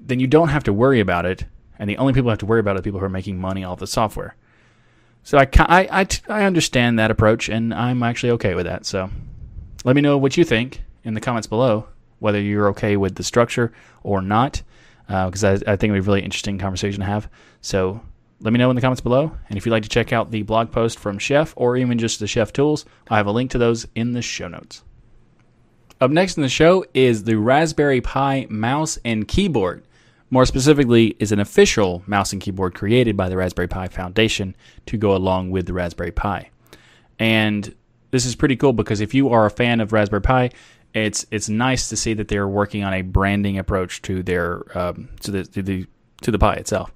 then 0.00 0.18
you 0.18 0.26
don't 0.26 0.48
have 0.48 0.64
to 0.64 0.72
worry 0.72 0.98
about 0.98 1.26
it, 1.26 1.44
and 1.78 1.90
the 1.90 1.98
only 1.98 2.14
people 2.14 2.28
who 2.28 2.30
have 2.30 2.38
to 2.38 2.46
worry 2.46 2.60
about 2.60 2.76
it 2.76 2.78
are 2.78 2.82
people 2.82 3.00
who 3.00 3.06
are 3.06 3.10
making 3.10 3.38
money 3.38 3.64
off 3.64 3.80
the 3.80 3.86
software. 3.86 4.34
So 5.26 5.38
I, 5.38 5.48
I, 5.58 5.88
I, 5.90 6.06
I 6.28 6.44
understand 6.44 7.00
that 7.00 7.10
approach, 7.10 7.48
and 7.48 7.74
I'm 7.74 8.04
actually 8.04 8.30
okay 8.30 8.54
with 8.54 8.66
that. 8.66 8.86
So 8.86 9.10
let 9.82 9.96
me 9.96 10.00
know 10.00 10.16
what 10.16 10.36
you 10.36 10.44
think 10.44 10.82
in 11.02 11.14
the 11.14 11.20
comments 11.20 11.48
below, 11.48 11.88
whether 12.20 12.40
you're 12.40 12.68
okay 12.68 12.96
with 12.96 13.16
the 13.16 13.24
structure 13.24 13.72
or 14.04 14.22
not, 14.22 14.62
because 15.08 15.42
uh, 15.42 15.58
I, 15.66 15.72
I 15.72 15.76
think 15.76 15.90
it'd 15.90 15.94
be 15.94 15.98
a 15.98 16.02
really 16.02 16.22
interesting 16.22 16.58
conversation 16.58 17.00
to 17.00 17.06
have. 17.06 17.28
So 17.60 18.00
let 18.38 18.52
me 18.52 18.58
know 18.60 18.70
in 18.70 18.76
the 18.76 18.80
comments 18.80 19.00
below. 19.00 19.32
And 19.48 19.58
if 19.58 19.66
you'd 19.66 19.72
like 19.72 19.82
to 19.82 19.88
check 19.88 20.12
out 20.12 20.30
the 20.30 20.42
blog 20.42 20.70
post 20.70 20.96
from 20.96 21.18
Chef 21.18 21.52
or 21.56 21.76
even 21.76 21.98
just 21.98 22.20
the 22.20 22.28
Chef 22.28 22.52
tools, 22.52 22.84
I 23.10 23.16
have 23.16 23.26
a 23.26 23.32
link 23.32 23.50
to 23.50 23.58
those 23.58 23.84
in 23.96 24.12
the 24.12 24.22
show 24.22 24.46
notes. 24.46 24.84
Up 26.00 26.12
next 26.12 26.36
in 26.36 26.44
the 26.44 26.48
show 26.48 26.84
is 26.94 27.24
the 27.24 27.34
Raspberry 27.34 28.00
Pi 28.00 28.46
mouse 28.48 28.96
and 29.04 29.26
keyboard. 29.26 29.82
More 30.28 30.44
specifically, 30.44 31.14
is 31.20 31.30
an 31.30 31.38
official 31.38 32.02
mouse 32.06 32.32
and 32.32 32.42
keyboard 32.42 32.74
created 32.74 33.16
by 33.16 33.28
the 33.28 33.36
Raspberry 33.36 33.68
Pi 33.68 33.88
Foundation 33.88 34.56
to 34.86 34.96
go 34.96 35.14
along 35.14 35.50
with 35.50 35.66
the 35.66 35.72
Raspberry 35.72 36.10
Pi. 36.10 36.50
And 37.18 37.74
this 38.10 38.26
is 38.26 38.34
pretty 38.34 38.56
cool 38.56 38.72
because 38.72 39.00
if 39.00 39.14
you 39.14 39.28
are 39.30 39.46
a 39.46 39.50
fan 39.50 39.80
of 39.80 39.92
Raspberry 39.92 40.22
Pi, 40.22 40.50
it's 40.94 41.26
it's 41.30 41.48
nice 41.48 41.88
to 41.90 41.96
see 41.96 42.14
that 42.14 42.28
they're 42.28 42.48
working 42.48 42.82
on 42.82 42.94
a 42.94 43.02
branding 43.02 43.58
approach 43.58 44.02
to 44.02 44.22
their 44.22 44.76
um, 44.76 45.10
to 45.20 45.30
the 45.30 45.44
to 45.44 45.62
the 45.62 45.86
to 46.22 46.30
the 46.30 46.38
Pi 46.38 46.54
itself. 46.54 46.92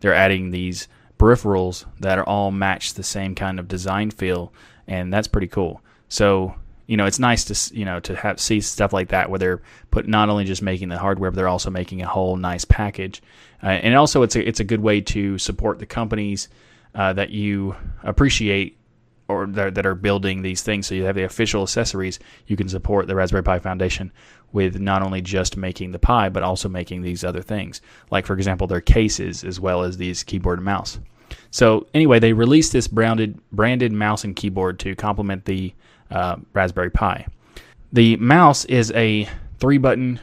They're 0.00 0.14
adding 0.14 0.50
these 0.50 0.88
peripherals 1.18 1.86
that 2.00 2.18
are 2.18 2.24
all 2.24 2.50
match 2.50 2.94
the 2.94 3.02
same 3.02 3.34
kind 3.34 3.58
of 3.58 3.68
design 3.68 4.10
feel, 4.10 4.52
and 4.86 5.12
that's 5.12 5.28
pretty 5.28 5.46
cool. 5.46 5.80
So 6.08 6.56
you 6.86 6.96
know, 6.96 7.06
it's 7.06 7.18
nice 7.18 7.44
to 7.44 7.78
you 7.78 7.84
know 7.84 8.00
to 8.00 8.14
have 8.14 8.40
see 8.40 8.60
stuff 8.60 8.92
like 8.92 9.08
that 9.08 9.30
where 9.30 9.38
they're 9.38 9.62
put 9.90 10.06
not 10.06 10.28
only 10.28 10.44
just 10.44 10.62
making 10.62 10.88
the 10.88 10.98
hardware, 10.98 11.30
but 11.30 11.36
they're 11.36 11.48
also 11.48 11.70
making 11.70 12.02
a 12.02 12.06
whole 12.06 12.36
nice 12.36 12.64
package. 12.64 13.22
Uh, 13.62 13.68
and 13.68 13.94
also, 13.94 14.22
it's 14.22 14.36
a 14.36 14.46
it's 14.46 14.60
a 14.60 14.64
good 14.64 14.80
way 14.80 15.00
to 15.00 15.38
support 15.38 15.78
the 15.78 15.86
companies 15.86 16.48
uh, 16.94 17.12
that 17.12 17.30
you 17.30 17.74
appreciate 18.02 18.78
or 19.28 19.46
that, 19.46 19.74
that 19.74 19.86
are 19.86 19.94
building 19.94 20.42
these 20.42 20.62
things. 20.62 20.86
So 20.86 20.94
you 20.94 21.04
have 21.04 21.16
the 21.16 21.24
official 21.24 21.62
accessories. 21.62 22.18
You 22.46 22.56
can 22.56 22.68
support 22.68 23.06
the 23.06 23.14
Raspberry 23.14 23.42
Pi 23.42 23.58
Foundation 23.58 24.12
with 24.52 24.78
not 24.78 25.02
only 25.02 25.20
just 25.20 25.56
making 25.56 25.92
the 25.92 25.98
Pi, 25.98 26.28
but 26.28 26.42
also 26.42 26.68
making 26.68 27.02
these 27.02 27.24
other 27.24 27.42
things, 27.42 27.80
like 28.10 28.26
for 28.26 28.34
example 28.34 28.66
their 28.66 28.80
cases 28.80 29.42
as 29.42 29.58
well 29.58 29.82
as 29.82 29.96
these 29.96 30.22
keyboard 30.22 30.58
and 30.58 30.64
mouse. 30.64 30.98
So 31.50 31.86
anyway, 31.94 32.18
they 32.18 32.32
released 32.32 32.72
this 32.72 32.86
branded 32.86 33.40
branded 33.50 33.92
mouse 33.92 34.24
and 34.24 34.36
keyboard 34.36 34.78
to 34.80 34.94
complement 34.94 35.46
the 35.46 35.74
uh, 36.10 36.36
Raspberry 36.52 36.90
Pi. 36.90 37.26
The 37.92 38.16
mouse 38.16 38.64
is 38.64 38.90
a 38.92 39.28
three 39.58 39.78
button 39.78 40.20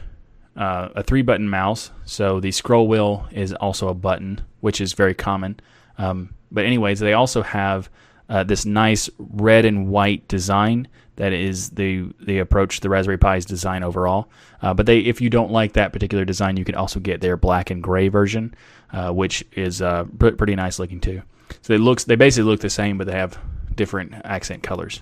uh, 0.56 0.90
a 0.94 1.02
three 1.02 1.22
button 1.22 1.48
mouse, 1.48 1.90
so 2.04 2.38
the 2.38 2.52
scroll 2.52 2.86
wheel 2.86 3.26
is 3.30 3.54
also 3.54 3.88
a 3.88 3.94
button, 3.94 4.40
which 4.60 4.80
is 4.80 4.92
very 4.92 5.14
common. 5.14 5.58
Um, 5.96 6.34
but 6.50 6.64
anyways, 6.64 7.00
they 7.00 7.14
also 7.14 7.42
have 7.42 7.88
uh, 8.28 8.44
this 8.44 8.66
nice 8.66 9.08
red 9.18 9.64
and 9.64 9.88
white 9.88 10.28
design 10.28 10.88
that 11.16 11.32
is 11.32 11.70
the 11.70 12.10
the 12.20 12.38
approach 12.38 12.80
the 12.80 12.88
Raspberry 12.88 13.18
Pi's 13.18 13.44
design 13.44 13.82
overall. 13.82 14.28
Uh, 14.60 14.72
but 14.74 14.86
they, 14.86 15.00
if 15.00 15.20
you 15.20 15.30
don't 15.30 15.50
like 15.50 15.74
that 15.74 15.92
particular 15.92 16.24
design, 16.24 16.56
you 16.56 16.64
can 16.64 16.74
also 16.74 17.00
get 17.00 17.20
their 17.20 17.36
black 17.36 17.70
and 17.70 17.82
gray 17.82 18.08
version, 18.08 18.54
uh, 18.92 19.10
which 19.12 19.44
is 19.52 19.82
uh, 19.82 20.04
pretty 20.18 20.54
nice 20.54 20.78
looking 20.78 21.00
too. 21.00 21.22
So 21.60 21.74
it 21.74 21.80
looks 21.80 22.04
they 22.04 22.16
basically 22.16 22.50
look 22.50 22.60
the 22.60 22.70
same, 22.70 22.98
but 22.98 23.06
they 23.06 23.12
have 23.12 23.38
different 23.74 24.14
accent 24.24 24.62
colors. 24.62 25.00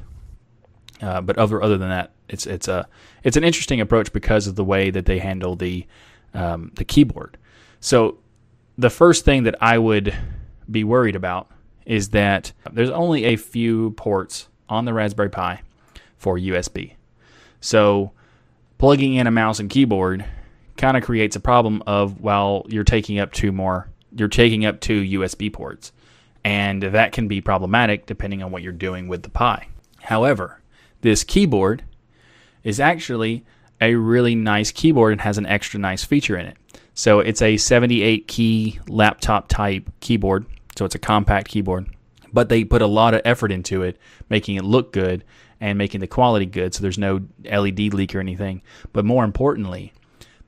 Uh, 1.01 1.20
but 1.20 1.38
other 1.38 1.62
other 1.62 1.78
than 1.78 1.88
that, 1.88 2.12
it's 2.28 2.46
it's 2.46 2.68
a 2.68 2.86
it's 3.24 3.36
an 3.36 3.44
interesting 3.44 3.80
approach 3.80 4.12
because 4.12 4.46
of 4.46 4.57
the 4.57 4.64
way 4.64 4.90
that 4.90 5.07
they 5.07 5.18
handle 5.18 5.57
the 5.57 5.86
um, 6.34 6.72
the 6.74 6.84
keyboard. 6.84 7.36
So 7.80 8.18
the 8.76 8.90
first 8.90 9.24
thing 9.24 9.44
that 9.44 9.57
I 9.62 9.78
would 9.78 10.14
be 10.70 10.84
worried 10.84 11.16
about 11.16 11.51
is 11.86 12.11
that 12.11 12.53
there's 12.70 12.90
only 12.90 13.24
a 13.24 13.36
few 13.36 13.92
ports 13.92 14.48
on 14.68 14.84
the 14.84 14.92
Raspberry 14.92 15.30
Pi 15.30 15.62
for 16.16 16.38
USB. 16.38 16.94
So 17.61 18.12
plugging 18.78 19.14
in 19.14 19.26
a 19.26 19.30
mouse 19.30 19.59
and 19.59 19.68
keyboard 19.68 20.24
kind 20.76 20.96
of 20.96 21.03
creates 21.03 21.36
a 21.36 21.40
problem 21.40 21.82
of 21.86 22.20
while 22.20 22.64
you're 22.68 22.84
taking 22.84 23.18
up 23.18 23.32
two 23.32 23.53
more 23.53 23.88
you're 24.16 24.28
taking 24.28 24.64
up 24.64 24.80
two 24.80 25.03
USB 25.03 25.53
ports 25.53 25.92
and 26.44 26.82
that 26.82 27.12
can 27.12 27.28
be 27.28 27.40
problematic 27.40 28.07
depending 28.07 28.42
on 28.42 28.51
what 28.51 28.62
you're 28.62 28.72
doing 28.72 29.09
with 29.09 29.22
the 29.22 29.28
Pi. 29.28 29.68
However, 30.01 30.60
this 31.01 31.24
keyboard 31.24 31.82
is 32.62 32.80
actually 32.80 33.44
a 33.80 33.94
really 33.94 34.34
nice 34.34 34.70
keyboard 34.70 35.12
and 35.12 35.20
has 35.22 35.38
an 35.38 35.46
extra 35.46 35.80
nice 35.80 36.05
feature 36.05 36.36
in 36.36 36.46
it. 36.46 36.57
So 36.94 37.20
it's 37.20 37.40
a 37.40 37.57
78 37.57 38.28
key 38.28 38.78
laptop 38.88 39.48
type 39.48 39.90
keyboard. 40.01 40.46
So 40.76 40.84
it's 40.84 40.94
a 40.94 40.98
compact 40.98 41.48
keyboard, 41.48 41.86
but 42.32 42.48
they 42.48 42.64
put 42.64 42.82
a 42.82 42.86
lot 42.86 43.14
of 43.14 43.22
effort 43.24 43.53
into 43.53 43.82
it, 43.82 43.98
making 44.28 44.57
it 44.57 44.64
look 44.64 44.92
good 44.92 45.24
and 45.61 45.78
making 45.78 46.01
the 46.01 46.07
quality 46.07 46.46
good. 46.46 46.74
So 46.74 46.82
there's 46.82 46.98
no 46.98 47.22
LED 47.44 47.94
leak 47.94 48.14
or 48.14 48.20
anything. 48.20 48.62
But 48.92 49.05
more 49.05 49.24
importantly, 49.24 49.92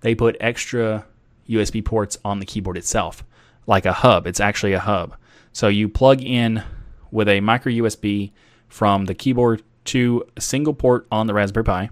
they 0.00 0.14
put 0.14 0.36
extra 0.40 1.07
USB 1.48 1.84
ports 1.84 2.18
on 2.24 2.38
the 2.38 2.46
keyboard 2.46 2.76
itself, 2.76 3.24
like 3.66 3.86
a 3.86 3.92
hub. 3.92 4.26
It's 4.26 4.40
actually 4.40 4.72
a 4.72 4.80
hub. 4.80 5.16
So 5.53 5.68
you 5.68 5.88
plug 5.88 6.22
in 6.22 6.62
with 7.11 7.28
a 7.28 7.40
micro 7.40 7.72
USB 7.72 8.32
from 8.68 9.05
the 9.05 9.14
keyboard 9.14 9.62
to 9.87 10.24
a 10.37 10.41
single 10.41 10.74
port 10.74 11.07
on 11.11 11.26
the 11.26 11.35
Raspberry 11.35 11.64
Pi, 11.64 11.91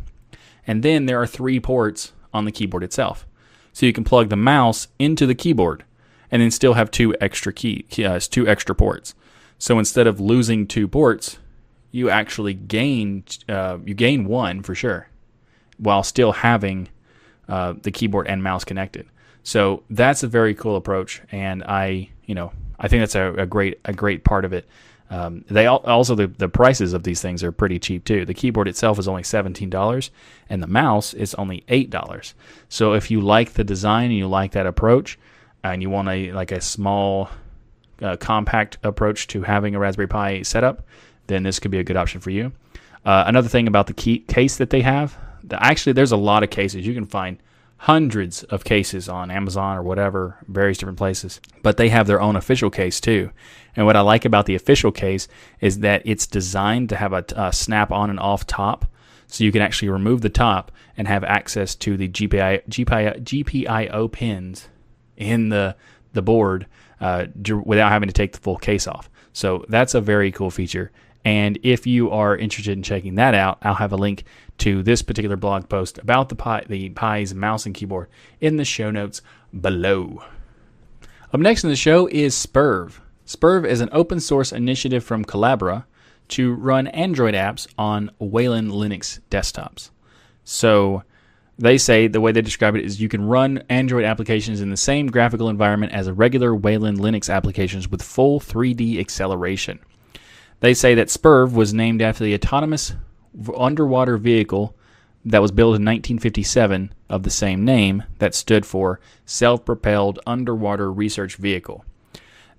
and 0.67 0.83
then 0.83 1.07
there 1.07 1.21
are 1.21 1.27
three 1.27 1.61
ports 1.61 2.13
on 2.33 2.45
the 2.45 2.53
keyboard 2.53 2.85
itself. 2.85 3.27
So 3.73 3.87
you 3.87 3.93
can 3.93 4.05
plug 4.05 4.29
the 4.29 4.37
mouse 4.37 4.89
into 4.99 5.27
the 5.27 5.35
keyboard, 5.35 5.85
and 6.31 6.43
then 6.43 6.51
still 6.51 6.75
have 6.75 6.91
two 6.91 7.15
extra 7.21 7.53
key, 7.53 7.87
uh, 8.05 8.21
two 8.21 8.47
extra 8.49 8.75
ports. 8.75 9.15
So 9.59 9.79
instead 9.79 10.07
of 10.07 10.21
losing 10.21 10.67
two 10.67 10.89
ports, 10.89 11.39
you 11.91 12.09
actually 12.09 12.55
gain 12.55 13.25
uh, 13.49 13.79
you 13.85 13.95
gain 13.95 14.25
one 14.25 14.63
for 14.63 14.75
sure, 14.75 15.09
while 15.79 16.03
still 16.03 16.33
having 16.33 16.89
uh, 17.49 17.75
the 17.83 17.91
keyboard 17.91 18.27
and 18.29 18.43
mouse 18.43 18.65
connected. 18.65 19.07
So 19.43 19.83
that's 19.91 20.23
a 20.23 20.29
very 20.29 20.55
cool 20.55 20.77
approach, 20.77 21.23
and 21.33 21.63
I 21.65 22.11
you 22.27 22.35
know 22.35 22.53
I 22.79 22.89
think 22.89 23.03
that's 23.03 23.15
a, 23.15 23.35
a 23.35 23.47
great 23.47 23.81
a 23.85 23.93
great 23.93 24.25
part 24.25 24.45
of 24.45 24.53
it. 24.53 24.67
Um, 25.11 25.45
they 25.51 25.67
also 25.67 26.15
the, 26.15 26.29
the 26.29 26.49
prices 26.49 26.93
of 26.93 27.03
these 27.03 27.21
things 27.21 27.43
are 27.43 27.51
pretty 27.51 27.81
cheap 27.81 28.05
too. 28.05 28.25
The 28.25 28.35
keyboard 28.35 28.69
itself 28.69 28.97
is 28.99 29.09
only 29.09 29.25
seventeen 29.25 29.69
dollars, 29.69 30.13
and 30.49 30.63
the 30.63 30.69
mouse 30.69 31.15
is 31.15 31.35
only 31.35 31.65
eight 31.69 31.91
dollars. 31.91 32.35
So 32.69 32.93
if 32.95 33.11
you 33.11 33.21
like 33.21 33.55
the 33.55 33.65
design 33.65 34.11
and 34.11 34.19
you 34.19 34.29
like 34.29 34.53
that 34.53 34.67
approach, 34.67 35.19
and 35.65 35.83
you 35.83 35.91
want 35.91 36.09
a 36.09 36.33
like 36.33 36.53
a 36.53 36.61
small, 36.61 37.29
uh, 38.01 38.17
compact 38.19 38.79
approach 38.85 39.27
to 39.29 39.43
having 39.43 39.75
a 39.75 39.81
Raspberry 39.81 40.07
Pi 40.07 40.43
setup, 40.43 40.87
then 41.27 41.43
this 41.43 41.59
could 41.59 41.73
be 41.73 41.81
a 41.81 41.85
good 41.85 41.97
option 41.97 42.21
for 42.21 42.31
you. 42.31 42.53
Uh, 43.05 43.25
another 43.27 43.49
thing 43.49 43.67
about 43.67 43.89
the 43.89 43.95
key 43.95 44.21
case 44.21 44.59
that 44.59 44.71
they 44.71 44.83
have, 44.83 45.19
the, 45.43 45.61
actually 45.61 45.93
there's 45.93 46.13
a 46.13 46.17
lot 46.17 46.45
of 46.45 46.51
cases 46.51 46.87
you 46.87 46.95
can 46.95 47.07
find 47.07 47.39
hundreds 47.85 48.43
of 48.45 48.63
cases 48.63 49.09
on 49.09 49.31
Amazon 49.31 49.75
or 49.75 49.83
whatever, 49.83 50.37
various 50.47 50.77
different 50.77 50.99
places. 50.99 51.41
But 51.63 51.79
they 51.79 51.89
have 51.89 52.07
their 52.07 52.21
own 52.21 52.37
official 52.37 52.69
case 52.69 53.01
too. 53.01 53.31
And 53.75 53.87
what 53.87 53.97
I 53.97 54.03
like 54.03 54.27
about 54.27 54.45
the 54.45 54.55
official 54.55 54.93
case 54.93 55.29
is 55.63 55.79
that 55.79 56.03
it's 56.05 56.27
designed 56.27 56.91
to 56.91 56.97
have 56.97 57.15
a, 57.15 57.25
a 57.35 57.53
snap 57.55 57.91
on 57.91 58.11
and 58.11 58.21
off 58.21 58.47
top. 58.47 58.85
So 59.29 59.45
you 59.45 59.53
can 59.53 59.63
actually 59.63 59.89
remove 59.89 60.21
the 60.21 60.29
top 60.29 60.71
and 60.99 61.09
have 61.09 61.25
access 61.25 61.75
to 61.77 61.97
the 61.97 62.09
GPI, 62.09 62.69
GPI, 62.69 63.23
GPIO 63.23 64.13
pins 64.13 64.69
in 65.17 65.49
the, 65.49 65.75
the 66.13 66.21
board 66.21 66.67
uh, 67.01 67.27
without 67.65 67.93
having 67.93 68.09
to 68.09 68.13
take 68.13 68.33
the 68.33 68.41
full 68.41 68.59
case 68.59 68.87
off. 68.87 69.09
So 69.33 69.65
that's 69.71 69.95
a 69.95 70.03
very 70.03 70.31
cool 70.31 70.51
feature. 70.51 70.93
And 71.25 71.59
if 71.63 71.87
you 71.87 72.11
are 72.11 72.37
interested 72.37 72.73
in 72.73 72.83
checking 72.83 73.17
that 73.17 73.35
out, 73.35 73.59
I'll 73.63 73.75
have 73.75 73.93
a 73.93 73.97
link 73.97 74.25
to 74.59 74.83
this 74.83 75.03
particular 75.03 75.37
blog 75.37 75.69
post 75.69 75.99
about 75.99 76.29
the 76.29 76.37
Pi, 76.37 76.65
the 76.69 76.91
Pi's 76.91 77.35
mouse 77.35 77.67
and 77.67 77.75
keyboard 77.75 78.09
in 78.41 78.57
the 78.57 78.65
show 78.65 78.91
notes 78.91 79.21
below. 79.59 80.23
Up 81.33 81.41
next 81.41 81.63
in 81.63 81.71
the 81.71 81.77
show 81.77 82.07
is 82.07 82.35
Spurv. 82.35 83.01
Spurv 83.27 83.67
is 83.67 83.81
an 83.81 83.91
open 83.93 84.19
source 84.19 84.53
initiative 84.53 85.05
from 85.05 85.25
Collabora 85.25 85.85
to 86.29 86.55
run 86.55 86.87
Android 86.89 87.35
apps 87.35 87.67
on 87.79 88.11
Wayland 88.19 88.71
Linux 88.71 89.21
desktops. 89.31 89.91
So 90.43 91.03
they 91.59 91.77
say 91.77 92.09
the 92.09 92.21
way 92.21 92.33
they 92.33 92.41
describe 92.41 92.75
it 92.75 92.85
is 92.85 93.01
you 93.01 93.09
can 93.09 93.25
run 93.25 93.63
Android 93.69 94.05
applications 94.05 94.61
in 94.61 94.71
the 94.71 94.77
same 94.77 95.09
graphical 95.09 95.49
environment 95.49 95.93
as 95.93 96.07
a 96.07 96.15
regular 96.15 96.55
Wayland 96.55 96.99
Linux 96.99 97.33
applications 97.33 97.89
with 97.89 98.03
full 98.03 98.41
3D 98.41 98.99
acceleration. 98.99 99.79
They 100.61 100.75
say 100.75 100.95
that 100.95 101.09
Spurv 101.09 101.53
was 101.53 101.75
named 101.75 102.03
after 102.03 102.23
the 102.23 102.35
autonomous 102.35 102.95
underwater 103.57 104.17
vehicle 104.17 104.77
that 105.25 105.43
was 105.43 105.51
built 105.51 105.69
in 105.69 105.85
1957 105.85 106.95
of 107.09 107.23
the 107.23 107.31
same 107.31 107.65
name 107.65 108.05
that 108.19 108.35
stood 108.35 108.65
for 108.65 109.01
Self 109.25 109.65
Propelled 109.65 110.19
Underwater 110.27 110.93
Research 110.93 111.37
Vehicle. 111.37 111.85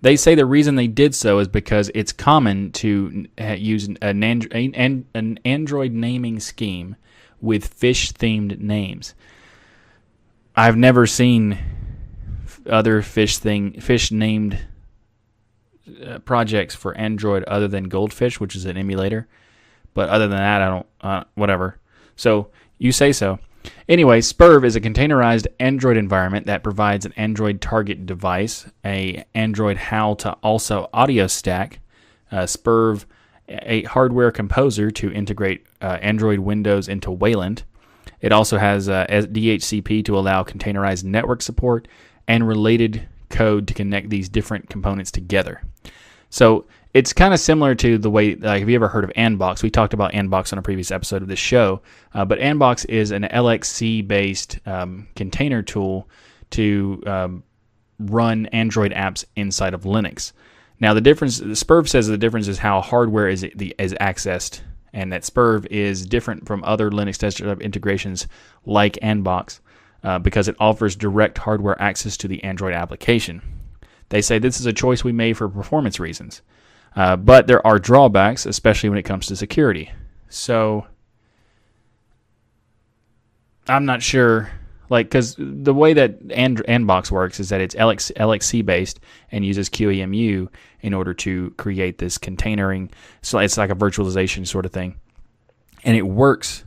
They 0.01 0.15
say 0.15 0.33
the 0.33 0.45
reason 0.45 0.75
they 0.75 0.87
did 0.87 1.13
so 1.13 1.39
is 1.39 1.47
because 1.47 1.91
it's 1.93 2.11
common 2.11 2.71
to 2.73 3.27
use 3.37 3.87
an, 4.01 4.23
an 5.13 5.39
Android 5.45 5.91
naming 5.91 6.39
scheme 6.39 6.95
with 7.39 7.67
fish 7.67 8.11
themed 8.11 8.59
names. 8.59 9.13
I've 10.55 10.77
never 10.77 11.05
seen 11.05 11.57
other 12.67 13.01
fish 13.01 13.37
thing 13.37 13.79
fish 13.79 14.11
named 14.11 14.59
uh, 16.05 16.19
projects 16.19 16.75
for 16.75 16.95
Android 16.97 17.43
other 17.43 17.67
than 17.67 17.85
Goldfish, 17.85 18.39
which 18.39 18.55
is 18.55 18.65
an 18.65 18.77
emulator. 18.77 19.27
But 19.93 20.09
other 20.09 20.27
than 20.27 20.37
that, 20.37 20.61
I 20.61 20.69
don't. 20.69 20.85
Uh, 21.01 21.23
whatever. 21.35 21.77
So 22.15 22.49
you 22.77 22.91
say 22.91 23.11
so. 23.11 23.39
Anyway, 23.87 24.21
Spurv 24.21 24.63
is 24.63 24.75
a 24.75 24.81
containerized 24.81 25.47
Android 25.59 25.97
environment 25.97 26.47
that 26.47 26.63
provides 26.63 27.05
an 27.05 27.13
Android 27.15 27.61
target 27.61 28.05
device, 28.05 28.67
a 28.83 29.23
Android 29.35 29.77
HAL 29.77 30.15
to 30.17 30.37
ALSA 30.43 30.89
audio 30.93 31.27
stack, 31.27 31.79
uh, 32.31 32.43
Spurv 32.43 33.05
a 33.49 33.83
hardware 33.83 34.31
composer 34.31 34.91
to 34.91 35.11
integrate 35.11 35.65
uh, 35.81 35.97
Android 36.01 36.39
Windows 36.39 36.87
into 36.87 37.11
Wayland. 37.11 37.63
It 38.21 38.31
also 38.31 38.57
has 38.57 38.87
uh, 38.87 39.05
DHCP 39.09 40.05
to 40.05 40.17
allow 40.17 40.43
containerized 40.43 41.03
network 41.03 41.41
support 41.41 41.87
and 42.27 42.47
related 42.47 43.07
code 43.32 43.67
to 43.67 43.73
connect 43.73 44.09
these 44.09 44.29
different 44.29 44.69
components 44.69 45.11
together. 45.11 45.61
So 46.29 46.65
it's 46.93 47.13
kind 47.13 47.34
of 47.34 47.39
similar 47.39 47.75
to 47.75 47.97
the 47.97 48.09
way, 48.09 48.36
like, 48.36 48.59
have 48.59 48.69
you 48.69 48.75
ever 48.75 48.88
heard 48.88 49.03
of 49.03 49.11
Anbox? 49.11 49.63
We 49.63 49.69
talked 49.69 49.93
about 49.93 50.13
Anbox 50.13 50.51
on 50.51 50.59
a 50.59 50.61
previous 50.61 50.91
episode 50.91 51.21
of 51.21 51.27
this 51.27 51.39
show, 51.39 51.82
uh, 52.13 52.25
but 52.25 52.39
Anbox 52.39 52.86
is 52.89 53.11
an 53.11 53.23
LXC 53.23 54.07
based 54.07 54.59
um, 54.65 55.07
container 55.15 55.61
tool 55.61 56.09
to 56.51 57.01
um, 57.05 57.43
run 57.99 58.47
Android 58.47 58.91
apps 58.91 59.23
inside 59.36 59.73
of 59.73 59.84
Linux. 59.84 60.34
Now, 60.79 60.93
the 60.93 61.01
difference, 61.01 61.39
Spurv 61.39 61.88
says 61.88 62.07
the 62.07 62.17
difference 62.17 62.47
is 62.47 62.57
how 62.57 62.82
hardware 62.82 63.29
is, 63.29 63.43
is 63.43 63.93
accessed, 63.93 64.61
and 64.93 65.13
that 65.13 65.21
Spurv 65.21 65.67
is 65.67 66.05
different 66.05 66.47
from 66.47 66.63
other 66.63 66.89
Linux 66.89 67.17
desktop 67.17 67.61
integrations 67.61 68.27
like 68.65 68.97
Anbox 69.01 69.59
uh, 70.03 70.19
because 70.19 70.47
it 70.47 70.55
offers 70.59 70.95
direct 70.95 71.37
hardware 71.37 71.79
access 71.81 72.17
to 72.17 72.27
the 72.27 72.43
Android 72.43 72.73
application. 72.73 73.41
They 74.09 74.21
say 74.21 74.39
this 74.39 74.59
is 74.59 74.65
a 74.65 74.73
choice 74.73 75.03
we 75.03 75.11
made 75.11 75.37
for 75.37 75.47
performance 75.47 75.99
reasons. 75.99 76.41
Uh, 76.95 77.15
but 77.15 77.47
there 77.47 77.65
are 77.65 77.79
drawbacks, 77.79 78.45
especially 78.45 78.89
when 78.89 78.97
it 78.97 79.03
comes 79.03 79.27
to 79.27 79.35
security. 79.35 79.91
So 80.27 80.85
I'm 83.67 83.85
not 83.85 84.01
sure, 84.01 84.49
like, 84.89 85.05
because 85.07 85.35
the 85.37 85.73
way 85.73 85.93
that 85.93 86.17
And- 86.31 86.63
Anbox 86.67 87.11
works 87.11 87.39
is 87.39 87.49
that 87.49 87.61
it's 87.61 87.75
LX- 87.75 88.11
LXC 88.17 88.61
based 88.65 88.99
and 89.31 89.45
uses 89.45 89.69
QEMU 89.69 90.49
in 90.81 90.93
order 90.93 91.13
to 91.13 91.51
create 91.57 91.99
this 91.99 92.17
containering. 92.17 92.89
So 93.21 93.39
it's 93.39 93.57
like 93.57 93.69
a 93.69 93.75
virtualization 93.75 94.45
sort 94.45 94.65
of 94.65 94.71
thing, 94.71 94.95
and 95.83 95.95
it 95.95 96.07
works 96.07 96.65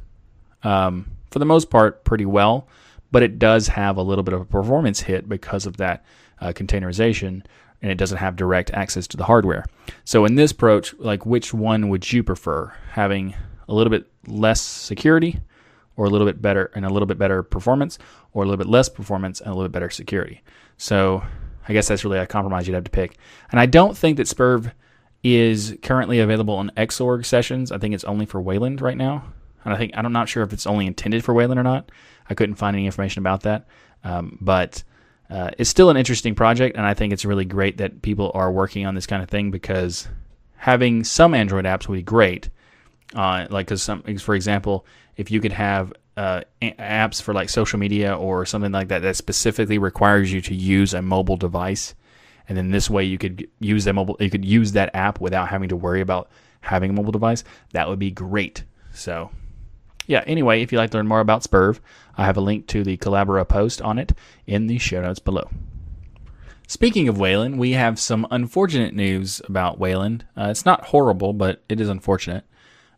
um, 0.62 1.10
for 1.30 1.38
the 1.40 1.44
most 1.44 1.68
part 1.68 2.04
pretty 2.04 2.24
well. 2.24 2.66
But 3.10 3.22
it 3.22 3.38
does 3.38 3.68
have 3.68 3.96
a 3.96 4.02
little 4.02 4.24
bit 4.24 4.34
of 4.34 4.40
a 4.40 4.44
performance 4.44 5.00
hit 5.00 5.28
because 5.28 5.66
of 5.66 5.76
that 5.76 6.04
uh, 6.40 6.52
containerization 6.52 7.44
and 7.82 7.90
it 7.90 7.98
doesn't 7.98 8.18
have 8.18 8.34
direct 8.34 8.70
access 8.70 9.06
to 9.08 9.16
the 9.16 9.24
hardware. 9.24 9.64
So 10.04 10.24
in 10.24 10.36
this 10.36 10.52
approach, 10.52 10.94
like 10.98 11.26
which 11.26 11.52
one 11.52 11.90
would 11.90 12.10
you 12.10 12.22
prefer? 12.22 12.72
Having 12.92 13.34
a 13.68 13.74
little 13.74 13.90
bit 13.90 14.10
less 14.26 14.60
security 14.60 15.40
or 15.96 16.06
a 16.06 16.08
little 16.08 16.26
bit 16.26 16.40
better 16.40 16.70
and 16.74 16.86
a 16.86 16.88
little 16.88 17.06
bit 17.06 17.18
better 17.18 17.42
performance 17.42 17.98
or 18.32 18.42
a 18.42 18.46
little 18.46 18.56
bit 18.56 18.70
less 18.70 18.88
performance 18.88 19.40
and 19.40 19.50
a 19.50 19.54
little 19.54 19.68
bit 19.68 19.72
better 19.72 19.90
security. 19.90 20.42
So 20.78 21.22
I 21.68 21.72
guess 21.72 21.88
that's 21.88 22.04
really 22.04 22.18
a 22.18 22.26
compromise 22.26 22.66
you'd 22.66 22.74
have 22.74 22.84
to 22.84 22.90
pick. 22.90 23.18
And 23.50 23.60
I 23.60 23.66
don't 23.66 23.96
think 23.96 24.16
that 24.16 24.28
Spurv 24.28 24.72
is 25.22 25.76
currently 25.82 26.20
available 26.20 26.54
on 26.54 26.72
Xorg 26.76 27.24
sessions. 27.24 27.70
I 27.70 27.78
think 27.78 27.94
it's 27.94 28.04
only 28.04 28.26
for 28.26 28.40
Wayland 28.40 28.80
right 28.80 28.96
now. 28.96 29.24
And 29.64 29.72
I 29.72 29.76
think 29.76 29.92
I'm 29.94 30.12
not 30.12 30.28
sure 30.28 30.42
if 30.42 30.52
it's 30.52 30.66
only 30.66 30.86
intended 30.86 31.24
for 31.24 31.32
Wayland 31.32 31.60
or 31.60 31.62
not. 31.62 31.90
I 32.28 32.34
couldn't 32.34 32.56
find 32.56 32.76
any 32.76 32.86
information 32.86 33.20
about 33.20 33.42
that. 33.42 33.66
Um, 34.02 34.38
but 34.40 34.82
uh, 35.30 35.50
it's 35.58 35.70
still 35.70 35.90
an 35.90 35.96
interesting 35.96 36.34
project, 36.34 36.76
and 36.76 36.86
I 36.86 36.94
think 36.94 37.12
it's 37.12 37.24
really 37.24 37.44
great 37.44 37.78
that 37.78 38.02
people 38.02 38.30
are 38.34 38.52
working 38.52 38.86
on 38.86 38.94
this 38.94 39.06
kind 39.06 39.22
of 39.22 39.28
thing 39.28 39.50
because 39.50 40.08
having 40.56 41.04
some 41.04 41.34
Android 41.34 41.64
apps 41.64 41.88
would 41.88 41.96
be 41.96 42.02
great. 42.02 42.50
Uh, 43.14 43.46
like, 43.50 43.66
because 43.66 43.82
some, 43.82 44.02
for 44.18 44.34
example, 44.34 44.86
if 45.16 45.30
you 45.30 45.40
could 45.40 45.52
have 45.52 45.92
uh, 46.16 46.42
apps 46.62 47.20
for 47.20 47.32
like 47.32 47.48
social 47.48 47.78
media 47.78 48.14
or 48.14 48.44
something 48.46 48.72
like 48.72 48.88
that 48.88 49.02
that 49.02 49.16
specifically 49.16 49.78
requires 49.78 50.32
you 50.32 50.40
to 50.40 50.54
use 50.54 50.94
a 50.94 51.02
mobile 51.02 51.36
device, 51.36 51.94
and 52.48 52.58
then 52.58 52.70
this 52.70 52.90
way 52.90 53.04
you 53.04 53.18
could 53.18 53.48
use 53.60 53.84
that 53.84 53.94
mobile, 53.94 54.16
you 54.20 54.30
could 54.30 54.44
use 54.44 54.72
that 54.72 54.90
app 54.94 55.20
without 55.20 55.48
having 55.48 55.68
to 55.68 55.76
worry 55.76 56.00
about 56.00 56.28
having 56.60 56.90
a 56.90 56.92
mobile 56.92 57.12
device. 57.12 57.44
That 57.72 57.88
would 57.88 57.98
be 57.98 58.10
great. 58.10 58.64
So 58.92 59.30
yeah, 60.06 60.22
anyway, 60.26 60.62
if 60.62 60.72
you'd 60.72 60.78
like 60.78 60.90
to 60.90 60.98
learn 60.98 61.08
more 61.08 61.20
about 61.20 61.42
Spurv, 61.42 61.80
I 62.16 62.24
have 62.24 62.36
a 62.36 62.42
link 62.42 62.66
to 62.68 62.84
the 62.84 62.96
Collabora 62.96 63.48
post 63.48 63.82
on 63.82 63.98
it 63.98 64.12
in 64.46 64.66
the 64.66 64.78
show 64.78 65.02
notes 65.02 65.18
below. 65.18 65.48
Speaking 66.66 67.08
of 67.08 67.18
Wayland, 67.18 67.58
we 67.58 67.72
have 67.72 67.98
some 67.98 68.26
unfortunate 68.30 68.94
news 68.94 69.42
about 69.46 69.78
Wayland. 69.78 70.24
Uh, 70.36 70.48
it's 70.50 70.64
not 70.64 70.86
horrible, 70.86 71.32
but 71.32 71.62
it 71.68 71.80
is 71.80 71.88
unfortunate. 71.88 72.44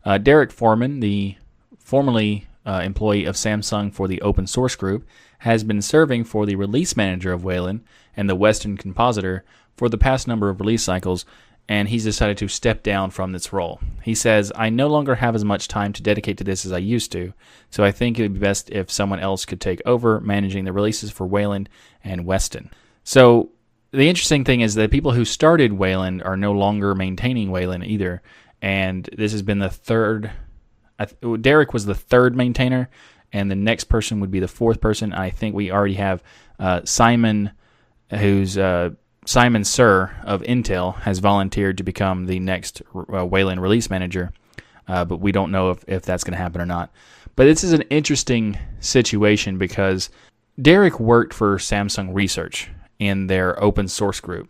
Uh, 0.05 0.17
Derek 0.17 0.51
Foreman, 0.51 1.01
the 1.01 1.35
formerly 1.77 2.47
uh, 2.65 2.81
employee 2.83 3.25
of 3.25 3.35
Samsung 3.35 3.93
for 3.93 4.07
the 4.07 4.21
open 4.21 4.47
source 4.47 4.75
group, 4.75 5.05
has 5.39 5.63
been 5.63 5.81
serving 5.81 6.23
for 6.23 6.45
the 6.45 6.55
release 6.55 6.95
manager 6.95 7.33
of 7.33 7.43
Wayland 7.43 7.83
and 8.15 8.29
the 8.29 8.35
Weston 8.35 8.77
compositor 8.77 9.43
for 9.75 9.89
the 9.89 9.97
past 9.97 10.27
number 10.27 10.49
of 10.49 10.59
release 10.59 10.83
cycles 10.83 11.25
and 11.69 11.89
he's 11.89 12.03
decided 12.03 12.37
to 12.37 12.47
step 12.47 12.81
down 12.81 13.09
from 13.09 13.31
this 13.31 13.51
role. 13.51 13.79
He 14.01 14.15
says, 14.15 14.51
I 14.55 14.69
no 14.69 14.87
longer 14.87 15.15
have 15.15 15.35
as 15.35 15.43
much 15.43 15.67
time 15.67 15.91
to 15.93 16.03
dedicate 16.03 16.37
to 16.37 16.43
this 16.43 16.65
as 16.65 16.71
I 16.71 16.77
used 16.77 17.11
to, 17.11 17.33
so 17.69 17.83
I 17.83 17.91
think 17.91 18.17
it 18.17 18.23
would 18.23 18.35
be 18.35 18.39
best 18.39 18.69
if 18.69 18.89
someone 18.89 19.19
else 19.19 19.45
could 19.45 19.59
take 19.59 19.81
over 19.85 20.21
managing 20.21 20.65
the 20.65 20.71
releases 20.71 21.11
for 21.11 21.27
Wayland 21.27 21.69
and 22.03 22.25
Weston. 22.25 22.71
So 23.03 23.51
the 23.91 24.09
interesting 24.09 24.45
thing 24.45 24.61
is 24.61 24.75
that 24.75 24.91
people 24.91 25.11
who 25.11 25.25
started 25.25 25.73
Wayland 25.73 26.23
are 26.23 26.37
no 26.37 26.53
longer 26.53 26.95
maintaining 26.95 27.51
Wayland 27.51 27.85
either, 27.85 28.21
and 28.61 29.09
this 29.17 29.31
has 29.33 29.41
been 29.41 29.59
the 29.59 29.69
third. 29.69 30.31
Derek 31.41 31.73
was 31.73 31.85
the 31.85 31.95
third 31.95 32.35
maintainer, 32.35 32.89
and 33.33 33.51
the 33.51 33.55
next 33.55 33.85
person 33.85 34.19
would 34.19 34.31
be 34.31 34.39
the 34.39 34.47
fourth 34.47 34.81
person. 34.81 35.13
I 35.13 35.29
think 35.29 35.53
we 35.53 35.71
already 35.71 35.95
have 35.95 36.23
uh, 36.59 36.81
Simon, 36.85 37.51
who's 38.09 38.57
uh, 38.57 38.91
Simon 39.27 39.65
Ser 39.65 40.15
of 40.23 40.41
Intel 40.43 41.01
has 41.01 41.19
volunteered 41.19 41.77
to 41.77 41.83
become 41.83 42.27
the 42.27 42.39
next 42.39 42.81
uh, 43.13 43.25
Wayland 43.25 43.61
release 43.61 43.89
manager, 43.89 44.31
uh, 44.87 45.03
but 45.03 45.19
we 45.19 45.33
don't 45.33 45.51
know 45.51 45.71
if, 45.71 45.83
if 45.85 46.03
that's 46.03 46.23
going 46.23 46.31
to 46.31 46.41
happen 46.41 46.61
or 46.61 46.65
not. 46.65 46.93
But 47.35 47.43
this 47.43 47.61
is 47.61 47.73
an 47.73 47.81
interesting 47.89 48.57
situation 48.79 49.57
because 49.57 50.09
Derek 50.61 51.01
worked 51.01 51.33
for 51.33 51.57
Samsung 51.57 52.15
Research 52.15 52.69
in 52.99 53.27
their 53.27 53.61
open 53.61 53.89
source 53.89 54.21
group. 54.21 54.47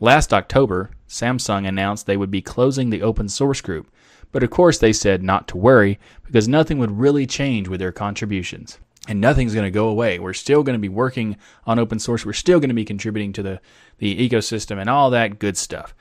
Last 0.00 0.34
October, 0.34 0.90
Samsung 1.08 1.68
announced 1.68 2.06
they 2.06 2.16
would 2.16 2.32
be 2.32 2.42
closing 2.42 2.90
the 2.90 3.02
open 3.02 3.28
source 3.28 3.60
group, 3.60 3.92
but 4.32 4.42
of 4.42 4.50
course 4.50 4.78
they 4.78 4.92
said 4.92 5.22
not 5.22 5.46
to 5.46 5.56
worry 5.56 6.00
because 6.24 6.48
nothing 6.48 6.78
would 6.78 6.98
really 6.98 7.28
change 7.28 7.68
with 7.68 7.78
their 7.78 7.92
contributions. 7.92 8.80
And 9.10 9.20
nothing's 9.20 9.54
going 9.54 9.64
to 9.64 9.72
go 9.72 9.88
away. 9.88 10.20
We're 10.20 10.32
still 10.32 10.62
going 10.62 10.74
to 10.74 10.80
be 10.80 10.88
working 10.88 11.36
on 11.66 11.80
open 11.80 11.98
source. 11.98 12.24
We're 12.24 12.32
still 12.32 12.60
going 12.60 12.68
to 12.68 12.74
be 12.74 12.84
contributing 12.84 13.32
to 13.32 13.42
the, 13.42 13.60
the 13.98 14.28
ecosystem 14.28 14.80
and 14.80 14.88
all 14.88 15.10
that 15.10 15.40
good 15.40 15.56
stuff. 15.56 15.96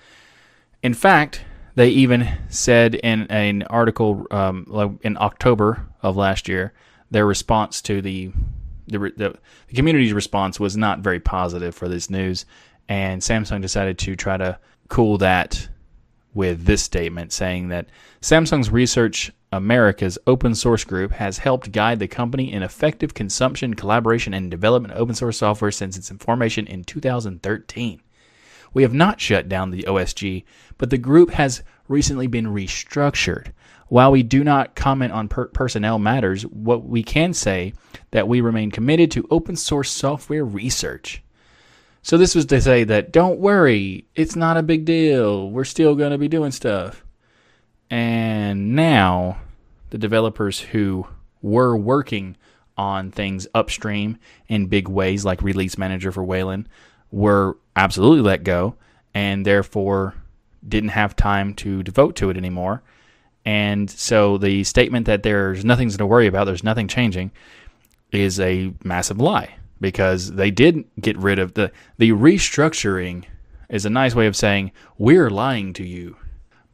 In 0.84 0.94
fact, 0.94 1.44
they 1.74 1.90
even 1.90 2.30
said 2.50 2.94
in 2.94 3.24
an 3.32 3.64
article 3.64 4.28
um, 4.30 5.00
in 5.02 5.18
October 5.18 5.88
of 6.04 6.18
last 6.18 6.48
year, 6.48 6.72
their 7.10 7.26
response 7.26 7.82
to 7.82 8.00
the, 8.00 8.32
the, 8.86 9.00
the 9.00 9.36
the 9.68 9.76
community's 9.76 10.14
response 10.14 10.60
was 10.60 10.78
not 10.78 11.00
very 11.00 11.20
positive 11.20 11.74
for 11.74 11.88
this 11.88 12.12
news, 12.12 12.46
and 12.88 13.24
Samsung 13.24 13.62
decided 13.62 13.98
to 14.00 14.16
try 14.16 14.38
to 14.38 14.60
cool 14.88 15.18
that 15.18 15.68
with 16.36 16.66
this 16.66 16.84
statement, 16.84 17.34
saying 17.34 17.70
that 17.70 17.88
Samsung's 18.22 18.70
Research 18.70 19.32
America's 19.52 20.20
open 20.28 20.54
source 20.54 20.84
group 20.84 21.12
has 21.14 21.40
helped 21.40 21.72
guide 21.72 21.98
the 22.00 22.08
company 22.08 22.52
in 22.54 22.62
effective 22.62 23.16
consumption, 23.16 23.74
collaboration, 23.74 24.34
and 24.34 24.52
development 24.52 24.94
of 24.94 25.00
open 25.00 25.16
source 25.16 25.38
software 25.38 25.72
since 25.72 25.98
its 25.98 26.12
formation 26.20 26.68
in 26.68 26.84
2013. 26.84 28.02
We 28.74 28.84
have 28.84 28.94
not 28.94 29.20
shut 29.20 29.50
down 29.50 29.72
the 29.72 29.84
OSG, 29.84 30.44
but 30.78 30.92
the 30.92 31.00
group 31.00 31.32
has 31.32 31.64
recently 31.88 32.28
been 32.28 32.46
restructured. 32.46 33.52
While 33.88 34.12
we 34.12 34.22
do 34.22 34.44
not 34.44 34.76
comment 34.76 35.14
on 35.14 35.28
per- 35.28 35.48
personnel 35.48 35.98
matters, 35.98 36.44
what 36.44 36.86
we 36.86 37.02
can 37.02 37.34
say 37.34 37.74
that 38.12 38.28
we 38.28 38.42
remain 38.42 38.70
committed 38.70 39.10
to 39.12 39.28
open 39.32 39.56
source 39.56 39.90
software 39.90 40.46
research. 40.46 41.24
So 42.04 42.18
this 42.18 42.36
was 42.36 42.46
to 42.46 42.62
say 42.62 42.84
that 42.84 43.12
don't 43.12 43.40
worry, 43.40 44.06
it's 44.16 44.36
not 44.36 44.58
a 44.58 44.64
big 44.64 44.86
deal. 44.86 45.50
We're 45.50 45.64
still 45.64 45.96
going 45.96 46.12
to 46.12 46.20
be 46.20 46.28
doing 46.28 46.52
stuff. 46.52 47.04
And 47.90 48.76
now 48.76 49.38
the 49.90 49.98
developers 49.98 50.60
who 50.60 51.08
were 51.42 51.76
working 51.76 52.38
on 52.78 53.12
things 53.12 53.48
upstream 53.54 54.18
in 54.48 54.68
big 54.68 54.88
ways, 54.88 55.26
like 55.26 55.42
Release 55.42 55.78
Manager 55.78 56.12
for 56.12 56.24
Wayland, 56.24 56.70
were 57.12 57.58
absolutely 57.76 58.22
let 58.22 58.44
go 58.44 58.76
and 59.14 59.46
therefore 59.46 60.14
didn't 60.68 60.90
have 60.90 61.16
time 61.16 61.54
to 61.56 61.84
devote 61.84 62.16
to 62.18 62.30
it 62.30 62.38
anymore. 62.38 62.84
And 63.46 63.90
so 63.90 64.38
the 64.38 64.64
statement 64.64 65.06
that 65.08 65.24
there's 65.24 65.66
nothing 65.66 65.90
to 65.90 66.06
worry 66.06 66.28
about, 66.28 66.46
there's 66.46 66.64
nothing 66.64 66.88
changing, 66.88 67.32
is 68.12 68.40
a 68.40 68.74
massive 68.84 69.20
lie 69.20 69.56
because 69.82 70.34
they 70.34 70.52
did 70.52 70.84
get 71.00 71.18
rid 71.18 71.40
of 71.40 71.54
the 71.54 71.72
the 71.98 72.12
restructuring 72.12 73.26
is 73.70 73.86
a 73.86 73.90
nice 73.90 74.16
way 74.16 74.28
of 74.28 74.36
saying 74.36 74.72
we're 74.98 75.30
lying 75.30 75.74
to 75.74 75.86
you. 75.86 76.16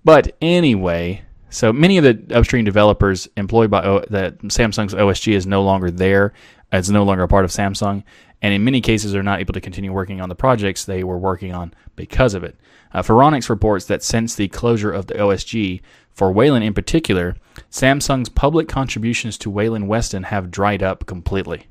But 0.06 0.38
anyway, 0.40 1.24
so 1.50 1.74
many 1.74 1.98
of 1.98 2.04
the 2.04 2.38
upstream 2.38 2.64
developers 2.64 3.28
employed 3.36 3.72
by 3.72 3.84
o, 3.84 4.06
that 4.12 4.38
Samsung's 4.44 4.94
OSG 4.94 5.34
is 5.34 5.48
no 5.48 5.64
longer 5.64 5.92
there. 5.92 6.32
It's 6.72 6.90
no 6.90 7.04
longer 7.04 7.24
a 7.24 7.28
part 7.28 7.44
of 7.44 7.52
Samsung, 7.52 8.04
and 8.42 8.54
in 8.54 8.64
many 8.64 8.82
cases 8.82 9.16
are 9.16 9.24
not 9.24 9.40
able 9.40 9.54
to 9.54 9.62
continue 9.62 9.92
working 9.92 10.22
on 10.22 10.30
the 10.30 10.36
projects 10.36 10.86
they 10.86 11.04
were 11.04 11.18
working 11.18 11.54
on 11.54 11.74
because 11.96 12.34
of 12.36 12.44
it. 12.44 12.56
Uh, 12.94 13.02
Phoronix 13.02 13.50
reports 13.50 13.86
that 13.86 14.04
since 14.04 14.36
the 14.36 14.48
closure 14.48 14.92
of 14.92 15.08
the 15.08 15.16
OSG, 15.16 15.82
for 16.12 16.32
Wayland 16.32 16.64
in 16.64 16.74
particular, 16.74 17.36
Samsung's 17.72 18.30
public 18.30 18.68
contributions 18.70 19.38
to 19.40 19.50
Wayland 19.50 19.88
Weston 19.88 20.24
have 20.24 20.52
dried 20.52 20.82
up 20.82 21.06
completely. 21.06 21.68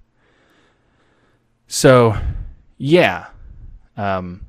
So, 1.66 2.16
yeah, 2.76 3.26
um, 3.96 4.44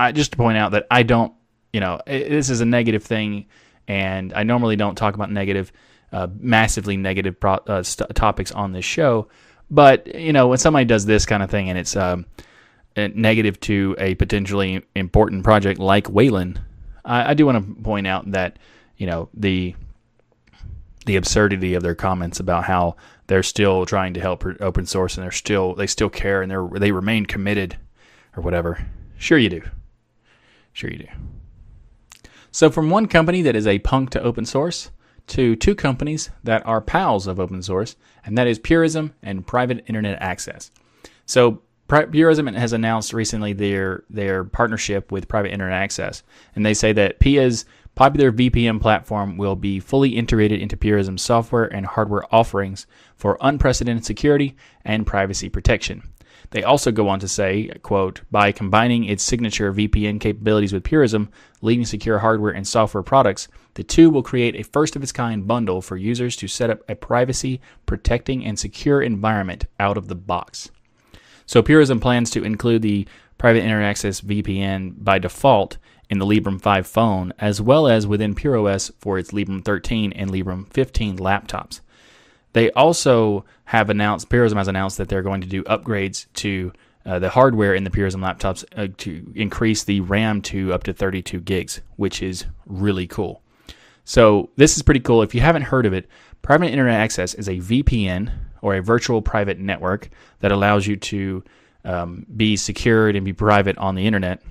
I, 0.00 0.12
just 0.12 0.30
to 0.32 0.36
point 0.36 0.56
out 0.56 0.72
that 0.72 0.86
I 0.90 1.02
don't 1.02 1.34
you 1.74 1.80
know, 1.80 2.00
it, 2.06 2.28
this 2.28 2.50
is 2.50 2.60
a 2.60 2.64
negative 2.64 3.02
thing, 3.02 3.46
and 3.88 4.32
I 4.32 4.44
normally 4.44 4.76
don't 4.76 4.94
talk 4.94 5.16
about 5.16 5.32
negative, 5.32 5.72
uh, 6.12 6.28
massively 6.38 6.96
negative 6.96 7.40
pro- 7.40 7.64
uh, 7.66 7.82
st- 7.82 8.14
topics 8.14 8.52
on 8.52 8.70
this 8.70 8.84
show. 8.84 9.26
But 9.72 10.14
you 10.14 10.32
know, 10.32 10.46
when 10.46 10.58
somebody 10.58 10.84
does 10.84 11.04
this 11.04 11.26
kind 11.26 11.42
of 11.42 11.50
thing 11.50 11.68
and 11.68 11.76
it's 11.76 11.96
um, 11.96 12.26
negative 12.96 13.58
to 13.62 13.96
a 13.98 14.14
potentially 14.14 14.84
important 14.94 15.42
project 15.42 15.80
like 15.80 16.08
Wayland, 16.08 16.60
I, 17.04 17.30
I 17.30 17.34
do 17.34 17.44
want 17.44 17.66
to 17.66 17.82
point 17.82 18.06
out 18.06 18.30
that 18.30 18.60
you 18.96 19.08
know 19.08 19.28
the 19.34 19.74
the 21.06 21.16
absurdity 21.16 21.74
of 21.74 21.82
their 21.82 21.96
comments 21.96 22.38
about 22.38 22.64
how 22.64 22.94
they're 23.26 23.42
still 23.42 23.84
trying 23.84 24.14
to 24.14 24.20
help 24.20 24.44
open 24.60 24.86
source 24.86 25.16
and 25.16 25.24
they're 25.24 25.32
still 25.32 25.74
they 25.74 25.88
still 25.88 26.08
care 26.08 26.40
and 26.40 26.52
they 26.52 26.78
they 26.78 26.92
remain 26.92 27.26
committed 27.26 27.76
or 28.36 28.44
whatever. 28.44 28.86
Sure 29.18 29.38
you 29.38 29.48
do. 29.48 29.62
Sure 30.72 30.88
you 30.88 30.98
do. 30.98 31.33
So, 32.54 32.70
from 32.70 32.88
one 32.88 33.08
company 33.08 33.42
that 33.42 33.56
is 33.56 33.66
a 33.66 33.80
punk 33.80 34.10
to 34.10 34.22
open 34.22 34.44
source 34.44 34.92
to 35.26 35.56
two 35.56 35.74
companies 35.74 36.30
that 36.44 36.64
are 36.64 36.80
pals 36.80 37.26
of 37.26 37.40
open 37.40 37.60
source, 37.62 37.96
and 38.24 38.38
that 38.38 38.46
is 38.46 38.60
Purism 38.60 39.12
and 39.24 39.44
Private 39.44 39.82
Internet 39.88 40.22
Access. 40.22 40.70
So, 41.26 41.62
Purism 41.88 42.46
has 42.46 42.72
announced 42.72 43.12
recently 43.12 43.54
their 43.54 44.04
their 44.08 44.44
partnership 44.44 45.10
with 45.10 45.26
Private 45.26 45.50
Internet 45.50 45.74
Access, 45.82 46.22
and 46.54 46.64
they 46.64 46.74
say 46.74 46.92
that 46.92 47.18
PIA's 47.18 47.64
popular 47.96 48.30
VPN 48.30 48.80
platform 48.80 49.36
will 49.36 49.56
be 49.56 49.80
fully 49.80 50.10
integrated 50.10 50.60
into 50.60 50.76
Purism's 50.76 51.22
software 51.22 51.64
and 51.64 51.84
hardware 51.84 52.32
offerings 52.32 52.86
for 53.16 53.36
unprecedented 53.40 54.04
security 54.04 54.56
and 54.84 55.08
privacy 55.08 55.48
protection. 55.48 56.08
They 56.50 56.62
also 56.62 56.92
go 56.92 57.08
on 57.08 57.20
to 57.20 57.28
say, 57.28 57.68
quote, 57.82 58.20
by 58.30 58.52
combining 58.52 59.04
its 59.04 59.22
signature 59.22 59.72
VPN 59.72 60.20
capabilities 60.20 60.72
with 60.72 60.84
Purism, 60.84 61.30
leading 61.62 61.84
secure 61.84 62.18
hardware 62.18 62.52
and 62.52 62.66
software 62.66 63.02
products, 63.02 63.48
the 63.74 63.82
two 63.82 64.10
will 64.10 64.22
create 64.22 64.54
a 64.54 64.62
first 64.62 64.94
of 64.94 65.02
its 65.02 65.12
kind 65.12 65.46
bundle 65.46 65.82
for 65.82 65.96
users 65.96 66.36
to 66.36 66.46
set 66.46 66.70
up 66.70 66.80
a 66.88 66.94
privacy 66.94 67.60
protecting 67.86 68.44
and 68.44 68.58
secure 68.58 69.02
environment 69.02 69.66
out 69.80 69.96
of 69.96 70.08
the 70.08 70.14
box. 70.14 70.70
So 71.46 71.62
Purism 71.62 72.00
plans 72.00 72.30
to 72.30 72.44
include 72.44 72.82
the 72.82 73.06
private 73.38 73.62
internet 73.62 73.90
access 73.90 74.20
VPN 74.20 74.94
by 74.98 75.18
default 75.18 75.76
in 76.08 76.18
the 76.18 76.26
Librem 76.26 76.60
5 76.60 76.86
phone, 76.86 77.32
as 77.38 77.60
well 77.60 77.88
as 77.88 78.06
within 78.06 78.34
PureOS 78.34 78.92
for 78.98 79.18
its 79.18 79.32
Librem 79.32 79.64
13 79.64 80.12
and 80.12 80.30
Librem 80.30 80.72
15 80.72 81.18
laptops. 81.18 81.80
They 82.54 82.70
also 82.70 83.44
have 83.66 83.90
announced, 83.90 84.30
Purism 84.30 84.56
has 84.56 84.68
announced 84.68 84.96
that 84.98 85.08
they're 85.08 85.22
going 85.22 85.42
to 85.42 85.46
do 85.46 85.62
upgrades 85.64 86.26
to 86.34 86.72
uh, 87.04 87.18
the 87.18 87.28
hardware 87.28 87.74
in 87.74 87.84
the 87.84 87.90
Purism 87.90 88.22
laptops 88.22 88.64
uh, 88.76 88.88
to 88.98 89.30
increase 89.34 89.84
the 89.84 90.00
RAM 90.00 90.40
to 90.42 90.72
up 90.72 90.84
to 90.84 90.92
32 90.92 91.40
gigs, 91.40 91.80
which 91.96 92.22
is 92.22 92.46
really 92.64 93.06
cool. 93.06 93.42
So 94.04 94.50
this 94.56 94.76
is 94.76 94.82
pretty 94.82 95.00
cool. 95.00 95.22
If 95.22 95.34
you 95.34 95.40
haven't 95.40 95.62
heard 95.62 95.84
of 95.84 95.92
it, 95.92 96.08
Private 96.42 96.70
Internet 96.70 97.00
Access 97.00 97.34
is 97.34 97.48
a 97.48 97.56
VPN 97.56 98.32
or 98.62 98.76
a 98.76 98.82
virtual 98.82 99.20
private 99.20 99.58
network 99.58 100.08
that 100.40 100.52
allows 100.52 100.86
you 100.86 100.96
to 100.96 101.44
um, 101.84 102.24
be 102.36 102.56
secured 102.56 103.16
and 103.16 103.24
be 103.24 103.32
private 103.32 103.76
on 103.78 103.94
the 103.94 104.06
internet. 104.06 104.42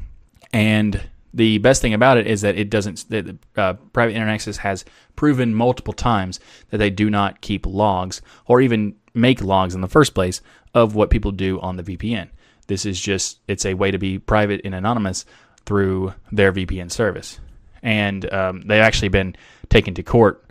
And 0.51 1.01
the 1.33 1.57
best 1.57 1.81
thing 1.81 1.93
about 1.93 2.17
it 2.17 2.27
is 2.27 2.41
that 2.41 2.57
it 2.57 2.69
doesn't. 2.69 3.09
That 3.09 3.37
uh, 3.57 3.73
private 3.91 4.13
internet 4.13 4.35
access 4.35 4.57
has 4.57 4.85
proven 5.15 5.53
multiple 5.53 5.93
times 5.93 6.39
that 6.69 6.77
they 6.77 6.89
do 6.89 7.09
not 7.09 7.41
keep 7.41 7.65
logs 7.65 8.21
or 8.45 8.61
even 8.61 8.95
make 9.13 9.41
logs 9.41 9.75
in 9.75 9.81
the 9.81 9.87
first 9.87 10.13
place 10.13 10.41
of 10.73 10.95
what 10.95 11.09
people 11.09 11.31
do 11.31 11.59
on 11.61 11.77
the 11.77 11.83
VPN. 11.83 12.29
This 12.67 12.85
is 12.85 12.99
just 12.99 13.39
it's 13.47 13.65
a 13.65 13.73
way 13.73 13.91
to 13.91 13.97
be 13.97 14.19
private 14.19 14.61
and 14.63 14.75
anonymous 14.75 15.25
through 15.65 16.13
their 16.31 16.53
VPN 16.53 16.91
service, 16.91 17.39
and 17.81 18.31
um, 18.31 18.61
they've 18.61 18.81
actually 18.81 19.09
been 19.09 19.35
taken 19.69 19.93
to 19.95 20.03
court 20.03 20.43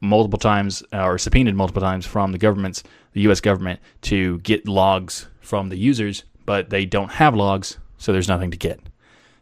multiple 0.00 0.38
times 0.38 0.82
uh, 0.92 1.04
or 1.04 1.18
subpoenaed 1.18 1.54
multiple 1.54 1.82
times 1.82 2.04
from 2.04 2.32
the 2.32 2.38
governments, 2.38 2.82
the 3.12 3.20
U.S. 3.22 3.40
government, 3.40 3.80
to 4.02 4.38
get 4.40 4.66
logs 4.66 5.28
from 5.40 5.68
the 5.68 5.78
users, 5.78 6.24
but 6.44 6.70
they 6.70 6.84
don't 6.84 7.12
have 7.12 7.36
logs, 7.36 7.78
so 7.98 8.12
there's 8.12 8.28
nothing 8.28 8.50
to 8.50 8.56
get. 8.56 8.80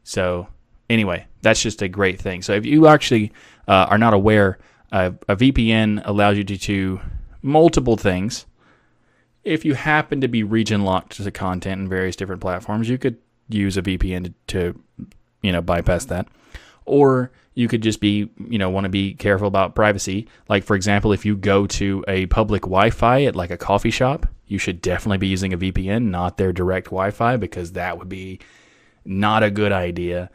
So 0.04 0.48
anyway, 0.90 1.26
that's 1.40 1.62
just 1.62 1.80
a 1.80 1.88
great 1.88 2.20
thing. 2.20 2.42
So 2.42 2.52
if 2.52 2.66
you 2.66 2.86
actually 2.88 3.32
uh, 3.66 3.86
are 3.88 3.96
not 3.96 4.12
aware, 4.12 4.58
uh, 4.92 5.12
a 5.28 5.36
VPN 5.36 6.02
allows 6.04 6.36
you 6.36 6.44
to 6.44 6.56
do 6.56 7.00
multiple 7.40 7.96
things. 7.96 8.44
If 9.44 9.64
you 9.64 9.74
happen 9.74 10.20
to 10.20 10.28
be 10.28 10.42
region 10.42 10.84
locked 10.84 11.16
to 11.16 11.30
content 11.30 11.80
in 11.80 11.88
various 11.88 12.16
different 12.16 12.42
platforms, 12.42 12.88
you 12.88 12.98
could 12.98 13.16
use 13.48 13.78
a 13.78 13.82
VPN 13.82 14.24
to, 14.24 14.34
to 14.48 15.08
you 15.40 15.52
know 15.52 15.62
bypass 15.62 16.04
that. 16.06 16.26
Or 16.84 17.30
you 17.54 17.68
could 17.68 17.82
just 17.82 18.00
be, 18.00 18.30
you 18.48 18.58
know, 18.58 18.68
want 18.68 18.84
to 18.84 18.90
be 18.90 19.14
careful 19.14 19.46
about 19.46 19.74
privacy. 19.74 20.26
Like, 20.48 20.64
for 20.64 20.76
example, 20.76 21.12
if 21.12 21.24
you 21.24 21.36
go 21.36 21.66
to 21.68 22.04
a 22.08 22.26
public 22.26 22.62
Wi 22.62 22.90
Fi 22.90 23.24
at 23.24 23.36
like 23.36 23.50
a 23.50 23.56
coffee 23.56 23.90
shop, 23.90 24.26
you 24.46 24.58
should 24.58 24.82
definitely 24.82 25.18
be 25.18 25.28
using 25.28 25.52
a 25.52 25.58
VPN, 25.58 26.10
not 26.10 26.36
their 26.36 26.52
direct 26.52 26.86
Wi 26.86 27.10
Fi, 27.10 27.36
because 27.36 27.72
that 27.72 27.98
would 27.98 28.08
be 28.08 28.40
not 29.04 29.42
a 29.42 29.50
good 29.50 29.72
idea 29.72 30.30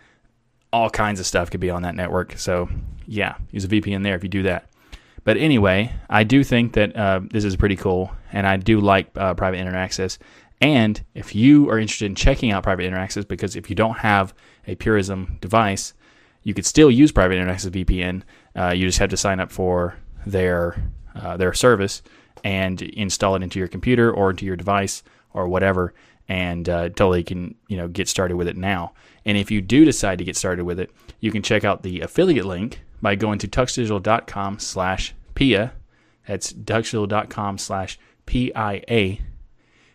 all 0.75 0.89
kinds 0.89 1.21
of 1.21 1.25
stuff 1.25 1.49
could 1.49 1.61
be 1.61 1.69
on 1.69 1.83
that 1.83 1.95
network. 1.95 2.37
So, 2.37 2.67
yeah, 3.07 3.35
use 3.49 3.63
a 3.63 3.69
VPN 3.69 4.03
there 4.03 4.15
if 4.15 4.23
you 4.23 4.29
do 4.29 4.43
that. 4.43 4.69
But 5.23 5.37
anyway, 5.37 5.93
I 6.09 6.25
do 6.25 6.43
think 6.43 6.73
that 6.73 6.93
uh, 6.97 7.21
this 7.31 7.45
is 7.45 7.55
pretty 7.55 7.77
cool, 7.77 8.11
and 8.33 8.45
I 8.45 8.57
do 8.57 8.81
like 8.81 9.07
uh, 9.15 9.35
private 9.35 9.57
internet 9.57 9.79
access. 9.79 10.19
And 10.59 11.01
if 11.13 11.33
you 11.33 11.69
are 11.69 11.79
interested 11.79 12.07
in 12.07 12.15
checking 12.15 12.51
out 12.51 12.63
private 12.63 12.83
internet 12.83 13.05
access, 13.05 13.23
because 13.23 13.55
if 13.55 13.69
you 13.69 13.75
don't 13.75 13.99
have 13.99 14.33
a 14.67 14.75
Purism 14.75 15.37
device, 15.39 15.93
you 16.43 16.53
could 16.53 16.65
still 16.65 16.91
use 16.91 17.09
private 17.13 17.35
internet 17.35 17.55
access 17.55 17.71
VPN. 17.71 18.23
Uh, 18.53 18.73
you 18.75 18.85
just 18.85 18.99
have 18.99 19.09
to 19.11 19.17
sign 19.17 19.39
up 19.39 19.51
for 19.51 19.95
their 20.25 20.75
uh, 21.15 21.37
their 21.37 21.53
service, 21.53 22.01
and 22.43 22.81
install 22.81 23.35
it 23.35 23.43
into 23.43 23.59
your 23.59 23.69
computer 23.69 24.11
or 24.11 24.29
into 24.29 24.45
your 24.45 24.57
device 24.57 25.03
or 25.33 25.47
whatever, 25.47 25.93
and 26.27 26.67
uh, 26.67 26.89
totally 26.89 27.23
can 27.23 27.55
you 27.69 27.77
know 27.77 27.87
get 27.87 28.09
started 28.09 28.35
with 28.35 28.49
it 28.49 28.57
now. 28.57 28.93
And 29.25 29.37
if 29.37 29.49
you 29.49 29.61
do 29.61 29.85
decide 29.85 30.19
to 30.19 30.23
get 30.23 30.35
started 30.35 30.65
with 30.65 30.79
it, 30.79 30.91
you 31.19 31.31
can 31.31 31.41
check 31.41 31.63
out 31.63 31.83
the 31.83 32.01
affiliate 32.01 32.45
link 32.45 32.81
by 33.01 33.15
going 33.15 33.39
to 33.39 33.47
tuxdigital.com 33.47 34.59
slash 34.59 35.13
PIA. 35.33 35.73
That's 36.27 36.53
tuxdigital.com 36.53 37.57
slash 37.57 37.99
PIA 38.25 39.17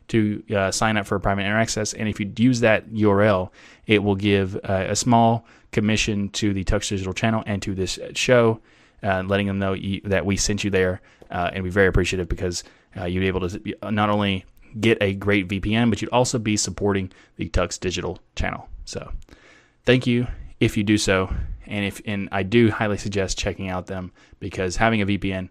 to 0.09 0.43
uh, 0.55 0.70
sign 0.72 0.97
up 0.97 1.07
for 1.07 1.18
private 1.20 1.43
internet 1.43 1.62
access. 1.62 1.93
And 1.93 2.09
if 2.09 2.18
you 2.18 2.33
use 2.37 2.61
that 2.61 2.91
URL, 2.91 3.51
it 3.87 4.03
will 4.03 4.16
give 4.16 4.57
uh, 4.57 4.87
a 4.89 4.97
small 4.97 5.47
commission 5.70 6.28
to 6.31 6.53
the 6.53 6.64
Tux 6.64 6.89
Digital 6.89 7.12
channel 7.12 7.45
and 7.47 7.62
to 7.62 7.74
this 7.74 7.99
show, 8.14 8.61
uh, 9.05 9.22
letting 9.24 9.47
them 9.47 9.61
know 9.61 9.72
you, 9.72 10.01
that 10.05 10.26
we 10.26 10.37
sent 10.37 10.64
you 10.64 10.70
there. 10.70 11.01
Uh, 11.31 11.51
and 11.53 11.62
we're 11.62 11.70
very 11.70 11.87
appreciative 11.87 12.28
because 12.28 12.64
uh, 12.97 13.05
you'd 13.05 13.20
be 13.20 13.28
able 13.28 13.49
to 13.49 13.76
not 13.91 14.11
only 14.11 14.45
get 14.81 14.99
a 15.01 15.14
great 15.14 15.47
VPN, 15.49 15.91
but 15.91 16.03
you'd 16.03 16.11
also 16.11 16.39
be 16.39 16.57
supporting 16.57 17.12
the 17.37 17.49
Tux 17.49 17.78
Digital 17.78 18.18
channel. 18.35 18.68
So 18.91 19.12
thank 19.84 20.09
you 20.09 20.26
if 20.59 20.76
you 20.76 20.82
do 20.82 20.99
so. 20.99 21.32
And 21.66 21.84
if 21.84 22.03
and 22.05 22.28
I 22.32 22.43
do 22.43 22.72
highly 22.72 22.99
suggest 22.99 23.38
checking 23.38 23.68
out 23.68 23.86
them 23.86 24.11
because 24.41 24.76
having 24.76 25.01
a 25.01 25.07
VPN 25.07 25.51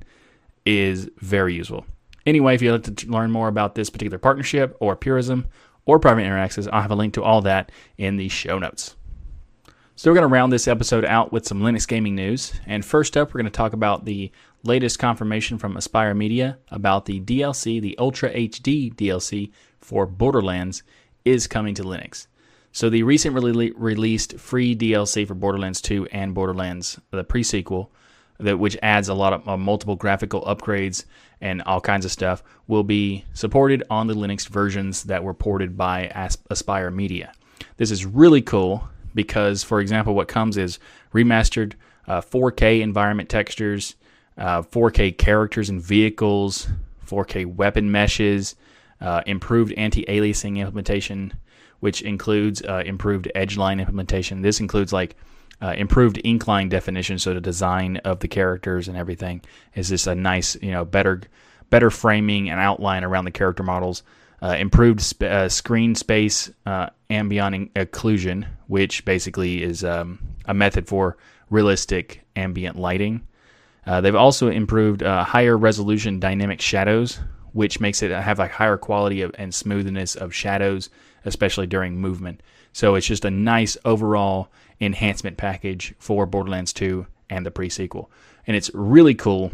is 0.66 1.10
very 1.20 1.54
useful. 1.54 1.86
Anyway, 2.26 2.54
if 2.54 2.62
you'd 2.62 2.74
like 2.74 2.98
to 2.98 3.08
learn 3.08 3.32
more 3.32 3.48
about 3.48 3.76
this 3.76 3.90
particular 3.90 4.18
partnership 4.18 4.76
or 4.82 4.98
Purism 4.98 5.46
or 5.86 6.00
private 6.00 6.24
internet 6.24 6.44
access, 6.44 6.68
I'll 6.68 6.82
have 6.82 6.92
a 6.92 6.96
link 6.96 7.14
to 7.14 7.24
all 7.24 7.42
that 7.44 7.72
in 7.98 8.18
the 8.18 8.28
show 8.28 8.60
notes. 8.60 8.98
So 9.96 10.12
we're 10.12 10.16
going 10.16 10.30
to 10.30 10.34
round 10.34 10.52
this 10.52 10.68
episode 10.68 11.06
out 11.06 11.32
with 11.32 11.48
some 11.48 11.62
Linux 11.62 11.88
gaming 11.88 12.16
news. 12.16 12.54
And 12.66 12.84
first 12.84 13.16
up, 13.16 13.30
we're 13.30 13.40
going 13.40 13.46
to 13.46 13.52
talk 13.52 13.72
about 13.72 14.04
the 14.04 14.32
latest 14.64 15.00
confirmation 15.00 15.58
from 15.58 15.76
Aspyr 15.76 16.16
Media 16.16 16.58
about 16.72 17.06
the 17.06 17.22
DLC, 17.22 17.82
the 17.82 17.98
Ultra 17.98 18.34
HD 18.34 18.94
DLC 18.94 19.52
for 19.80 20.06
Borderlands, 20.06 20.84
is 21.24 21.48
coming 21.48 21.74
to 21.76 21.84
Linux. 21.84 22.28
So 22.72 22.90
the 22.90 23.04
recently 23.04 23.72
released 23.72 24.40
free 24.40 24.76
DLC 24.76 25.28
for 25.28 25.34
Borderlands 25.34 25.82
2 25.82 26.08
and 26.12 26.34
Borderlands 26.34 27.00
the 27.12 27.24
pre-sequel, 27.24 27.92
that 28.40 28.60
which 28.60 28.78
adds 28.82 29.10
a 29.10 29.14
lot 29.14 29.34
of 29.34 29.48
uh, 29.48 29.58
multiple 29.58 29.96
graphical 29.96 30.42
upgrades 30.44 31.06
and 31.42 31.62
all 31.64 31.82
kinds 31.82 32.06
of 32.06 32.12
stuff, 32.12 32.44
will 32.68 32.84
be 32.84 33.26
supported 33.34 33.84
on 33.90 34.08
the 34.08 34.14
Linux 34.14 34.48
versions 34.48 35.04
that 35.06 35.24
were 35.24 35.34
ported 35.34 35.78
by 35.78 36.12
Aspyr 36.16 36.94
Media. 36.94 37.34
This 37.78 37.92
is 37.92 38.06
really 38.06 38.42
cool 38.42 38.88
because, 39.16 39.64
for 39.64 39.80
example, 39.80 40.14
what 40.14 40.28
comes 40.28 40.58
is 40.58 40.80
remastered 41.14 41.74
uh, 42.08 42.22
4K 42.22 42.82
environment 42.82 43.30
textures, 43.30 43.96
uh, 44.38 44.62
4K 44.62 45.18
characters 45.18 45.70
and 45.70 45.82
vehicles, 45.82 46.68
4K 47.08 47.46
weapon 47.46 47.92
meshes, 47.92 48.56
uh, 49.02 49.22
improved 49.26 49.74
anti-aliasing 49.74 50.58
implementation, 50.58 51.34
which 51.80 52.02
includes 52.02 52.62
uh, 52.62 52.84
improved 52.86 53.30
edgeline 53.36 53.80
implementation. 53.80 54.42
This 54.42 54.60
includes 54.60 54.92
like 54.94 55.16
uh, 55.62 55.74
improved 55.78 56.18
incline 56.20 56.70
definition, 56.70 57.20
so 57.20 57.34
the 57.34 57.42
design 57.42 57.98
of 57.98 58.20
the 58.20 58.28
characters 58.28 58.88
and 58.88 58.98
everything 58.98 59.42
is 59.76 59.90
just 59.90 60.08
a 60.08 60.16
nice, 60.16 60.56
you 60.62 60.72
know, 60.72 60.86
better 60.86 61.22
better 61.70 61.90
framing 61.90 62.50
and 62.50 62.60
outline 62.60 63.04
around 63.04 63.26
the 63.26 63.32
character 63.32 63.64
models. 63.64 64.04
Uh, 64.42 64.56
improved 64.58 65.02
sp- 65.04 65.24
uh, 65.24 65.50
screen 65.50 65.94
space 65.96 66.50
uh, 66.66 66.88
ambient 67.10 67.74
occlusion, 67.74 68.48
which 68.68 69.04
basically 69.04 69.62
is 69.62 69.84
um, 69.84 70.18
a 70.46 70.54
method 70.54 70.88
for 70.88 71.18
realistic 71.50 72.24
ambient 72.38 72.78
lighting. 72.78 73.22
Uh, 73.86 74.00
they've 74.00 74.16
also 74.16 74.48
improved 74.48 75.04
uh, 75.04 75.24
higher 75.24 75.58
resolution 75.58 76.20
dynamic 76.20 76.62
shadows, 76.62 77.20
which 77.52 77.80
makes 77.80 78.02
it 78.02 78.12
have 78.12 78.40
a 78.40 78.48
higher 78.48 78.78
quality 78.78 79.22
of, 79.22 79.32
and 79.38 79.54
smoothness 79.54 80.16
of 80.16 80.34
shadows, 80.34 80.90
especially 81.26 81.68
during 81.68 81.98
movement. 81.98 82.42
So 82.74 82.96
it's 82.96 83.08
just 83.08 83.26
a 83.26 83.32
nice 83.32 83.78
overall 83.86 84.50
enhancement 84.80 85.38
package 85.38 85.94
for 86.00 86.26
Borderlands 86.26 86.74
2 86.74 87.06
and 87.30 87.46
the 87.46 87.52
pre-sequel. 87.52 88.10
And 88.48 88.56
it's 88.56 88.72
really 88.74 89.16
cool 89.16 89.52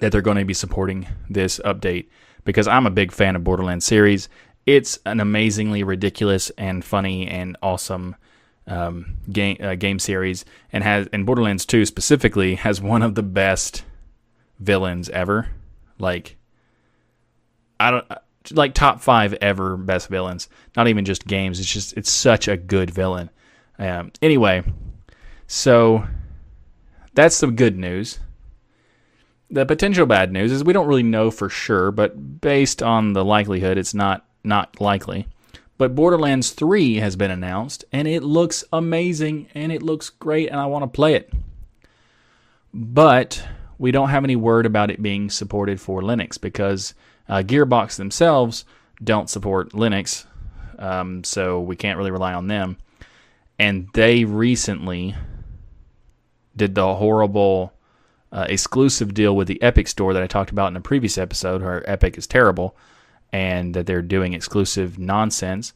that 0.00 0.12
they're 0.12 0.22
going 0.22 0.36
to 0.36 0.44
be 0.44 0.54
supporting 0.54 1.06
this 1.28 1.58
update 1.64 2.06
because 2.44 2.68
I'm 2.68 2.86
a 2.86 2.90
big 2.90 3.12
fan 3.12 3.36
of 3.36 3.44
Borderlands 3.44 3.84
series. 3.84 4.28
It's 4.64 4.98
an 5.06 5.20
amazingly 5.20 5.82
ridiculous 5.82 6.50
and 6.50 6.84
funny 6.84 7.26
and 7.26 7.56
awesome 7.62 8.16
um, 8.66 9.16
game 9.30 9.58
uh, 9.60 9.76
game 9.76 9.98
series, 9.98 10.44
and 10.72 10.82
has 10.82 11.08
and 11.12 11.24
Borderlands 11.24 11.64
2 11.66 11.86
specifically 11.86 12.56
has 12.56 12.80
one 12.80 13.02
of 13.02 13.14
the 13.14 13.22
best 13.22 13.84
villains 14.58 15.08
ever. 15.10 15.48
Like, 15.98 16.36
I 17.78 17.90
don't 17.92 18.06
like 18.52 18.74
top 18.74 19.00
five 19.00 19.34
ever 19.34 19.76
best 19.76 20.08
villains. 20.08 20.48
Not 20.76 20.88
even 20.88 21.04
just 21.04 21.26
games. 21.26 21.60
It's 21.60 21.72
just 21.72 21.96
it's 21.96 22.10
such 22.10 22.48
a 22.48 22.56
good 22.56 22.90
villain. 22.90 23.30
Um, 23.78 24.12
anyway, 24.22 24.64
so 25.46 26.06
that's 27.14 27.40
the 27.40 27.48
good 27.48 27.76
news. 27.76 28.18
The 29.50 29.64
potential 29.64 30.06
bad 30.06 30.32
news 30.32 30.50
is 30.50 30.64
we 30.64 30.72
don't 30.72 30.88
really 30.88 31.02
know 31.02 31.30
for 31.30 31.48
sure, 31.48 31.90
but 31.92 32.40
based 32.40 32.82
on 32.82 33.12
the 33.12 33.24
likelihood, 33.24 33.78
it's 33.78 33.94
not 33.94 34.26
not 34.42 34.80
likely. 34.80 35.28
But 35.78 35.94
Borderlands 35.94 36.52
3 36.52 36.96
has 36.96 37.16
been 37.16 37.30
announced, 37.30 37.84
and 37.92 38.08
it 38.08 38.22
looks 38.22 38.64
amazing, 38.72 39.48
and 39.54 39.70
it 39.70 39.82
looks 39.82 40.08
great, 40.08 40.48
and 40.48 40.58
I 40.58 40.66
want 40.66 40.84
to 40.84 40.88
play 40.88 41.14
it. 41.14 41.30
But 42.72 43.46
we 43.78 43.90
don't 43.90 44.08
have 44.08 44.24
any 44.24 44.36
word 44.36 44.64
about 44.64 44.90
it 44.90 45.02
being 45.02 45.28
supported 45.28 45.80
for 45.80 46.00
Linux 46.00 46.40
because 46.40 46.94
uh, 47.28 47.42
Gearbox 47.42 47.96
themselves 47.96 48.64
don't 49.02 49.28
support 49.28 49.72
Linux, 49.72 50.26
um, 50.78 51.24
so 51.24 51.60
we 51.60 51.76
can't 51.76 51.98
really 51.98 52.10
rely 52.10 52.32
on 52.32 52.46
them. 52.46 52.76
And 53.58 53.88
they 53.94 54.24
recently 54.24 55.14
did 56.54 56.74
the 56.74 56.94
horrible 56.94 57.72
uh, 58.32 58.46
exclusive 58.48 59.14
deal 59.14 59.34
with 59.34 59.48
the 59.48 59.60
Epic 59.62 59.88
Store 59.88 60.12
that 60.12 60.22
I 60.22 60.26
talked 60.26 60.50
about 60.50 60.68
in 60.68 60.76
a 60.76 60.80
previous 60.80 61.18
episode, 61.18 61.62
where 61.62 61.88
Epic 61.88 62.18
is 62.18 62.26
terrible 62.26 62.76
and 63.32 63.74
that 63.74 63.86
they're 63.86 64.02
doing 64.02 64.32
exclusive 64.32 64.98
nonsense 64.98 65.72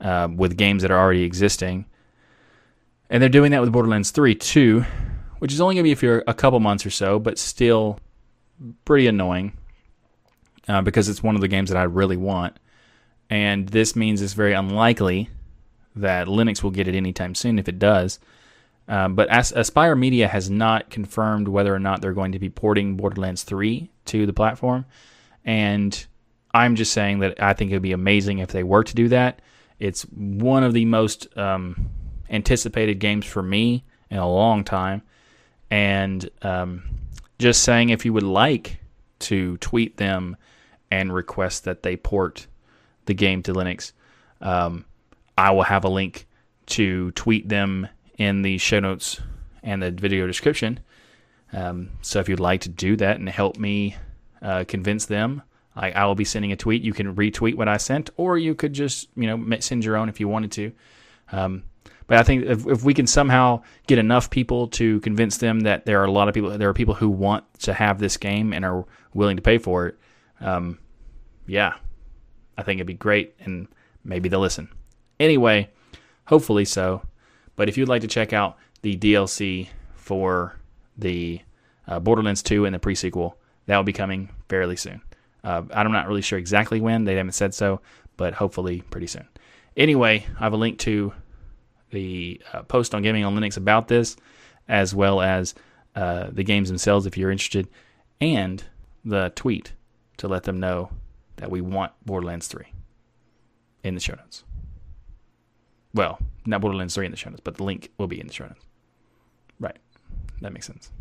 uh, 0.00 0.28
with 0.34 0.56
games 0.56 0.82
that 0.82 0.90
are 0.90 0.98
already 0.98 1.22
existing. 1.22 1.86
And 3.08 3.22
they're 3.22 3.28
doing 3.28 3.50
that 3.52 3.60
with 3.60 3.72
Borderlands 3.72 4.10
3 4.10 4.34
too, 4.34 4.84
which 5.38 5.52
is 5.52 5.60
only 5.60 5.74
going 5.74 5.84
to 5.84 5.90
be 5.90 5.94
for 5.94 6.24
a 6.26 6.34
couple 6.34 6.60
months 6.60 6.84
or 6.86 6.90
so, 6.90 7.18
but 7.18 7.38
still 7.38 7.98
pretty 8.84 9.06
annoying 9.06 9.56
uh, 10.68 10.82
because 10.82 11.08
it's 11.08 11.22
one 11.22 11.34
of 11.34 11.40
the 11.40 11.48
games 11.48 11.70
that 11.70 11.78
I 11.78 11.84
really 11.84 12.16
want. 12.16 12.58
And 13.30 13.68
this 13.68 13.96
means 13.96 14.20
it's 14.20 14.34
very 14.34 14.52
unlikely 14.52 15.30
that 15.96 16.26
Linux 16.26 16.62
will 16.62 16.70
get 16.70 16.88
it 16.88 16.94
anytime 16.94 17.34
soon 17.34 17.58
if 17.58 17.68
it 17.68 17.78
does. 17.78 18.18
Um, 18.88 19.14
but 19.14 19.28
As- 19.28 19.52
Aspyr 19.52 19.98
Media 19.98 20.28
has 20.28 20.50
not 20.50 20.90
confirmed 20.90 21.48
whether 21.48 21.74
or 21.74 21.78
not 21.78 22.00
they're 22.00 22.12
going 22.12 22.32
to 22.32 22.38
be 22.38 22.50
porting 22.50 22.96
Borderlands 22.96 23.42
3 23.42 23.90
to 24.06 24.26
the 24.26 24.32
platform. 24.32 24.84
And 25.44 26.06
I'm 26.52 26.76
just 26.76 26.92
saying 26.92 27.20
that 27.20 27.42
I 27.42 27.52
think 27.52 27.70
it 27.70 27.74
would 27.74 27.82
be 27.82 27.92
amazing 27.92 28.38
if 28.38 28.50
they 28.50 28.62
were 28.62 28.84
to 28.84 28.94
do 28.94 29.08
that. 29.08 29.40
It's 29.78 30.02
one 30.02 30.62
of 30.62 30.74
the 30.74 30.84
most 30.84 31.36
um, 31.36 31.90
anticipated 32.28 32.98
games 32.98 33.26
for 33.26 33.42
me 33.42 33.84
in 34.10 34.18
a 34.18 34.28
long 34.28 34.64
time. 34.64 35.02
And 35.70 36.28
um, 36.42 36.82
just 37.38 37.62
saying 37.62 37.90
if 37.90 38.04
you 38.04 38.12
would 38.12 38.22
like 38.22 38.78
to 39.20 39.56
tweet 39.58 39.96
them 39.96 40.36
and 40.92 41.12
request 41.12 41.64
that 41.64 41.82
they 41.82 41.96
port 41.96 42.46
the 43.06 43.14
game 43.14 43.42
to 43.42 43.52
Linux, 43.52 43.92
um, 44.40 44.84
I 45.36 45.50
will 45.50 45.62
have 45.62 45.84
a 45.84 45.88
link 45.88 46.26
to 46.66 47.10
tweet 47.12 47.48
them 47.48 47.88
in 48.18 48.42
the 48.42 48.58
show 48.58 48.80
notes 48.80 49.20
and 49.62 49.82
the 49.82 49.90
video 49.90 50.26
description. 50.26 50.80
Um, 51.52 51.90
so 52.02 52.20
if 52.20 52.28
you'd 52.28 52.40
like 52.40 52.60
to 52.62 52.68
do 52.68 52.96
that 52.96 53.18
and 53.18 53.28
help 53.28 53.58
me 53.58 53.96
uh, 54.40 54.64
convince 54.68 55.06
them 55.06 55.42
I, 55.74 55.90
I 55.92 56.04
will 56.06 56.14
be 56.14 56.24
sending 56.24 56.52
a 56.52 56.56
tweet. 56.56 56.82
You 56.82 56.92
can 56.92 57.14
retweet 57.14 57.54
what 57.54 57.68
I 57.68 57.76
sent, 57.76 58.10
or 58.16 58.36
you 58.36 58.54
could 58.54 58.72
just 58.72 59.08
you 59.16 59.26
know 59.26 59.58
send 59.60 59.84
your 59.84 59.96
own 59.96 60.08
if 60.08 60.20
you 60.20 60.28
wanted 60.28 60.52
to. 60.52 60.72
Um, 61.32 61.64
but 62.06 62.18
I 62.18 62.22
think 62.24 62.44
if, 62.44 62.66
if 62.66 62.84
we 62.84 62.94
can 62.94 63.06
somehow 63.06 63.62
get 63.86 63.98
enough 63.98 64.28
people 64.28 64.68
to 64.68 65.00
convince 65.00 65.38
them 65.38 65.60
that 65.60 65.86
there 65.86 66.00
are 66.00 66.04
a 66.04 66.10
lot 66.10 66.28
of 66.28 66.34
people, 66.34 66.50
there 66.58 66.68
are 66.68 66.74
people 66.74 66.94
who 66.94 67.08
want 67.08 67.44
to 67.60 67.72
have 67.72 67.98
this 67.98 68.16
game 68.16 68.52
and 68.52 68.64
are 68.64 68.84
willing 69.14 69.36
to 69.36 69.42
pay 69.42 69.58
for 69.58 69.86
it. 69.86 69.98
Um, 70.40 70.78
yeah, 71.46 71.74
I 72.56 72.62
think 72.62 72.78
it'd 72.78 72.86
be 72.86 72.94
great, 72.94 73.34
and 73.40 73.68
maybe 74.04 74.28
they'll 74.28 74.40
listen. 74.40 74.68
Anyway, 75.18 75.70
hopefully 76.26 76.64
so. 76.64 77.02
But 77.56 77.68
if 77.68 77.76
you'd 77.76 77.88
like 77.88 78.02
to 78.02 78.08
check 78.08 78.32
out 78.32 78.56
the 78.82 78.96
DLC 78.96 79.68
for 79.94 80.56
the 80.96 81.40
uh, 81.86 82.00
Borderlands 82.00 82.42
2 82.42 82.64
and 82.64 82.74
the 82.74 82.78
pre-sequel, 82.78 83.36
that 83.66 83.76
will 83.76 83.84
be 83.84 83.92
coming 83.92 84.30
fairly 84.48 84.76
soon. 84.76 85.00
Uh, 85.44 85.62
I'm 85.72 85.92
not 85.92 86.08
really 86.08 86.22
sure 86.22 86.38
exactly 86.38 86.80
when. 86.80 87.04
They 87.04 87.16
haven't 87.16 87.32
said 87.32 87.54
so, 87.54 87.80
but 88.16 88.34
hopefully 88.34 88.82
pretty 88.90 89.06
soon. 89.06 89.26
Anyway, 89.76 90.26
I 90.38 90.44
have 90.44 90.52
a 90.52 90.56
link 90.56 90.78
to 90.80 91.12
the 91.90 92.40
uh, 92.52 92.62
post 92.62 92.94
on 92.94 93.02
Gaming 93.02 93.24
on 93.24 93.36
Linux 93.36 93.56
about 93.56 93.88
this, 93.88 94.16
as 94.68 94.94
well 94.94 95.20
as 95.20 95.54
uh, 95.94 96.28
the 96.30 96.44
games 96.44 96.68
themselves 96.68 97.06
if 97.06 97.16
you're 97.16 97.30
interested, 97.30 97.68
and 98.20 98.62
the 99.04 99.32
tweet 99.34 99.72
to 100.18 100.28
let 100.28 100.44
them 100.44 100.60
know 100.60 100.90
that 101.42 101.50
we 101.50 101.60
want 101.60 101.90
Borderlands 102.06 102.46
3 102.46 102.64
in 103.82 103.96
the 103.96 104.00
show 104.00 104.14
notes. 104.14 104.44
Well, 105.92 106.20
not 106.46 106.60
Borderlands 106.60 106.94
3 106.94 107.06
in 107.06 107.10
the 107.10 107.16
show 107.16 107.30
notes, 107.30 107.42
but 107.42 107.56
the 107.56 107.64
link 107.64 107.90
will 107.98 108.06
be 108.06 108.20
in 108.20 108.28
the 108.28 108.32
show 108.32 108.44
notes. 108.44 108.64
Right. 109.58 109.76
That 110.40 110.52
makes 110.52 110.68
sense. 110.68 110.92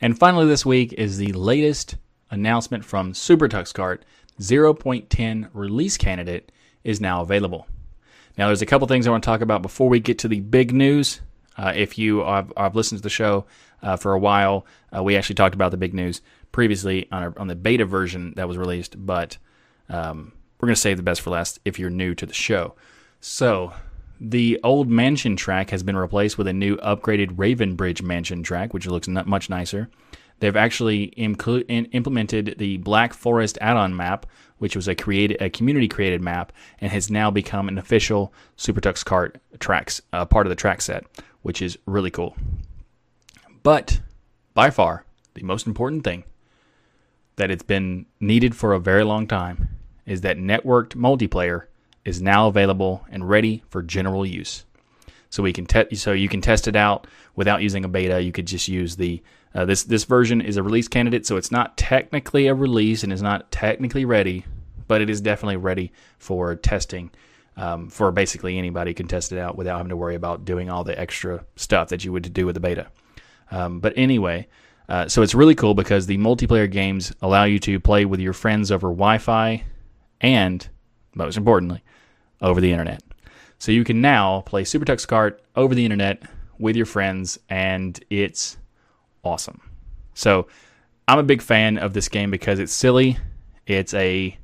And 0.00 0.16
finally, 0.16 0.46
this 0.46 0.64
week 0.64 0.92
is 0.92 1.18
the 1.18 1.32
latest 1.32 1.96
announcement 2.30 2.84
from 2.84 3.12
Super 3.12 3.48
Tux 3.48 3.74
0.10 4.40 5.48
release 5.52 5.96
candidate 5.96 6.52
is 6.84 7.00
now 7.00 7.20
available. 7.20 7.66
Now, 8.38 8.46
there's 8.46 8.62
a 8.62 8.66
couple 8.66 8.86
things 8.86 9.04
I 9.04 9.10
want 9.10 9.24
to 9.24 9.26
talk 9.26 9.40
about 9.40 9.62
before 9.62 9.88
we 9.88 9.98
get 9.98 10.20
to 10.20 10.28
the 10.28 10.40
big 10.40 10.72
news. 10.72 11.20
Uh, 11.58 11.72
if 11.74 11.98
you 11.98 12.20
have, 12.20 12.52
have, 12.56 12.76
listened 12.76 13.00
to 13.00 13.02
the 13.02 13.10
show 13.10 13.46
uh, 13.82 13.96
for 13.96 14.12
a 14.12 14.18
while, 14.18 14.64
uh, 14.96 15.02
we 15.02 15.16
actually 15.16 15.34
talked 15.34 15.56
about 15.56 15.72
the 15.72 15.76
big 15.76 15.92
news 15.92 16.20
previously 16.54 17.08
on, 17.10 17.24
our, 17.24 17.34
on 17.36 17.48
the 17.48 17.56
beta 17.56 17.84
version 17.84 18.32
that 18.36 18.46
was 18.46 18.56
released, 18.56 18.94
but 19.04 19.38
um, 19.88 20.32
we're 20.60 20.68
going 20.68 20.74
to 20.74 20.80
save 20.80 20.96
the 20.96 21.02
best 21.02 21.20
for 21.20 21.30
last 21.30 21.58
if 21.64 21.80
you're 21.80 21.90
new 21.90 22.14
to 22.14 22.24
the 22.24 22.32
show. 22.32 22.76
So, 23.20 23.72
the 24.20 24.60
old 24.62 24.88
mansion 24.88 25.34
track 25.34 25.70
has 25.70 25.82
been 25.82 25.96
replaced 25.96 26.38
with 26.38 26.46
a 26.46 26.52
new 26.52 26.76
upgraded 26.76 27.32
Raven 27.36 27.74
Bridge 27.74 28.02
mansion 28.02 28.44
track, 28.44 28.72
which 28.72 28.86
looks 28.86 29.08
much 29.08 29.50
nicer. 29.50 29.90
They've 30.38 30.54
actually 30.54 31.06
in, 31.16 31.34
implemented 31.86 32.54
the 32.58 32.76
Black 32.76 33.14
Forest 33.14 33.58
add-on 33.60 33.96
map, 33.96 34.24
which 34.58 34.76
was 34.76 34.86
a 34.86 34.94
created 34.94 35.42
a 35.42 35.50
community 35.50 35.88
created 35.88 36.22
map, 36.22 36.52
and 36.80 36.92
has 36.92 37.10
now 37.10 37.32
become 37.32 37.66
an 37.66 37.78
official 37.78 38.32
Super 38.56 38.80
Tux 38.80 39.02
Kart 39.02 39.34
tracks 39.58 40.00
uh, 40.12 40.24
part 40.24 40.46
of 40.46 40.50
the 40.50 40.56
track 40.56 40.82
set, 40.82 41.04
which 41.42 41.60
is 41.60 41.76
really 41.84 42.12
cool. 42.12 42.36
But 43.64 44.00
by 44.54 44.70
far, 44.70 45.04
the 45.34 45.42
most 45.42 45.66
important 45.66 46.04
thing 46.04 46.22
that 47.36 47.50
it's 47.50 47.62
been 47.62 48.06
needed 48.20 48.54
for 48.54 48.72
a 48.72 48.80
very 48.80 49.04
long 49.04 49.26
time 49.26 49.68
is 50.06 50.20
that 50.20 50.36
networked 50.38 50.94
multiplayer 50.94 51.64
is 52.04 52.20
now 52.20 52.48
available 52.48 53.04
and 53.10 53.28
ready 53.28 53.62
for 53.68 53.82
general 53.82 54.26
use. 54.26 54.64
So 55.30 55.42
we 55.42 55.52
can 55.52 55.66
te- 55.66 55.96
so 55.96 56.12
you 56.12 56.28
can 56.28 56.40
test 56.40 56.68
it 56.68 56.76
out 56.76 57.06
without 57.34 57.62
using 57.62 57.84
a 57.84 57.88
beta. 57.88 58.20
You 58.20 58.30
could 58.30 58.46
just 58.46 58.68
use 58.68 58.96
the 58.96 59.22
uh, 59.54 59.64
this 59.64 59.84
this 59.84 60.04
version 60.04 60.40
is 60.40 60.56
a 60.56 60.62
release 60.62 60.88
candidate, 60.88 61.26
so 61.26 61.36
it's 61.36 61.50
not 61.50 61.76
technically 61.76 62.46
a 62.46 62.54
release 62.54 63.02
and 63.02 63.12
is 63.12 63.22
not 63.22 63.50
technically 63.50 64.04
ready, 64.04 64.44
but 64.86 65.00
it 65.00 65.10
is 65.10 65.20
definitely 65.20 65.56
ready 65.56 65.92
for 66.18 66.54
testing. 66.54 67.10
Um, 67.56 67.88
for 67.88 68.10
basically 68.10 68.58
anybody 68.58 68.94
can 68.94 69.06
test 69.06 69.30
it 69.30 69.38
out 69.38 69.56
without 69.56 69.76
having 69.76 69.90
to 69.90 69.96
worry 69.96 70.16
about 70.16 70.44
doing 70.44 70.70
all 70.70 70.82
the 70.82 70.98
extra 70.98 71.44
stuff 71.54 71.88
that 71.90 72.04
you 72.04 72.12
would 72.12 72.32
do 72.32 72.46
with 72.46 72.54
the 72.54 72.60
beta. 72.60 72.88
Um, 73.52 73.78
but 73.78 73.92
anyway, 73.96 74.48
uh, 74.88 75.08
so 75.08 75.22
it's 75.22 75.34
really 75.34 75.54
cool 75.54 75.74
because 75.74 76.06
the 76.06 76.18
multiplayer 76.18 76.70
games 76.70 77.12
allow 77.22 77.44
you 77.44 77.58
to 77.60 77.80
play 77.80 78.04
with 78.04 78.20
your 78.20 78.32
friends 78.32 78.70
over 78.70 78.88
Wi-Fi, 78.88 79.64
and 80.20 80.68
most 81.14 81.36
importantly, 81.36 81.82
over 82.40 82.60
the 82.60 82.70
internet. 82.70 83.02
So 83.58 83.72
you 83.72 83.84
can 83.84 84.00
now 84.00 84.42
play 84.42 84.64
Super 84.64 84.84
Tux 84.84 85.06
Kart 85.06 85.38
over 85.56 85.74
the 85.74 85.84
internet 85.84 86.22
with 86.58 86.76
your 86.76 86.86
friends, 86.86 87.38
and 87.48 87.98
it's 88.10 88.58
awesome. 89.22 89.60
So 90.14 90.48
I'm 91.08 91.18
a 91.18 91.24
big 91.24 91.42
fan 91.42 91.78
of 91.78 91.94
this 91.94 92.08
game 92.08 92.30
because 92.30 92.58
it's 92.58 92.72
silly. 92.72 93.18
It's 93.66 93.94
a 93.94 94.36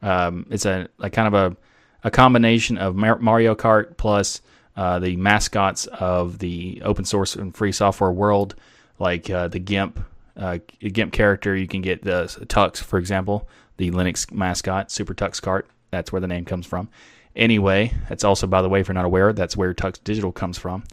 um, 0.00 0.46
it's 0.50 0.64
a, 0.64 0.88
a, 1.00 1.10
kind 1.10 1.34
of 1.34 1.34
a, 1.34 1.56
a 2.04 2.10
combination 2.10 2.78
of 2.78 2.94
Mario 2.94 3.56
Kart 3.56 3.96
plus 3.96 4.40
uh, 4.76 5.00
the 5.00 5.16
mascots 5.16 5.86
of 5.86 6.38
the 6.38 6.80
open 6.84 7.04
source 7.04 7.34
and 7.34 7.54
free 7.54 7.72
software 7.72 8.12
world, 8.12 8.54
like 8.98 9.30
uh, 9.30 9.48
the 9.48 9.58
GIMP 9.58 10.00
uh, 10.36 10.58
GIMP 10.80 11.12
character. 11.12 11.56
You 11.56 11.66
can 11.66 11.82
get 11.82 12.02
the 12.02 12.24
Tux, 12.46 12.78
for 12.78 12.98
example, 12.98 13.48
the 13.76 13.90
Linux 13.90 14.30
mascot, 14.32 14.90
Super 14.90 15.14
Tux 15.14 15.40
Kart. 15.40 15.64
That's 15.90 16.12
where 16.12 16.20
the 16.20 16.28
name 16.28 16.44
comes 16.44 16.66
from. 16.66 16.88
Anyway, 17.34 17.92
that's 18.08 18.24
also, 18.24 18.46
by 18.46 18.62
the 18.62 18.68
way, 18.68 18.80
if 18.80 18.88
you're 18.88 18.94
not 18.94 19.04
aware, 19.04 19.32
that's 19.32 19.56
where 19.56 19.72
Tux 19.74 20.02
Digital 20.02 20.32
comes 20.32 20.58
from. 20.58 20.84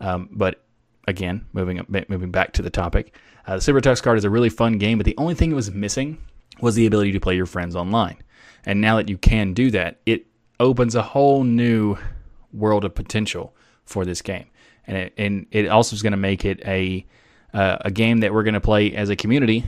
Um, 0.00 0.28
but 0.30 0.62
again, 1.06 1.46
moving 1.52 1.84
moving 1.88 2.30
back 2.30 2.52
to 2.54 2.62
the 2.62 2.70
topic, 2.70 3.14
uh, 3.46 3.56
the 3.56 3.60
Super 3.60 3.80
Tux 3.80 4.02
Kart 4.02 4.16
is 4.16 4.24
a 4.24 4.30
really 4.30 4.50
fun 4.50 4.78
game, 4.78 4.98
but 4.98 5.04
the 5.04 5.16
only 5.16 5.34
thing 5.34 5.52
it 5.52 5.54
was 5.54 5.70
missing 5.70 6.18
was 6.60 6.74
the 6.74 6.86
ability 6.86 7.12
to 7.12 7.20
play 7.20 7.36
your 7.36 7.46
friends 7.46 7.76
online. 7.76 8.18
And 8.64 8.80
now 8.80 8.96
that 8.96 9.08
you 9.08 9.16
can 9.16 9.54
do 9.54 9.70
that, 9.70 10.00
it 10.06 10.26
opens 10.60 10.94
a 10.94 11.02
whole 11.02 11.44
new 11.44 11.96
world 12.52 12.84
of 12.84 12.94
potential 12.94 13.54
for 13.84 14.04
this 14.04 14.22
game. 14.22 14.46
And 14.86 14.96
it, 14.96 15.12
and 15.16 15.46
it 15.50 15.68
also 15.68 15.94
is 15.94 16.02
going 16.02 16.12
to 16.12 16.16
make 16.16 16.44
it 16.44 16.60
a 16.66 17.06
uh, 17.52 17.78
a 17.80 17.90
game 17.90 18.18
that 18.18 18.32
we're 18.32 18.42
going 18.42 18.54
to 18.54 18.60
play 18.60 18.94
as 18.94 19.10
a 19.10 19.16
community 19.16 19.64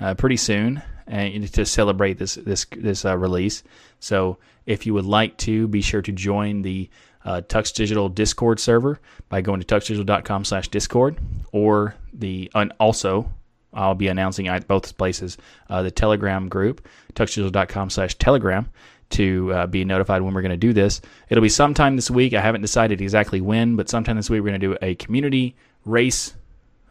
uh, 0.00 0.14
pretty 0.14 0.36
soon 0.36 0.82
and 1.06 1.52
to 1.52 1.66
celebrate 1.66 2.18
this 2.18 2.34
this 2.34 2.66
this 2.76 3.04
uh, 3.04 3.16
release. 3.16 3.62
So 4.00 4.38
if 4.66 4.86
you 4.86 4.94
would 4.94 5.04
like 5.04 5.36
to, 5.38 5.68
be 5.68 5.82
sure 5.82 6.02
to 6.02 6.12
join 6.12 6.62
the 6.62 6.88
uh, 7.24 7.42
Tux 7.42 7.74
Digital 7.74 8.08
Discord 8.08 8.60
server 8.60 9.00
by 9.28 9.40
going 9.40 9.60
to 9.60 9.66
tuxdigital.com/discord, 9.66 11.18
or 11.52 11.94
the 12.12 12.50
and 12.54 12.72
also 12.80 13.30
I'll 13.72 13.94
be 13.94 14.08
announcing 14.08 14.48
at 14.48 14.68
both 14.68 14.96
places 14.96 15.36
uh, 15.68 15.82
the 15.82 15.90
Telegram 15.90 16.48
group, 16.48 16.86
tuxdigital.com/telegram, 17.14 18.70
to 19.10 19.52
uh, 19.52 19.66
be 19.66 19.84
notified 19.84 20.22
when 20.22 20.34
we're 20.34 20.42
going 20.42 20.50
to 20.50 20.56
do 20.56 20.72
this. 20.72 21.00
It'll 21.28 21.42
be 21.42 21.48
sometime 21.48 21.96
this 21.96 22.10
week. 22.10 22.34
I 22.34 22.40
haven't 22.40 22.62
decided 22.62 23.00
exactly 23.00 23.40
when, 23.40 23.76
but 23.76 23.88
sometime 23.88 24.16
this 24.16 24.30
week 24.30 24.42
we're 24.42 24.50
going 24.50 24.60
to 24.60 24.66
do 24.66 24.76
a 24.80 24.94
community 24.94 25.56
race. 25.84 26.34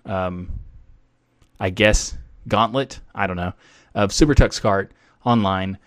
Um, 0.05 0.51
I 1.59 1.69
guess 1.69 2.17
gauntlet. 2.47 2.99
I 3.15 3.27
don't 3.27 3.37
know 3.37 3.53
of 3.95 4.11
Super 4.11 4.33
Tux 4.33 4.61
Kart 4.61 4.89
online, 5.25 5.77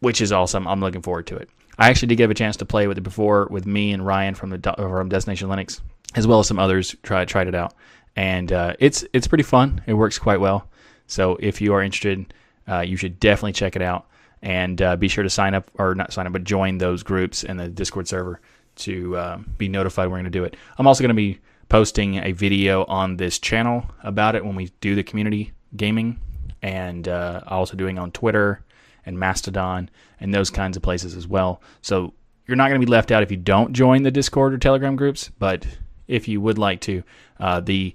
which 0.00 0.20
is 0.20 0.32
awesome. 0.32 0.66
I'm 0.66 0.80
looking 0.80 1.02
forward 1.02 1.26
to 1.28 1.36
it. 1.36 1.48
I 1.78 1.90
actually 1.90 2.08
did 2.08 2.16
get 2.16 2.30
a 2.30 2.34
chance 2.34 2.56
to 2.58 2.64
play 2.64 2.86
with 2.86 2.98
it 2.98 3.02
before 3.02 3.48
with 3.50 3.66
me 3.66 3.92
and 3.92 4.04
Ryan 4.04 4.34
from 4.34 4.50
the 4.50 4.74
from 4.76 5.08
Destination 5.08 5.48
Linux, 5.48 5.80
as 6.14 6.26
well 6.26 6.40
as 6.40 6.48
some 6.48 6.58
others 6.58 6.96
tried 7.02 7.28
tried 7.28 7.48
it 7.48 7.54
out, 7.54 7.74
and 8.16 8.50
uh, 8.52 8.74
it's 8.78 9.04
it's 9.12 9.26
pretty 9.26 9.44
fun. 9.44 9.82
It 9.86 9.94
works 9.94 10.18
quite 10.18 10.40
well. 10.40 10.68
So 11.06 11.36
if 11.38 11.60
you 11.60 11.74
are 11.74 11.82
interested, 11.82 12.32
uh, 12.66 12.80
you 12.80 12.96
should 12.96 13.20
definitely 13.20 13.52
check 13.52 13.76
it 13.76 13.82
out, 13.82 14.06
and 14.42 14.80
uh, 14.80 14.96
be 14.96 15.08
sure 15.08 15.22
to 15.22 15.30
sign 15.30 15.54
up 15.54 15.70
or 15.78 15.94
not 15.94 16.12
sign 16.12 16.26
up, 16.26 16.32
but 16.32 16.44
join 16.44 16.78
those 16.78 17.02
groups 17.02 17.44
and 17.44 17.60
the 17.60 17.68
Discord 17.68 18.08
server 18.08 18.40
to 18.76 19.16
uh, 19.16 19.38
be 19.58 19.68
notified 19.68 20.08
we're 20.08 20.16
going 20.16 20.24
to 20.24 20.30
do 20.30 20.44
it. 20.44 20.56
I'm 20.78 20.86
also 20.86 21.02
going 21.02 21.08
to 21.08 21.14
be 21.14 21.38
posting 21.68 22.16
a 22.16 22.32
video 22.32 22.84
on 22.84 23.16
this 23.16 23.38
channel 23.38 23.84
about 24.02 24.34
it 24.34 24.44
when 24.44 24.54
we 24.54 24.70
do 24.80 24.94
the 24.94 25.02
community 25.02 25.52
gaming 25.76 26.20
and 26.62 27.08
uh, 27.08 27.40
also 27.46 27.76
doing 27.76 27.98
on 27.98 28.10
Twitter 28.12 28.64
and 29.04 29.18
Mastodon 29.18 29.90
and 30.20 30.32
those 30.32 30.50
kinds 30.50 30.76
of 30.76 30.82
places 30.82 31.16
as 31.16 31.26
well. 31.26 31.60
So 31.82 32.14
you're 32.46 32.56
not 32.56 32.68
going 32.68 32.80
to 32.80 32.86
be 32.86 32.90
left 32.90 33.10
out 33.10 33.22
if 33.22 33.30
you 33.30 33.36
don't 33.36 33.72
join 33.72 34.02
the 34.02 34.10
Discord 34.10 34.54
or 34.54 34.58
Telegram 34.58 34.96
groups, 34.96 35.30
but 35.38 35.66
if 36.06 36.28
you 36.28 36.40
would 36.40 36.58
like 36.58 36.80
to, 36.82 37.02
uh, 37.40 37.60
the 37.60 37.94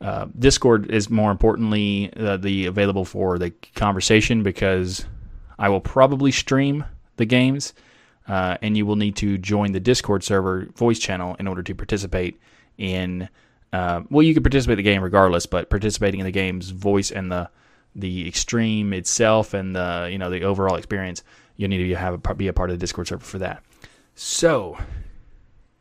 uh, 0.00 0.26
Discord 0.38 0.90
is 0.90 1.08
more 1.08 1.30
importantly 1.30 2.12
uh, 2.16 2.36
the 2.36 2.66
available 2.66 3.04
for 3.04 3.38
the 3.38 3.50
conversation 3.74 4.42
because 4.42 5.06
I 5.58 5.68
will 5.68 5.80
probably 5.80 6.32
stream 6.32 6.84
the 7.16 7.24
games, 7.24 7.74
uh, 8.26 8.58
and 8.60 8.76
you 8.76 8.86
will 8.86 8.96
need 8.96 9.16
to 9.16 9.38
join 9.38 9.72
the 9.72 9.80
Discord 9.80 10.24
server 10.24 10.66
voice 10.76 10.98
channel 10.98 11.36
in 11.38 11.46
order 11.46 11.62
to 11.62 11.74
participate 11.74 12.40
in. 12.78 13.28
Uh, 13.72 14.02
well, 14.08 14.22
you 14.22 14.34
can 14.34 14.42
participate 14.42 14.74
in 14.74 14.84
the 14.84 14.90
game 14.90 15.02
regardless, 15.02 15.46
but 15.46 15.70
participating 15.70 16.20
in 16.20 16.26
the 16.26 16.32
game's 16.32 16.70
voice 16.70 17.10
and 17.10 17.30
the 17.30 17.50
the 17.96 18.26
extreme 18.26 18.92
itself 18.92 19.54
and 19.54 19.74
the 19.74 20.08
you 20.10 20.18
know 20.18 20.30
the 20.30 20.42
overall 20.42 20.76
experience, 20.76 21.22
you 21.56 21.68
need 21.68 21.88
to 21.88 21.94
have 21.94 22.20
a, 22.24 22.34
be 22.34 22.48
a 22.48 22.52
part 22.52 22.70
of 22.70 22.76
the 22.76 22.80
Discord 22.80 23.08
server 23.08 23.24
for 23.24 23.38
that. 23.38 23.62
So, 24.14 24.78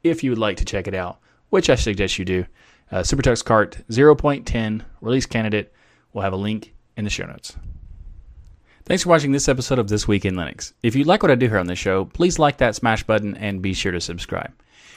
if 0.04 0.24
you 0.24 0.32
would 0.32 0.40
like 0.40 0.58
to 0.58 0.66
check 0.66 0.88
it 0.88 0.96
out, 0.96 1.20
which 1.50 1.70
I 1.70 1.76
suggest 1.76 2.18
you 2.18 2.26
do, 2.26 2.46
uh, 2.92 3.00
SuperTux 3.00 3.44
Kart 3.44 3.84
0.10 3.90 4.82
release 5.02 5.26
candidate 5.26 5.74
will 6.14 6.22
have 6.24 6.34
a 6.34 6.38
link 6.38 6.74
in 6.98 7.04
the 7.04 7.10
show 7.10 7.26
notes. 7.26 7.56
Thanks 8.86 9.04
for 9.04 9.10
watching 9.10 9.32
this 9.32 9.48
episode 9.48 9.80
of 9.80 9.88
This 9.88 10.08
Week 10.08 10.26
in 10.26 10.36
Linux. 10.36 10.74
If 10.84 10.96
you 10.96 11.06
like 11.06 11.24
what 11.24 11.32
I 11.32 11.36
do 11.36 11.48
here 11.48 11.58
on 11.58 11.68
the 11.68 11.76
show, 11.76 12.06
please 12.06 12.38
like 12.38 12.58
that 12.58 12.76
smash 12.76 13.04
button 13.04 13.36
and 13.38 13.62
be 13.62 13.74
sure 13.74 13.94
to 13.94 14.02
subscribe. 14.02 14.52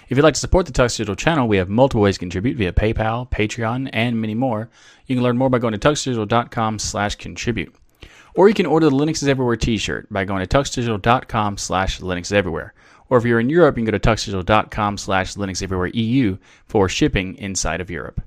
If 0.08 0.16
you'd 0.16 0.22
like 0.22 0.34
to 0.34 0.40
support 0.40 0.66
the 0.66 0.72
Tux 0.72 0.96
Digital 0.96 1.16
channel, 1.16 1.48
we 1.48 1.56
have 1.56 1.68
multiple 1.68 2.02
ways 2.02 2.14
to 2.14 2.20
contribute 2.20 2.56
via 2.56 2.72
PayPal, 2.72 3.28
Patreon, 3.28 3.90
and 3.92 4.20
many 4.20 4.34
more. 4.34 4.70
You 5.06 5.16
can 5.16 5.24
learn 5.24 5.36
more 5.36 5.50
by 5.50 5.58
going 5.58 5.72
to 5.72 5.78
tuxdigital.com 5.78 6.78
slash 6.78 7.16
contribute. 7.16 7.74
Or 8.36 8.48
you 8.48 8.54
can 8.54 8.66
order 8.66 8.88
the 8.88 8.94
Linux 8.94 9.22
is 9.22 9.28
Everywhere 9.28 9.56
t-shirt 9.56 10.06
by 10.12 10.24
going 10.24 10.46
to 10.46 10.56
tuxdigital.com 10.56 11.58
slash 11.58 11.98
Linux 11.98 12.30
Everywhere. 12.30 12.72
Or 13.08 13.18
if 13.18 13.24
you're 13.24 13.40
in 13.40 13.50
Europe, 13.50 13.76
you 13.76 13.84
can 13.84 13.92
go 13.92 13.98
to 13.98 14.08
tuxdigital.com 14.08 14.96
slash 14.98 15.34
Linux 15.34 15.60
Everywhere 15.60 15.88
EU 15.88 16.38
for 16.66 16.88
shipping 16.88 17.36
inside 17.38 17.80
of 17.80 17.90
Europe. 17.90 18.20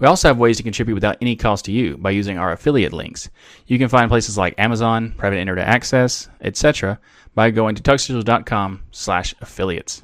We 0.00 0.08
also 0.08 0.26
have 0.26 0.38
ways 0.38 0.56
to 0.56 0.64
contribute 0.64 0.94
without 0.94 1.18
any 1.20 1.36
cost 1.36 1.66
to 1.66 1.72
you 1.72 1.96
by 1.98 2.10
using 2.10 2.36
our 2.36 2.50
affiliate 2.50 2.92
links. 2.92 3.30
You 3.68 3.78
can 3.78 3.88
find 3.88 4.08
places 4.08 4.36
like 4.36 4.58
Amazon, 4.58 5.14
private 5.16 5.38
internet 5.38 5.68
access, 5.68 6.28
etc. 6.40 6.98
by 7.36 7.52
going 7.52 7.76
to 7.76 7.82
tuxdigital.com 7.82 8.82
slash 8.90 9.36
affiliates. 9.40 10.02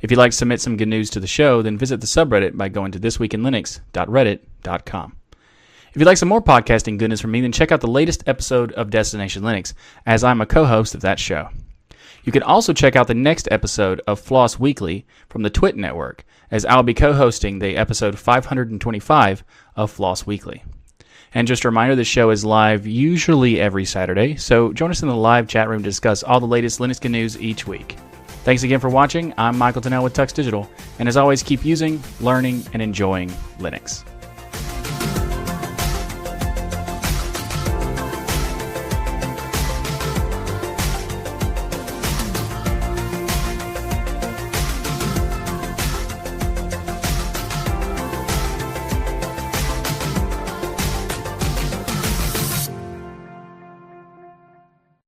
If 0.00 0.10
you'd 0.10 0.18
like 0.18 0.30
to 0.30 0.36
submit 0.36 0.60
some 0.60 0.76
good 0.76 0.88
news 0.88 1.10
to 1.10 1.20
the 1.20 1.26
show, 1.26 1.62
then 1.62 1.78
visit 1.78 2.00
the 2.00 2.06
subreddit 2.06 2.56
by 2.56 2.68
going 2.68 2.92
to 2.92 3.00
thisweekinlinux.reddit.com. 3.00 5.16
If 5.92 5.96
you'd 5.96 6.06
like 6.06 6.18
some 6.18 6.28
more 6.28 6.40
podcasting 6.40 6.98
goodness 6.98 7.20
from 7.20 7.32
me, 7.32 7.40
then 7.40 7.52
check 7.52 7.72
out 7.72 7.80
the 7.80 7.88
latest 7.88 8.22
episode 8.26 8.72
of 8.72 8.90
Destination 8.90 9.42
Linux, 9.42 9.74
as 10.06 10.22
I'm 10.22 10.40
a 10.40 10.46
co 10.46 10.64
host 10.64 10.94
of 10.94 11.00
that 11.00 11.18
show. 11.18 11.48
You 12.22 12.32
can 12.32 12.42
also 12.42 12.72
check 12.72 12.96
out 12.96 13.08
the 13.08 13.14
next 13.14 13.48
episode 13.50 14.00
of 14.06 14.20
Floss 14.20 14.58
Weekly 14.58 15.06
from 15.28 15.42
the 15.42 15.50
Twit 15.50 15.76
Network, 15.76 16.24
as 16.50 16.64
I'll 16.64 16.82
be 16.82 16.94
co 16.94 17.12
hosting 17.12 17.58
the 17.58 17.76
episode 17.76 18.18
525 18.18 19.44
of 19.76 19.90
Floss 19.90 20.26
Weekly. 20.26 20.62
And 21.34 21.48
just 21.48 21.64
a 21.64 21.68
reminder, 21.68 21.96
the 21.96 22.04
show 22.04 22.30
is 22.30 22.44
live 22.44 22.86
usually 22.86 23.60
every 23.60 23.84
Saturday, 23.84 24.36
so 24.36 24.72
join 24.72 24.90
us 24.90 25.02
in 25.02 25.08
the 25.08 25.14
live 25.14 25.48
chat 25.48 25.68
room 25.68 25.82
to 25.82 25.88
discuss 25.88 26.22
all 26.22 26.40
the 26.40 26.46
latest 26.46 26.78
Linux 26.78 27.08
news 27.10 27.40
each 27.40 27.66
week. 27.66 27.96
Thanks 28.50 28.64
again 28.64 28.80
for 28.80 28.88
watching. 28.88 29.32
I'm 29.38 29.56
Michael 29.56 29.80
Tunnell 29.80 30.02
with 30.02 30.12
Tux 30.12 30.34
Digital, 30.34 30.68
and 30.98 31.08
as 31.08 31.16
always, 31.16 31.40
keep 31.40 31.64
using, 31.64 32.02
learning, 32.20 32.64
and 32.72 32.82
enjoying 32.82 33.28
Linux. 33.60 34.04